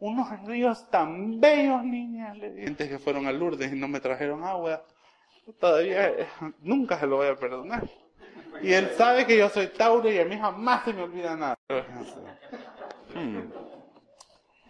unos 0.00 0.26
ríos 0.46 0.88
tan 0.90 1.38
bellos, 1.38 1.84
niñas, 1.84 2.38
gente 2.38 2.88
que 2.88 2.98
fueron 2.98 3.26
a 3.26 3.32
Lourdes 3.32 3.70
y 3.70 3.76
no 3.76 3.88
me 3.88 4.00
trajeron 4.00 4.42
agua. 4.42 4.84
Todavía, 5.60 6.10
nunca 6.60 6.98
se 6.98 7.06
lo 7.06 7.16
voy 7.16 7.28
a 7.28 7.36
perdonar. 7.36 7.86
Y 8.62 8.72
él 8.72 8.88
sabe 8.96 9.26
que 9.26 9.36
yo 9.36 9.50
soy 9.50 9.66
Tauro 9.68 10.10
y 10.10 10.18
a 10.18 10.24
mí 10.24 10.38
jamás 10.38 10.84
se 10.86 10.94
me 10.94 11.02
olvida 11.02 11.36
nada. 11.36 11.58
Hmm 13.14 13.42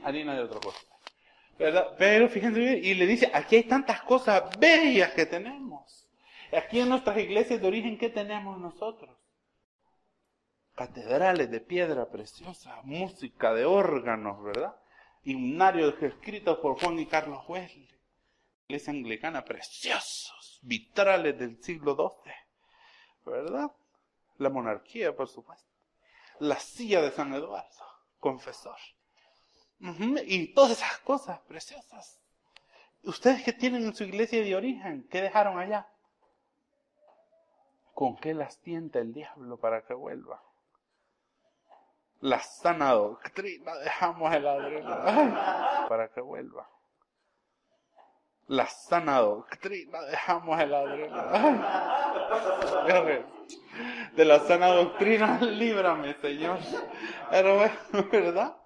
harina 0.03 0.34
de 0.34 0.43
otra 0.43 0.61
cosa. 0.61 0.78
Pero 1.99 2.28
fíjense 2.28 2.61
bien, 2.61 2.80
y 2.82 2.95
le 2.95 3.07
dice, 3.07 3.30
aquí 3.32 3.57
hay 3.57 3.64
tantas 3.64 4.03
cosas 4.03 4.45
bellas 4.59 5.12
que 5.12 5.26
tenemos. 5.26 6.09
Aquí 6.53 6.80
en 6.80 6.89
nuestras 6.89 7.18
iglesias 7.18 7.61
de 7.61 7.66
origen, 7.66 7.99
¿qué 7.99 8.09
tenemos 8.09 8.59
nosotros? 8.59 9.11
Catedrales 10.78 11.50
de 11.50 11.60
piedra 11.60 12.08
preciosa, 12.08 12.80
música 12.84 13.52
de 13.52 13.64
órganos, 13.64 14.40
¿verdad? 14.44 14.76
Himnarios 15.24 16.00
escritos 16.00 16.58
por 16.58 16.80
Juan 16.80 17.00
y 17.00 17.06
Carlos 17.06 17.42
Wesley. 17.48 17.90
Iglesia 18.68 18.92
anglicana, 18.92 19.44
preciosos, 19.44 20.60
vitrales 20.62 21.36
del 21.36 21.60
siglo 21.60 21.96
XII, 21.96 22.32
¿verdad? 23.26 23.72
La 24.36 24.50
monarquía, 24.50 25.16
por 25.16 25.26
supuesto. 25.26 25.68
La 26.38 26.60
silla 26.60 27.02
de 27.02 27.10
San 27.10 27.34
Eduardo, 27.34 27.84
confesor. 28.20 28.78
Y 30.26 30.54
todas 30.54 30.70
esas 30.78 30.98
cosas 30.98 31.40
preciosas. 31.40 32.20
Ustedes 33.02 33.42
que 33.42 33.52
tienen 33.52 33.84
en 33.84 33.96
su 33.96 34.04
iglesia 34.04 34.44
de 34.44 34.54
origen, 34.54 35.08
¿qué 35.10 35.22
dejaron 35.22 35.58
allá? 35.58 35.88
¿Con 37.94 38.16
qué 38.16 38.32
las 38.32 38.60
tienta 38.60 39.00
el 39.00 39.12
diablo 39.12 39.56
para 39.56 39.84
que 39.84 39.94
vuelva? 39.94 40.40
La 42.20 42.40
sana 42.40 42.92
doctrina, 42.92 43.74
dejamos 43.76 44.34
el 44.34 44.46
adrenalina 44.46 45.86
para 45.88 46.08
que 46.08 46.20
vuelva. 46.20 46.68
La 48.48 48.66
sana 48.66 49.18
doctrina, 49.18 50.02
dejamos 50.02 50.60
el 50.60 50.74
adrenalina 50.74 52.04
De 54.16 54.24
la 54.24 54.40
sana 54.40 54.68
doctrina, 54.68 55.38
líbrame, 55.40 56.14
Señor. 56.14 56.58
Pero, 57.30 57.58
¿verdad? 58.10 58.56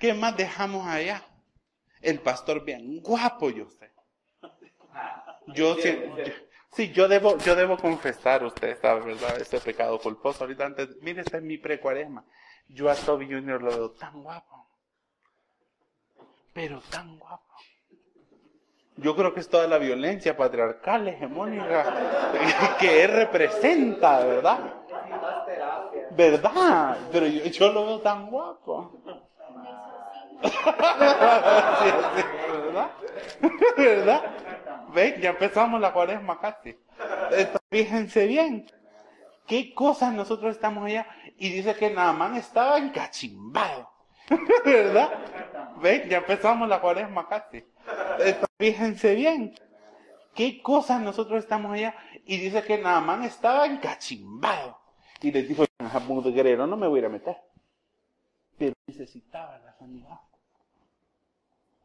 ¿Qué 0.00 0.14
más 0.14 0.36
dejamos 0.36 0.86
allá? 0.86 1.22
El 2.00 2.20
pastor 2.20 2.64
bien 2.64 3.00
guapo, 3.02 3.50
yo 3.50 3.68
sé. 3.68 3.92
Yo, 5.48 5.76
sí, 6.72 6.90
yo, 6.92 7.06
debo, 7.06 7.36
yo 7.38 7.54
debo 7.54 7.76
confesar, 7.76 8.42
usted 8.44 8.80
sabe, 8.80 9.00
¿verdad? 9.02 9.40
Ese 9.40 9.60
pecado 9.60 9.98
culposo. 10.00 10.44
Ahorita 10.44 10.66
antes, 10.66 10.96
mire, 11.02 11.20
este 11.20 11.36
es 11.36 11.42
mi 11.42 11.58
precuaresma. 11.58 12.24
Yo 12.74 12.88
a 12.88 12.94
Toby 12.94 13.26
Jr. 13.26 13.62
lo 13.62 13.70
veo 13.70 13.90
tan 13.90 14.22
guapo. 14.22 14.66
Pero 16.52 16.80
tan 16.90 17.18
guapo. 17.18 17.44
Yo 18.96 19.16
creo 19.16 19.32
que 19.32 19.40
es 19.40 19.48
toda 19.48 19.66
la 19.66 19.78
violencia 19.78 20.36
patriarcal, 20.36 21.08
hegemónica, 21.08 22.76
que 22.78 23.02
él 23.04 23.12
representa, 23.12 24.24
¿verdad? 24.24 24.58
¿Verdad? 26.10 26.98
Pero 27.10 27.26
yo, 27.26 27.72
lo 27.72 27.86
veo 27.86 28.00
tan 28.00 28.30
guapo. 28.30 28.92
¿Verdad? 32.52 32.90
¿Verdad? 33.76 34.22
¿Ven? 34.92 35.20
Ya 35.20 35.30
empezamos 35.30 35.80
la 35.80 35.92
cuaresma 35.92 36.38
casi. 36.38 36.78
Fíjense 37.70 38.26
bien. 38.26 38.66
¿Qué 39.46 39.74
cosas 39.74 40.12
nosotros 40.12 40.54
estamos 40.54 40.84
allá? 40.86 41.06
Y 41.40 41.48
dice 41.48 41.74
que 41.74 41.88
Naamán 41.88 42.36
estaba 42.36 42.76
encachimbado. 42.76 43.90
¿Verdad? 44.64 45.10
¿Ven? 45.80 46.06
Ya 46.06 46.18
empezamos 46.18 46.68
la 46.68 46.82
cuaresma 46.82 47.26
casi. 47.26 47.64
Fíjense 48.58 49.14
bien. 49.14 49.54
¿Qué 50.34 50.60
cosas 50.60 51.00
nosotros 51.00 51.42
estamos 51.42 51.72
allá? 51.72 51.94
Y 52.26 52.36
dice 52.36 52.62
que 52.62 52.76
Naamán 52.76 53.24
estaba 53.24 53.64
encachimbado. 53.64 54.78
Y 55.22 55.32
le 55.32 55.42
dijo, 55.44 55.64
guerrero, 56.24 56.66
no 56.66 56.76
me 56.76 56.86
voy 56.86 57.02
a 57.02 57.08
meter. 57.08 57.38
Pero 58.58 58.74
necesitaba 58.86 59.58
la 59.60 59.72
sanidad. 59.78 60.20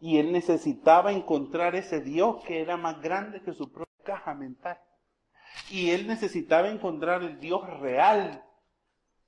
Y 0.01 0.18
él 0.18 0.34
necesitaba 0.34 1.14
encontrar 1.14 1.78
ese 1.78 2.01
Dios 2.01 2.43
que 2.43 2.60
era 2.60 2.76
más 2.76 3.01
grande 3.01 3.41
que 3.41 3.53
su 3.53 3.72
propia 3.72 4.03
caja 4.03 4.34
mental. 4.34 4.78
Y 5.72 5.91
él 5.91 6.08
necesitaba 6.08 6.68
encontrar 6.68 7.24
el 7.24 7.39
Dios 7.39 7.66
real, 7.80 8.43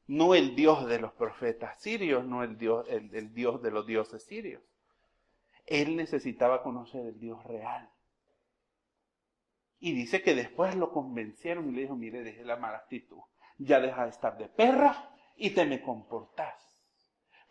no 0.08 0.36
el 0.36 0.56
Dios 0.56 0.88
de 0.88 1.00
los 1.00 1.12
profetas 1.14 1.82
sirios, 1.82 2.26
no 2.26 2.44
el 2.44 2.58
Dios, 2.58 2.88
el, 2.90 3.34
Dios 3.34 3.62
de 3.62 3.72
los 3.72 3.86
dioses 3.86 4.24
sirios. 4.24 4.64
Él 5.66 5.98
necesitaba 5.98 6.64
conocer 6.64 7.06
el 7.06 7.20
Dios 7.20 7.44
real. 7.44 7.90
Y 9.80 9.92
dice 9.94 10.24
que 10.24 10.34
después 10.34 10.76
lo 10.76 10.92
convencieron 10.92 11.70
y 11.70 11.74
le 11.74 11.82
dijo, 11.82 11.96
mire, 11.96 12.24
deje 12.24 12.44
la 12.44 12.56
mala 12.56 12.78
actitud, 12.78 13.20
ya 13.58 13.80
deja 13.80 14.06
de 14.06 14.10
estar 14.10 14.38
de 14.38 14.48
perra 14.48 15.14
y 15.36 15.52
te 15.52 15.66
me 15.66 15.82
comportás. 15.82 16.64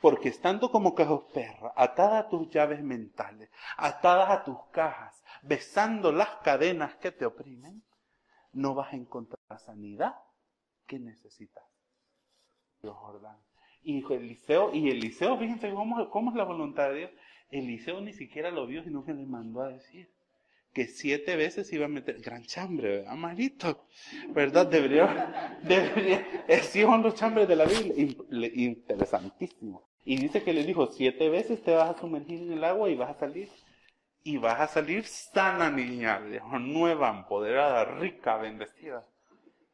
Porque 0.00 0.30
estando 0.30 0.70
como 0.70 0.94
cajos 0.94 1.24
perra, 1.32 1.72
atada 1.76 2.20
a 2.20 2.28
tus 2.28 2.48
llaves 2.50 2.82
mentales, 2.82 3.50
atadas 3.76 4.30
a 4.30 4.44
tus 4.44 4.58
cajas, 4.72 5.22
besando 5.42 6.10
las 6.10 6.36
cadenas 6.36 6.96
que 6.96 7.12
te 7.12 7.26
oprimen, 7.26 7.82
no 8.52 8.74
vas 8.74 8.92
a 8.92 8.96
encontrar 8.96 9.40
la 9.48 9.58
sanidad 9.58 10.14
que 10.86 10.98
necesitas. 10.98 11.75
Dios 12.86 12.96
Jordán. 12.96 13.36
Y 13.82 14.04
Eliseo, 14.12 14.74
y 14.74 14.90
Eliseo, 14.90 15.38
fíjense 15.38 15.70
cómo, 15.70 16.10
cómo 16.10 16.30
es 16.30 16.36
la 16.36 16.44
voluntad 16.44 16.88
de 16.90 16.98
Dios. 16.98 17.10
Eliseo 17.50 18.00
ni 18.00 18.12
siquiera 18.12 18.50
lo 18.50 18.66
vio, 18.66 18.82
sino 18.82 19.04
que 19.04 19.14
le 19.14 19.26
mandó 19.26 19.62
a 19.62 19.68
decir 19.68 20.08
que 20.72 20.86
siete 20.86 21.36
veces 21.36 21.72
iba 21.72 21.86
a 21.86 21.88
meter, 21.88 22.20
gran 22.20 22.44
chambre, 22.44 22.98
¿verdad, 22.98 23.14
Marito? 23.14 23.86
¿Verdad? 24.28 24.66
Debería, 24.66 25.58
debería, 25.62 26.26
sí 26.62 26.82
son 26.82 27.02
los 27.02 27.14
chambres 27.14 27.48
de 27.48 27.56
la 27.56 27.64
Biblia, 27.64 28.50
interesantísimo. 28.54 29.88
Y 30.04 30.18
dice 30.18 30.42
que 30.42 30.52
le 30.52 30.64
dijo, 30.64 30.86
siete 30.88 31.30
veces 31.30 31.62
te 31.62 31.74
vas 31.74 31.96
a 31.96 31.98
sumergir 31.98 32.42
en 32.42 32.52
el 32.52 32.62
agua 32.62 32.90
y 32.90 32.94
vas 32.94 33.16
a 33.16 33.18
salir 33.18 33.48
y 34.22 34.36
vas 34.36 34.60
a 34.60 34.66
salir 34.66 35.04
sana 35.04 35.70
niña, 35.70 36.20
nueva, 36.60 37.08
empoderada, 37.08 37.84
rica, 37.84 38.36
bendecida. 38.36 39.02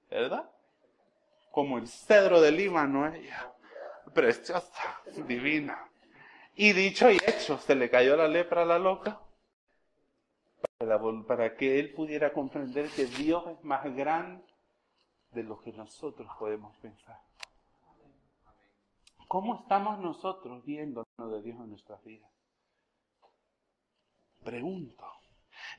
¿Verdad? 0.09 0.49
Como 1.53 1.79
el 1.79 1.87
cedro 1.87 2.41
del 2.41 2.57
Líbano, 2.57 3.07
ella, 3.07 3.53
preciosa, 4.13 5.01
divina. 5.29 5.89
Y 6.57 6.73
dicho 6.73 7.11
y 7.11 7.17
hecho, 7.17 7.59
se 7.59 7.77
le 7.77 7.89
cayó 7.89 8.17
la 8.17 8.27
lepra 8.27 8.63
a 8.63 8.67
la 8.67 8.79
loca 8.79 9.21
para, 11.27 11.57
que 11.57 11.79
él 11.79 11.93
pudiera 11.93 12.33
comprender 12.33 12.89
que 12.89 13.05
Dios 13.05 13.45
es 13.47 13.63
más 13.65 13.85
grande 13.95 14.45
de 15.31 15.43
lo 15.45 15.61
que 15.61 15.73
nosotros 15.73 16.29
podemos 16.39 16.77
pensar. 16.79 17.21
¿Cómo 19.29 19.61
estamos 19.61 19.99
nosotros 19.99 20.65
viendo 20.65 21.07
de 21.19 21.43
Dios 21.43 21.59
en 21.61 21.71
nuestras 21.71 22.03
vidas? 22.05 22.31
Pregunto, 24.43 25.07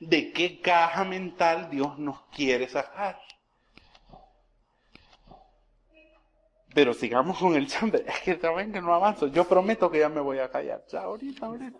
¿de 0.00 0.32
qué 0.32 0.60
caja 0.60 1.04
mental 1.04 1.68
Dios 1.70 1.98
nos 1.98 2.22
quiere 2.26 2.68
sacar? 2.68 3.20
Pero 6.74 6.92
sigamos 6.92 7.38
con 7.38 7.54
el 7.54 7.66
chambre. 7.66 8.04
Es 8.06 8.20
que 8.20 8.36
saben 8.36 8.72
que 8.72 8.80
no 8.80 8.92
avanzo. 8.92 9.28
Yo 9.28 9.44
prometo 9.44 9.90
que 9.90 10.00
ya 10.00 10.08
me 10.08 10.20
voy 10.20 10.38
a 10.38 10.50
callar. 10.50 10.84
Ya, 10.90 11.02
ahorita, 11.02 11.46
ahorita. 11.46 11.78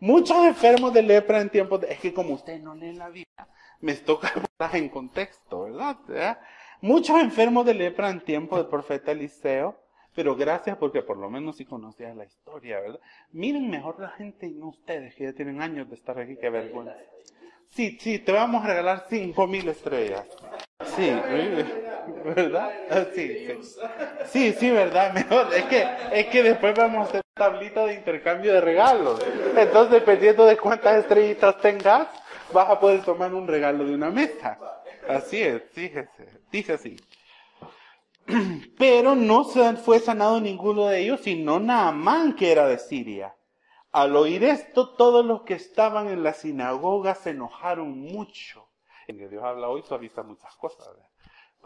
Muchos 0.00 0.44
enfermos 0.44 0.92
de 0.92 1.02
lepra 1.02 1.40
en 1.40 1.50
tiempos 1.50 1.80
de... 1.80 1.92
Es 1.92 2.00
que 2.00 2.14
como 2.14 2.34
ustedes 2.34 2.62
no 2.62 2.74
leen 2.74 2.98
la 2.98 3.08
Biblia, 3.08 3.48
me 3.80 3.94
toca 3.94 4.30
en 4.72 4.88
contexto, 4.88 5.64
¿verdad? 5.64 6.38
Muchos 6.80 7.18
enfermos 7.20 7.66
de 7.66 7.74
lepra 7.74 8.10
en 8.10 8.20
tiempos 8.20 8.58
del 8.58 8.68
profeta 8.68 9.12
Eliseo 9.12 9.86
pero 10.16 10.34
gracias 10.34 10.78
porque 10.78 11.02
por 11.02 11.18
lo 11.18 11.28
menos 11.28 11.56
sí 11.56 11.66
conocías 11.66 12.16
la 12.16 12.24
historia, 12.24 12.80
¿verdad? 12.80 13.00
Miren 13.32 13.68
mejor 13.68 14.00
la 14.00 14.08
gente 14.08 14.46
y 14.46 14.54
no 14.54 14.68
ustedes, 14.68 15.14
que 15.14 15.24
ya 15.24 15.34
tienen 15.34 15.60
años 15.60 15.90
de 15.90 15.94
estar 15.94 16.18
aquí, 16.18 16.36
qué 16.40 16.48
vergüenza. 16.48 16.96
Sí, 17.68 17.98
sí, 18.00 18.18
te 18.18 18.32
vamos 18.32 18.64
a 18.64 18.68
regalar 18.68 19.04
cinco 19.10 19.46
mil 19.46 19.68
estrellas. 19.68 20.26
Sí, 20.96 21.10
¿verdad? 22.24 22.70
Ah, 22.90 23.04
sí, 24.26 24.52
sí, 24.52 24.70
¿verdad? 24.70 25.12
Mejor, 25.14 25.52
es 25.54 25.64
que, 25.64 25.86
es 26.12 26.26
que 26.26 26.42
después 26.42 26.74
vamos 26.76 27.06
a 27.06 27.08
hacer 27.08 27.22
tablita 27.34 27.84
de 27.86 27.94
intercambio 27.94 28.52
de 28.54 28.60
regalos. 28.60 29.20
Entonces, 29.56 29.90
dependiendo 29.90 30.46
de 30.46 30.56
cuántas 30.56 30.96
estrellitas 30.96 31.58
tengas, 31.58 32.08
vas 32.52 32.70
a 32.70 32.80
poder 32.80 33.02
tomar 33.02 33.34
un 33.34 33.46
regalo 33.46 33.84
de 33.84 33.94
una 33.94 34.10
mesa. 34.10 34.58
Así 35.08 35.42
es, 35.42 35.62
fíjese, 35.72 36.40
dice 36.50 36.72
así. 36.74 36.96
Pero 38.78 39.14
no 39.14 39.44
fue 39.44 39.98
sanado 40.00 40.40
ninguno 40.40 40.86
de 40.86 41.00
ellos, 41.00 41.20
sino 41.20 41.60
Naamán, 41.60 42.34
que 42.34 42.52
era 42.52 42.66
de 42.66 42.78
Siria. 42.78 43.34
Al 43.92 44.16
oír 44.16 44.44
esto, 44.44 44.94
todos 44.94 45.24
los 45.24 45.42
que 45.42 45.54
estaban 45.54 46.08
en 46.08 46.22
la 46.22 46.32
sinagoga 46.34 47.14
se 47.14 47.30
enojaron 47.30 47.98
mucho. 47.98 48.68
En 49.06 49.18
que 49.18 49.28
Dios 49.28 49.44
habla 49.44 49.68
hoy 49.68 49.82
suaviza 49.82 50.22
muchas 50.22 50.54
cosas, 50.56 50.88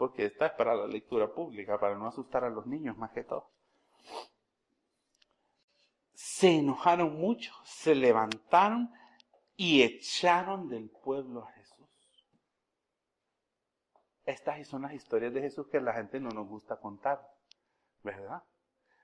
porque 0.01 0.25
esta 0.25 0.47
es 0.47 0.53
para 0.53 0.73
la 0.73 0.87
lectura 0.87 1.31
pública, 1.31 1.79
para 1.79 1.93
no 1.93 2.07
asustar 2.07 2.43
a 2.43 2.49
los 2.49 2.65
niños 2.65 2.97
más 2.97 3.11
que 3.11 3.23
todo. 3.23 3.51
Se 6.15 6.57
enojaron 6.57 7.19
mucho, 7.19 7.53
se 7.63 7.93
levantaron 7.93 8.91
y 9.55 9.83
echaron 9.83 10.67
del 10.69 10.89
pueblo 10.89 11.45
a 11.45 11.53
estas 14.25 14.67
son 14.67 14.81
las 14.81 14.93
historias 14.93 15.35
de 15.35 15.41
Jesús 15.41 15.67
que 15.67 15.79
la 15.79 15.93
gente 15.93 16.19
no 16.19 16.29
nos 16.29 16.47
gusta 16.47 16.77
contar, 16.77 17.21
¿verdad? 18.01 18.41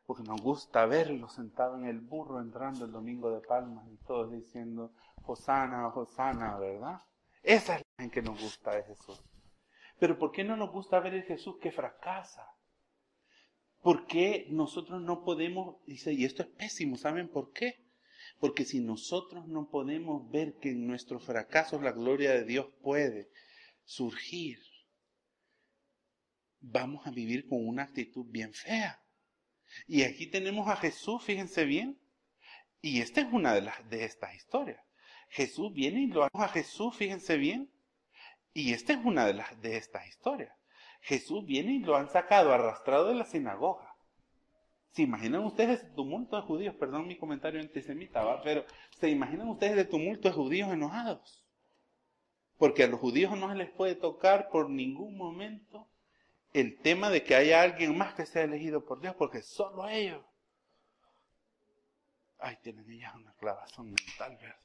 Porque 0.08 0.24
nos 0.24 0.42
gusta 0.42 0.88
verlo 0.88 1.30
sentado 1.30 1.76
en 1.78 1.86
el 1.86 2.00
burro 2.00 2.42
entrando 2.42 2.86
el 2.86 2.92
domingo 2.92 3.30
de 3.30 3.46
palmas 3.46 3.88
y 3.88 3.98
todos 3.98 4.32
diciendo, 4.32 4.94
Hosana, 5.28 5.90
Hosana, 5.90 6.58
¿verdad? 6.58 7.04
Esa 7.44 7.76
es 7.76 7.82
la 7.82 8.06
imagen 8.06 8.10
que 8.10 8.22
nos 8.24 8.42
gusta 8.42 8.72
de 8.72 8.84
Jesús. 8.84 9.24
Pero 10.00 10.18
¿por 10.18 10.32
qué 10.32 10.44
no 10.44 10.56
nos 10.56 10.72
gusta 10.72 11.00
ver 11.00 11.14
el 11.14 11.24
Jesús 11.24 11.58
que 11.60 11.72
fracasa? 11.72 12.48
¿Por 13.82 14.06
qué 14.06 14.48
nosotros 14.50 15.02
no 15.02 15.24
podemos, 15.24 15.78
dice, 15.86 16.14
y 16.14 16.26
esto 16.26 16.44
es 16.44 16.50
pésimo, 16.50 16.98
¿saben 16.98 17.30
por 17.30 17.52
qué? 17.52 17.84
Porque 18.40 18.66
si 18.66 18.80
nosotros 18.80 19.48
no 19.48 19.70
podemos 19.70 20.30
ver 20.30 20.56
que 20.56 20.72
en 20.72 20.88
nuestros 20.88 21.24
fracasos 21.24 21.82
la 21.82 21.92
gloria 21.92 22.32
de 22.32 22.44
Dios 22.44 22.68
puede 22.82 23.30
surgir, 23.86 24.60
vamos 26.60 27.08
a 27.08 27.12
vivir 27.12 27.48
con 27.48 27.66
una 27.66 27.84
actitud 27.84 28.26
bien 28.28 28.54
fea. 28.54 29.02
Y 29.88 30.04
aquí 30.04 30.28
tenemos 30.28 30.68
a 30.68 30.76
Jesús, 30.76 31.24
fíjense 31.24 31.66
bien. 31.66 32.00
Y 32.82 33.02
esta 33.02 33.22
es 33.22 33.28
una 33.32 33.54
de, 33.54 33.62
las, 33.62 33.90
de 33.90 34.06
estas 34.06 34.36
historias. 34.36 34.82
Jesús 35.30 35.74
viene 35.74 36.02
y 36.04 36.08
lo 36.08 36.24
a 36.26 36.48
Jesús, 36.50 36.96
fíjense 36.96 37.38
bien. 37.38 37.70
Y 38.58 38.74
esta 38.74 38.94
es 38.94 39.06
una 39.06 39.28
de, 39.28 39.36
las, 39.36 39.52
estas 39.62 40.08
historias. 40.08 40.52
Jesús 41.02 41.46
viene 41.46 41.74
y 41.74 41.80
lo 41.80 41.96
han 41.96 42.10
sacado 42.10 42.52
arrastrado 42.52 43.10
de 43.10 43.14
la 43.14 43.24
sinagoga. 43.24 43.96
¿Se 44.94 45.04
imaginan 45.04 45.44
ustedes 45.44 45.84
el 45.84 45.94
tumulto 45.94 46.38
de 46.38 46.42
judíos? 46.42 46.74
Perdón 46.74 47.06
mi 47.06 47.20
comentario 47.20 47.62
antisemita, 47.62 48.42
pero 48.42 48.66
¿se 49.00 49.12
imaginan 49.12 49.48
ustedes 49.50 49.78
el 49.78 49.88
tumulto 49.88 50.28
de 50.28 50.34
judíos 50.34 50.74
enojados? 50.74 51.46
Porque 52.58 52.86
a 52.86 52.88
los 52.88 53.00
judíos 53.00 53.38
no 53.38 53.48
se 53.52 53.58
les 53.58 53.70
puede 53.70 53.94
tocar 53.94 54.50
por 54.50 54.72
ningún 54.72 55.16
momento 55.16 55.88
el 56.52 56.80
tema 56.80 57.12
de 57.12 57.22
que 57.22 57.36
haya 57.36 57.62
alguien 57.62 57.96
más 57.96 58.16
que 58.16 58.26
sea 58.26 58.42
elegido 58.42 58.84
por 58.84 59.00
Dios, 59.02 59.14
porque 59.14 59.44
solo 59.44 59.88
ellos. 59.88 60.26
Ay, 62.40 62.58
tienen 62.64 62.90
ellas 62.90 63.14
una 63.14 63.34
clavazón 63.34 63.92
mental, 63.92 64.36
¿verdad? 64.42 64.60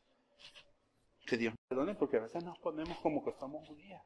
Que 1.26 1.36
Dios 1.36 1.54
me 1.72 1.76
perdone, 1.76 1.94
porque 1.94 2.16
a 2.18 2.20
veces 2.20 2.44
nos 2.44 2.58
ponemos 2.58 2.98
como 2.98 3.24
que 3.24 3.32
somos 3.32 3.66
judías. 3.66 4.02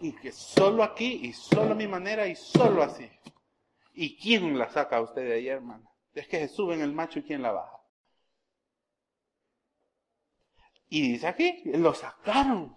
Y 0.00 0.12
que 0.12 0.32
solo 0.32 0.82
aquí, 0.82 1.20
y 1.22 1.32
solo 1.32 1.72
a 1.72 1.74
mi 1.74 1.86
manera, 1.86 2.26
y 2.26 2.34
solo 2.34 2.82
así. 2.82 3.08
¿Y 3.94 4.16
quién 4.18 4.58
la 4.58 4.70
saca 4.70 4.96
a 4.96 5.02
usted 5.02 5.22
de 5.22 5.34
ahí, 5.34 5.48
hermana? 5.48 5.88
Es 6.14 6.26
que 6.26 6.38
se 6.38 6.48
sube 6.48 6.74
en 6.74 6.80
el 6.80 6.92
macho 6.92 7.18
y 7.18 7.22
quién 7.22 7.42
la 7.42 7.52
baja. 7.52 7.78
Y 10.88 11.12
dice 11.12 11.26
aquí, 11.26 11.62
lo 11.64 11.94
sacaron. 11.94 12.74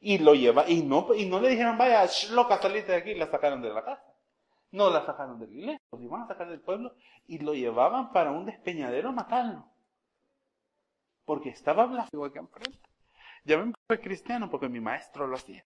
Y 0.00 0.18
lo 0.18 0.34
lleva, 0.34 0.68
y 0.68 0.82
no, 0.82 1.14
y 1.14 1.26
no 1.26 1.40
le 1.40 1.50
dijeron, 1.50 1.76
vaya, 1.76 2.08
loca, 2.30 2.60
salite 2.60 2.92
de 2.92 2.98
aquí, 2.98 3.14
la 3.14 3.30
sacaron 3.30 3.60
de 3.60 3.70
la 3.70 3.84
casa. 3.84 4.14
No 4.72 4.88
la 4.88 5.04
sacaron 5.04 5.38
de 5.38 5.46
la 5.46 5.52
iglesia, 5.52 5.82
los 5.92 6.00
iban 6.00 6.22
a 6.22 6.28
sacar 6.28 6.48
del 6.48 6.60
pueblo 6.60 6.94
y 7.26 7.38
lo 7.38 7.54
llevaban 7.54 8.12
para 8.12 8.30
un 8.30 8.46
despeñadero 8.46 9.10
a 9.10 9.12
matarlo. 9.12 9.66
Porque 11.30 11.50
estaba 11.50 11.86
blasfemo 11.86 12.24
aquí 12.24 12.38
enfrente. 12.38 12.80
Ya 13.44 13.56
me 13.56 13.72
fue 13.86 14.00
cristiano 14.00 14.50
porque 14.50 14.68
mi 14.68 14.80
maestro 14.80 15.28
lo 15.28 15.36
hacía. 15.36 15.64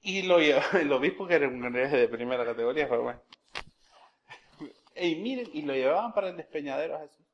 Y 0.00 0.22
lo 0.22 0.38
lleva, 0.38 0.62
el 0.80 0.90
obispo 0.90 1.26
que 1.26 1.34
era 1.34 1.48
un 1.48 1.60
de 1.70 2.08
primera 2.08 2.46
categoría, 2.46 2.88
pero 2.88 3.02
bueno. 3.02 3.20
Y 4.96 5.16
miren, 5.16 5.50
y 5.52 5.60
lo 5.60 5.74
llevaban 5.74 6.14
para 6.14 6.30
el 6.30 6.36
despeñadero 6.38 6.96
a 6.96 7.00
Jesús. 7.00 7.26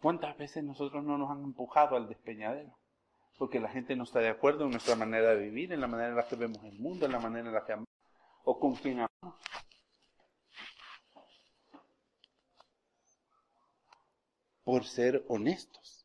¿Cuántas 0.00 0.38
veces 0.38 0.64
nosotros 0.64 1.04
no 1.04 1.18
nos 1.18 1.30
han 1.30 1.44
empujado 1.44 1.94
al 1.94 2.08
despeñadero? 2.08 2.74
Porque 3.36 3.60
la 3.60 3.68
gente 3.68 3.94
no 3.96 4.04
está 4.04 4.20
de 4.20 4.30
acuerdo 4.30 4.64
en 4.64 4.70
nuestra 4.70 4.96
manera 4.96 5.34
de 5.34 5.42
vivir, 5.42 5.74
en 5.74 5.82
la 5.82 5.88
manera 5.88 6.08
en 6.08 6.16
la 6.16 6.26
que 6.26 6.36
vemos 6.36 6.64
el 6.64 6.78
mundo, 6.78 7.04
en 7.04 7.12
la 7.12 7.20
manera 7.20 7.48
en 7.48 7.54
la 7.54 7.66
que 7.66 7.72
amamos, 7.74 7.90
o 8.44 8.58
con 8.58 8.74
amamos. 8.86 9.36
Por 14.66 14.84
ser 14.84 15.24
honestos, 15.28 16.04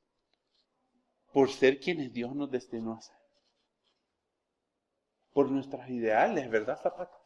por 1.34 1.50
ser 1.50 1.80
quienes 1.80 2.14
Dios 2.14 2.36
nos 2.36 2.52
destinó 2.52 2.94
a 2.94 3.02
ser, 3.02 3.16
por 5.34 5.50
nuestros 5.50 5.90
ideales, 5.90 6.48
¿verdad, 6.48 6.80
Zapata? 6.80 7.18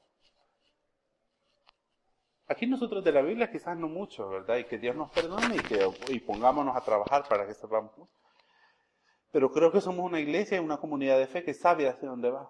Aquí 2.47 2.65
nosotros 2.67 3.03
de 3.03 3.11
la 3.11 3.21
Biblia 3.21 3.51
quizás 3.51 3.75
no 3.75 3.89
mucho, 3.89 4.29
¿verdad? 4.29 4.55
Y 4.55 4.63
que 4.63 4.77
Dios 4.77 4.95
nos 4.95 5.11
perdone 5.11 5.57
y 5.57 5.59
que 5.59 5.85
y 6.07 6.21
pongámonos 6.21 6.73
a 6.73 6.85
trabajar 6.85 7.27
para 7.27 7.45
que 7.45 7.53
sepamos. 7.53 7.91
Pero 9.33 9.51
creo 9.51 9.73
que 9.73 9.81
somos 9.81 10.05
una 10.05 10.21
iglesia 10.21 10.55
y 10.55 10.61
una 10.61 10.77
comunidad 10.77 11.17
de 11.17 11.27
fe 11.27 11.43
que 11.43 11.53
sabe 11.53 11.89
hacia 11.89 12.07
dónde 12.07 12.29
va. 12.29 12.49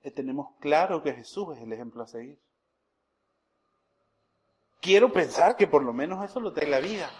Que 0.00 0.12
tenemos 0.12 0.54
claro 0.60 1.02
que 1.02 1.12
Jesús 1.12 1.56
es 1.56 1.62
el 1.64 1.72
ejemplo 1.72 2.04
a 2.04 2.06
seguir. 2.06 2.38
Quiero 4.80 5.12
pensar 5.12 5.56
que 5.56 5.66
por 5.66 5.82
lo 5.82 5.92
menos 5.92 6.24
eso 6.24 6.38
lo 6.38 6.52
tenga 6.52 6.78
la 6.78 6.86
vida. 6.86 7.10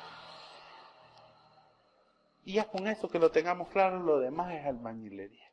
Y 2.48 2.54
ya 2.54 2.66
con 2.66 2.86
eso 2.86 3.10
que 3.10 3.18
lo 3.18 3.30
tengamos 3.30 3.68
claro, 3.68 4.02
lo 4.02 4.20
demás 4.20 4.54
es 4.54 4.64
albañilería. 4.64 5.52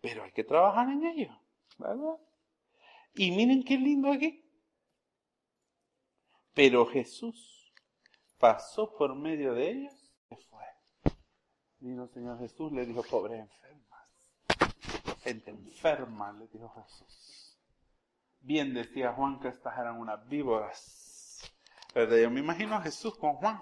Pero 0.00 0.22
hay 0.22 0.30
que 0.30 0.44
trabajar 0.44 0.88
en 0.90 1.04
ello, 1.04 1.36
¿verdad? 1.76 2.14
Y 3.14 3.32
miren 3.32 3.64
qué 3.64 3.76
lindo 3.76 4.12
aquí. 4.12 4.48
Pero 6.54 6.86
Jesús 6.86 7.74
pasó 8.38 8.94
por 8.96 9.16
medio 9.16 9.54
de 9.54 9.72
ellos 9.72 10.12
y 10.30 10.36
fue. 10.36 10.64
Vino 11.80 12.06
Señor 12.06 12.38
Jesús, 12.38 12.70
le 12.70 12.86
dijo, 12.86 13.02
pobres 13.02 13.40
enfermas. 13.40 14.06
Gente 15.24 15.50
enferma, 15.50 16.30
le 16.34 16.46
dijo 16.46 16.72
Jesús. 16.80 17.58
Bien 18.38 18.72
decía 18.72 19.14
Juan 19.14 19.40
que 19.40 19.48
estas 19.48 19.76
eran 19.76 19.98
unas 19.98 20.28
víboras. 20.28 21.52
Pero 21.92 22.16
yo 22.16 22.30
me 22.30 22.38
imagino 22.38 22.76
a 22.76 22.82
Jesús 22.82 23.18
con 23.18 23.34
Juan. 23.34 23.60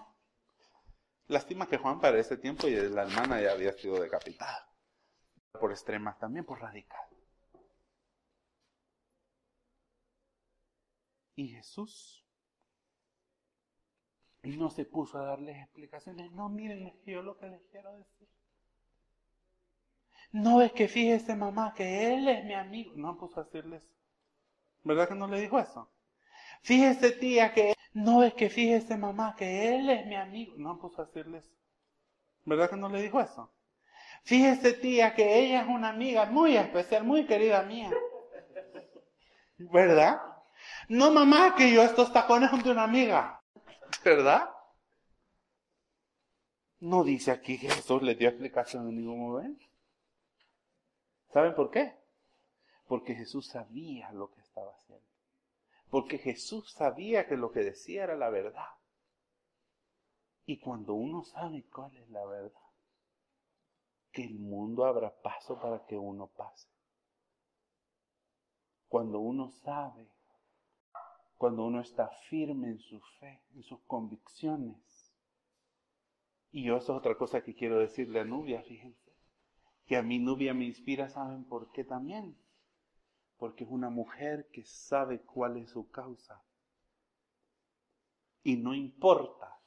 Lástima 1.28 1.66
que 1.66 1.78
Juan 1.78 2.00
para 2.00 2.18
ese 2.18 2.36
tiempo 2.36 2.68
y 2.68 2.76
la 2.88 3.02
hermana 3.02 3.40
ya 3.40 3.52
había 3.52 3.72
sido 3.72 4.00
decapitada. 4.00 4.68
Por 5.52 5.72
extremas 5.72 6.18
también, 6.18 6.44
por 6.44 6.60
radical. 6.60 7.00
Y 11.34 11.48
Jesús 11.48 12.26
no 14.54 14.70
se 14.70 14.84
puso 14.84 15.18
a 15.18 15.26
darles 15.26 15.56
explicaciones. 15.56 16.30
No, 16.32 16.48
miren, 16.48 16.94
yo 17.04 17.22
lo 17.22 17.36
que 17.36 17.48
les 17.48 17.62
quiero 17.70 17.92
decir. 17.96 18.28
No 20.32 20.62
es 20.62 20.72
que 20.72 20.86
fíjese 20.86 21.34
mamá 21.34 21.74
que 21.74 22.14
él 22.14 22.28
es 22.28 22.44
mi 22.44 22.54
amigo. 22.54 22.92
No 22.94 23.18
puso 23.18 23.40
a 23.40 23.44
decirles. 23.44 23.82
¿Verdad 24.84 25.08
que 25.08 25.14
no 25.14 25.26
le 25.26 25.40
dijo 25.40 25.58
eso? 25.58 25.90
Fíjese 26.62 27.10
tía 27.12 27.52
que 27.52 27.75
no 27.96 28.22
es 28.22 28.34
que 28.34 28.50
fíjese 28.50 28.98
mamá 28.98 29.34
que 29.38 29.74
él 29.74 29.88
es 29.88 30.04
mi 30.04 30.16
amigo. 30.16 30.52
No 30.58 30.78
puso 30.78 31.00
a 31.00 31.06
decirles. 31.06 31.50
¿Verdad 32.44 32.68
que 32.68 32.76
no 32.76 32.90
le 32.90 33.00
dijo 33.00 33.22
eso? 33.22 33.50
Fíjese 34.22 34.74
tía 34.74 35.14
que 35.14 35.38
ella 35.38 35.62
es 35.62 35.68
una 35.68 35.88
amiga 35.88 36.26
muy 36.26 36.58
especial, 36.58 37.04
muy 37.04 37.24
querida 37.24 37.62
mía. 37.62 37.90
¿Verdad? 39.56 40.20
No, 40.90 41.10
mamá, 41.10 41.54
que 41.56 41.72
yo 41.72 41.82
estos 41.82 42.12
tacones 42.12 42.50
son 42.50 42.62
de 42.62 42.70
una 42.70 42.82
amiga. 42.82 43.40
¿Verdad? 44.04 44.50
No 46.80 47.02
dice 47.02 47.30
aquí 47.30 47.58
que 47.58 47.70
Jesús 47.70 48.02
le 48.02 48.14
dio 48.14 48.28
explicación 48.28 48.90
en 48.90 48.96
ningún 48.96 49.20
momento. 49.20 49.64
¿Saben 51.32 51.54
por 51.54 51.70
qué? 51.70 51.96
Porque 52.86 53.14
Jesús 53.14 53.46
sabía 53.46 54.12
lo 54.12 54.30
que 54.30 54.42
estaba 54.42 54.70
haciendo. 54.74 55.05
Porque 55.90 56.18
Jesús 56.18 56.72
sabía 56.72 57.26
que 57.26 57.36
lo 57.36 57.52
que 57.52 57.60
decía 57.60 58.04
era 58.04 58.16
la 58.16 58.30
verdad. 58.30 58.68
Y 60.44 60.58
cuando 60.58 60.94
uno 60.94 61.22
sabe 61.22 61.64
cuál 61.72 61.96
es 61.96 62.08
la 62.10 62.24
verdad, 62.24 62.60
que 64.12 64.24
el 64.24 64.38
mundo 64.38 64.84
abra 64.84 65.14
paso 65.22 65.60
para 65.60 65.84
que 65.86 65.96
uno 65.96 66.28
pase. 66.28 66.68
Cuando 68.88 69.18
uno 69.20 69.50
sabe 69.50 70.08
cuando 71.36 71.66
uno 71.66 71.80
está 71.80 72.08
firme 72.28 72.68
en 72.68 72.78
su 72.78 73.00
fe, 73.20 73.42
en 73.54 73.62
sus 73.62 73.80
convicciones. 73.82 75.12
Y 76.50 76.68
eso 76.68 76.76
es 76.78 76.90
otra 76.90 77.16
cosa 77.16 77.42
que 77.42 77.54
quiero 77.54 77.78
decirle 77.78 78.20
a 78.20 78.24
Nubia, 78.24 78.62
fíjense, 78.62 79.12
que 79.86 79.96
a 79.96 80.02
mi 80.02 80.18
Nubia 80.18 80.54
me 80.54 80.64
inspira, 80.64 81.10
¿saben 81.10 81.44
por 81.44 81.70
qué 81.72 81.84
también? 81.84 82.36
Porque 83.36 83.64
es 83.64 83.70
una 83.70 83.90
mujer 83.90 84.48
que 84.52 84.64
sabe 84.64 85.22
cuál 85.22 85.58
es 85.58 85.70
su 85.70 85.90
causa. 85.90 86.42
Y 88.42 88.56
no 88.56 88.74
importa 88.74 89.60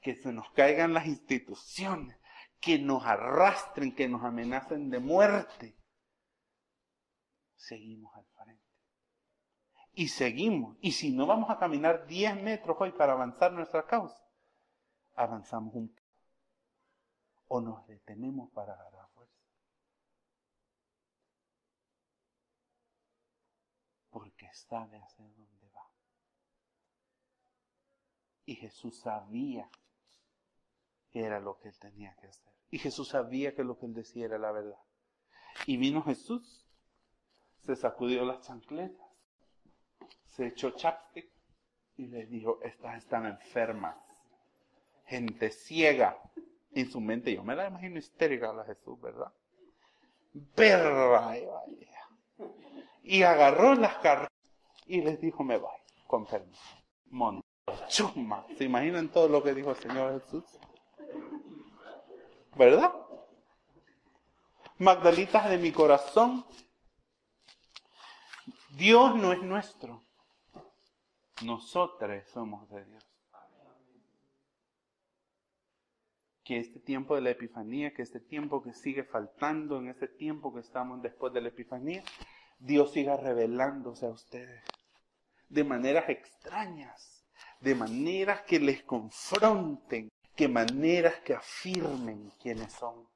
que 0.00 0.14
se 0.14 0.32
nos 0.32 0.50
caigan 0.52 0.94
las 0.94 1.06
instituciones, 1.06 2.16
que 2.60 2.78
nos 2.78 3.04
arrastren, 3.04 3.94
que 3.94 4.08
nos 4.08 4.22
amenacen 4.22 4.90
de 4.90 5.00
muerte, 5.00 5.76
seguimos 7.56 8.14
al 8.14 8.26
frente 8.26 8.70
y 9.92 10.08
seguimos. 10.08 10.76
Y 10.80 10.92
si 10.92 11.10
no 11.12 11.26
vamos 11.26 11.50
a 11.50 11.58
caminar 11.58 12.06
10 12.06 12.42
metros 12.42 12.76
hoy 12.80 12.92
para 12.92 13.12
avanzar 13.12 13.52
nuestra 13.52 13.86
causa, 13.86 14.22
avanzamos 15.14 15.74
un 15.74 15.88
poco. 15.88 16.00
O 17.48 17.60
nos 17.60 17.86
detenemos 17.86 18.50
para 18.52 18.72
agarrar 18.74 19.08
fuerza. 19.10 19.34
Porque 24.10 24.39
sabe 24.52 24.98
hacia 24.98 25.24
dónde 25.24 25.68
va. 25.74 25.88
Y 28.44 28.56
Jesús 28.56 28.98
sabía 29.00 29.68
que 31.10 31.22
era 31.24 31.40
lo 31.40 31.58
que 31.58 31.68
él 31.68 31.78
tenía 31.78 32.14
que 32.16 32.28
hacer. 32.28 32.52
Y 32.70 32.78
Jesús 32.78 33.08
sabía 33.08 33.54
que 33.54 33.64
lo 33.64 33.78
que 33.78 33.86
él 33.86 33.94
decía 33.94 34.26
era 34.26 34.38
la 34.38 34.52
verdad. 34.52 34.78
Y 35.66 35.76
vino 35.76 36.02
Jesús, 36.02 36.66
se 37.60 37.76
sacudió 37.76 38.24
las 38.24 38.46
chancletas 38.46 39.10
se 40.30 40.46
echó 40.46 40.70
chapstick 40.70 41.28
y 41.96 42.06
les 42.06 42.30
dijo, 42.30 42.60
estas 42.62 42.96
están 42.98 43.26
enfermas. 43.26 43.96
Gente 45.04 45.50
ciega. 45.50 46.18
En 46.72 46.88
su 46.88 47.00
mente, 47.00 47.34
yo 47.34 47.42
me 47.42 47.56
la 47.56 47.66
imagino 47.66 47.98
histérica 47.98 48.50
a 48.50 48.54
la 48.54 48.64
Jesús, 48.64 49.00
¿verdad? 49.00 49.32
Perra. 50.54 51.36
Y 53.02 53.22
agarró 53.22 53.74
las 53.74 53.96
y 54.90 55.02
les 55.02 55.20
dijo, 55.20 55.44
me 55.44 55.56
voy, 55.56 55.70
con 56.08 56.26
permiso. 56.26 56.60
Chuma. 57.88 58.44
¿Se 58.58 58.64
imaginan 58.64 59.08
todo 59.08 59.28
lo 59.28 59.40
que 59.42 59.54
dijo 59.54 59.70
el 59.70 59.76
Señor 59.76 60.20
Jesús? 60.20 60.44
¿Verdad? 62.56 62.92
Magdalitas 64.78 65.48
de 65.48 65.58
mi 65.58 65.70
corazón, 65.70 66.44
Dios 68.70 69.14
no 69.14 69.32
es 69.32 69.40
nuestro. 69.42 70.02
Nosotros 71.44 72.24
somos 72.32 72.68
de 72.70 72.84
Dios. 72.84 73.06
Que 76.42 76.58
este 76.58 76.80
tiempo 76.80 77.14
de 77.14 77.20
la 77.20 77.30
Epifanía, 77.30 77.94
que 77.94 78.02
este 78.02 78.18
tiempo 78.18 78.60
que 78.60 78.72
sigue 78.72 79.04
faltando, 79.04 79.78
en 79.78 79.88
este 79.88 80.08
tiempo 80.08 80.52
que 80.52 80.60
estamos 80.60 81.00
después 81.00 81.32
de 81.32 81.42
la 81.42 81.48
Epifanía, 81.48 82.02
Dios 82.58 82.92
siga 82.92 83.16
revelándose 83.16 84.06
a 84.06 84.10
ustedes 84.10 84.64
de 85.50 85.64
maneras 85.64 86.08
extrañas, 86.08 87.24
de 87.60 87.74
maneras 87.74 88.42
que 88.42 88.60
les 88.60 88.82
confronten, 88.84 90.08
que 90.36 90.48
maneras 90.48 91.16
que 91.24 91.34
afirmen 91.34 92.30
quiénes 92.40 92.72
son, 92.72 93.06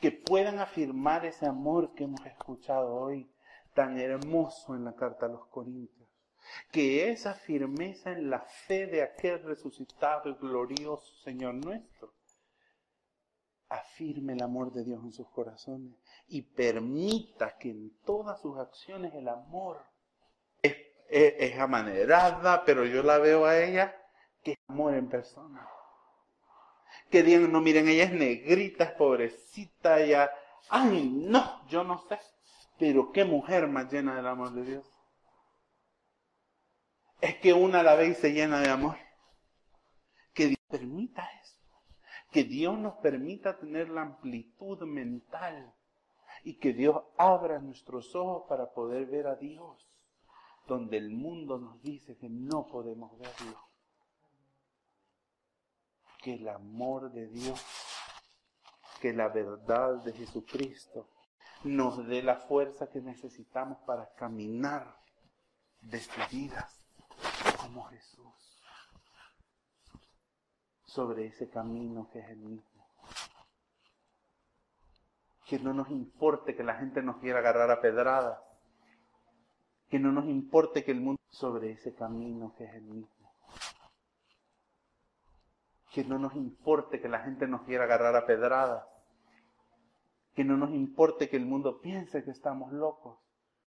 que 0.00 0.10
puedan 0.10 0.58
afirmar 0.58 1.24
ese 1.24 1.46
amor 1.46 1.94
que 1.94 2.04
hemos 2.04 2.26
escuchado 2.26 2.92
hoy, 2.92 3.30
tan 3.72 3.98
hermoso 3.98 4.74
en 4.74 4.84
la 4.84 4.96
carta 4.96 5.26
a 5.26 5.28
los 5.28 5.46
Corintios, 5.46 6.08
que 6.72 7.10
esa 7.10 7.34
firmeza 7.34 8.10
en 8.10 8.28
la 8.28 8.40
fe 8.40 8.86
de 8.88 9.02
aquel 9.02 9.42
resucitado 9.44 10.28
y 10.28 10.34
glorioso 10.34 11.14
Señor 11.22 11.54
nuestro, 11.54 12.12
afirme 13.68 14.32
el 14.32 14.42
amor 14.42 14.72
de 14.72 14.82
Dios 14.82 15.04
en 15.04 15.12
sus 15.12 15.28
corazones 15.28 15.94
y 16.26 16.42
permita 16.42 17.56
que 17.56 17.70
en 17.70 17.96
todas 18.04 18.40
sus 18.40 18.58
acciones 18.58 19.14
el 19.14 19.28
amor 19.28 19.89
es, 21.10 21.34
es, 21.38 21.58
amanerada, 21.58 22.64
pero 22.64 22.84
yo 22.84 23.02
la 23.02 23.18
veo 23.18 23.44
a 23.44 23.58
ella 23.58 23.96
que 24.42 24.52
es 24.52 24.58
amor 24.68 24.94
en 24.94 25.08
persona. 25.08 25.68
Que 27.10 27.22
digan, 27.22 27.50
no, 27.52 27.60
miren, 27.60 27.88
ella 27.88 28.04
es 28.04 28.12
negrita, 28.12 28.84
es 28.84 28.92
pobrecita, 28.92 30.04
ya, 30.04 30.30
ay, 30.68 31.10
no, 31.10 31.66
yo 31.68 31.84
no 31.84 31.98
sé. 32.08 32.18
Pero 32.78 33.12
qué 33.12 33.24
mujer 33.24 33.66
más 33.66 33.92
llena 33.92 34.16
del 34.16 34.26
amor 34.26 34.52
de 34.52 34.62
Dios. 34.64 34.86
Es 37.20 37.36
que 37.36 37.52
una 37.52 37.82
la 37.82 37.94
ve 37.94 38.08
y 38.08 38.14
se 38.14 38.32
llena 38.32 38.60
de 38.60 38.70
amor. 38.70 38.96
Que 40.32 40.46
Dios 40.46 40.60
permita 40.68 41.28
eso. 41.42 41.60
Que 42.30 42.44
Dios 42.44 42.78
nos 42.78 42.94
permita 42.98 43.58
tener 43.58 43.90
la 43.90 44.02
amplitud 44.02 44.80
mental. 44.86 45.74
Y 46.44 46.58
que 46.58 46.72
Dios 46.72 47.02
abra 47.18 47.58
nuestros 47.58 48.14
ojos 48.14 48.44
para 48.48 48.72
poder 48.72 49.06
ver 49.06 49.26
a 49.26 49.34
Dios. 49.34 49.89
Donde 50.70 50.98
el 50.98 51.10
mundo 51.10 51.58
nos 51.58 51.82
dice 51.82 52.16
que 52.16 52.28
no 52.28 52.68
podemos 52.68 53.18
verlo. 53.18 53.58
Que 56.22 56.34
el 56.34 56.48
amor 56.48 57.10
de 57.10 57.26
Dios, 57.26 57.60
que 59.00 59.12
la 59.12 59.26
verdad 59.30 59.96
de 60.04 60.12
Jesucristo 60.12 61.08
nos 61.64 62.06
dé 62.06 62.22
la 62.22 62.36
fuerza 62.36 62.88
que 62.88 63.00
necesitamos 63.00 63.78
para 63.78 64.14
caminar 64.14 64.96
decididas 65.80 66.80
como 67.60 67.86
Jesús 67.86 68.62
sobre 70.84 71.26
ese 71.26 71.50
camino 71.50 72.08
que 72.12 72.20
es 72.20 72.28
el 72.28 72.38
mismo. 72.38 72.86
Que 75.46 75.58
no 75.58 75.74
nos 75.74 75.90
importe 75.90 76.54
que 76.54 76.62
la 76.62 76.76
gente 76.76 77.02
nos 77.02 77.16
quiera 77.16 77.40
agarrar 77.40 77.72
a 77.72 77.80
pedradas. 77.80 78.49
Que 79.90 79.98
no 79.98 80.12
nos 80.12 80.26
importe 80.26 80.84
que 80.84 80.92
el 80.92 81.00
mundo 81.00 81.20
sobre 81.30 81.72
ese 81.72 81.94
camino 81.94 82.54
que 82.56 82.64
es 82.64 82.74
el 82.74 82.84
mismo. 82.84 83.34
Que 85.92 86.04
no 86.04 86.18
nos 86.18 86.34
importe 86.36 87.00
que 87.00 87.08
la 87.08 87.20
gente 87.20 87.46
nos 87.46 87.62
quiera 87.62 87.84
agarrar 87.84 88.16
a 88.16 88.24
pedradas 88.24 88.84
que 90.34 90.44
no 90.44 90.56
nos 90.56 90.70
importe 90.70 91.28
que 91.28 91.36
el 91.36 91.46
mundo 91.46 91.80
piense 91.80 92.24
que 92.24 92.30
estamos 92.30 92.72
locos 92.72 93.18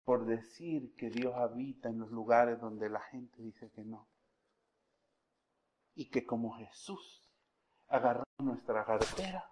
por 0.05 0.25
decir 0.25 0.95
que 0.97 1.11
Dios 1.11 1.35
habita 1.35 1.89
en 1.89 1.99
los 1.99 2.11
lugares 2.11 2.61
donde 2.61 2.89
la 2.89 3.01
gente 3.01 3.43
dice 3.43 3.71
que 3.71 3.85
no. 3.85 4.09
Y 5.95 6.09
que 6.11 6.25
como 6.25 6.57
Jesús 6.57 7.23
agarramos 7.89 8.27
nuestra 8.39 8.85
cartera, 8.85 9.51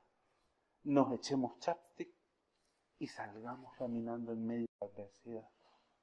nos 0.85 1.13
echemos 1.13 1.59
chapstick 1.59 2.13
y 2.99 3.07
salgamos 3.09 3.75
caminando 3.77 4.33
en 4.33 4.47
medio 4.47 4.67
de 4.81 4.87
la 4.87 4.93
adversidad. 4.93 5.49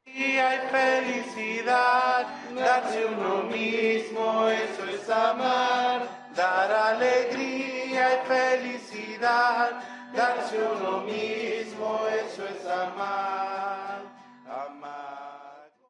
Y 0.05 0.37
hay 0.37 0.59
felicidad, 0.69 2.27
darse 2.55 3.05
uno 3.05 3.43
mismo, 3.43 4.47
eso 4.49 4.83
es 4.89 5.09
amar, 5.09 6.07
dar 6.35 6.71
alegría 6.71 8.15
y 8.15 8.27
felicidad. 8.27 9.81
Darse 10.13 10.57
uno 10.57 10.99
mismo, 11.03 12.01
eso 12.07 12.45
es 12.45 12.65
amar. 12.65 13.90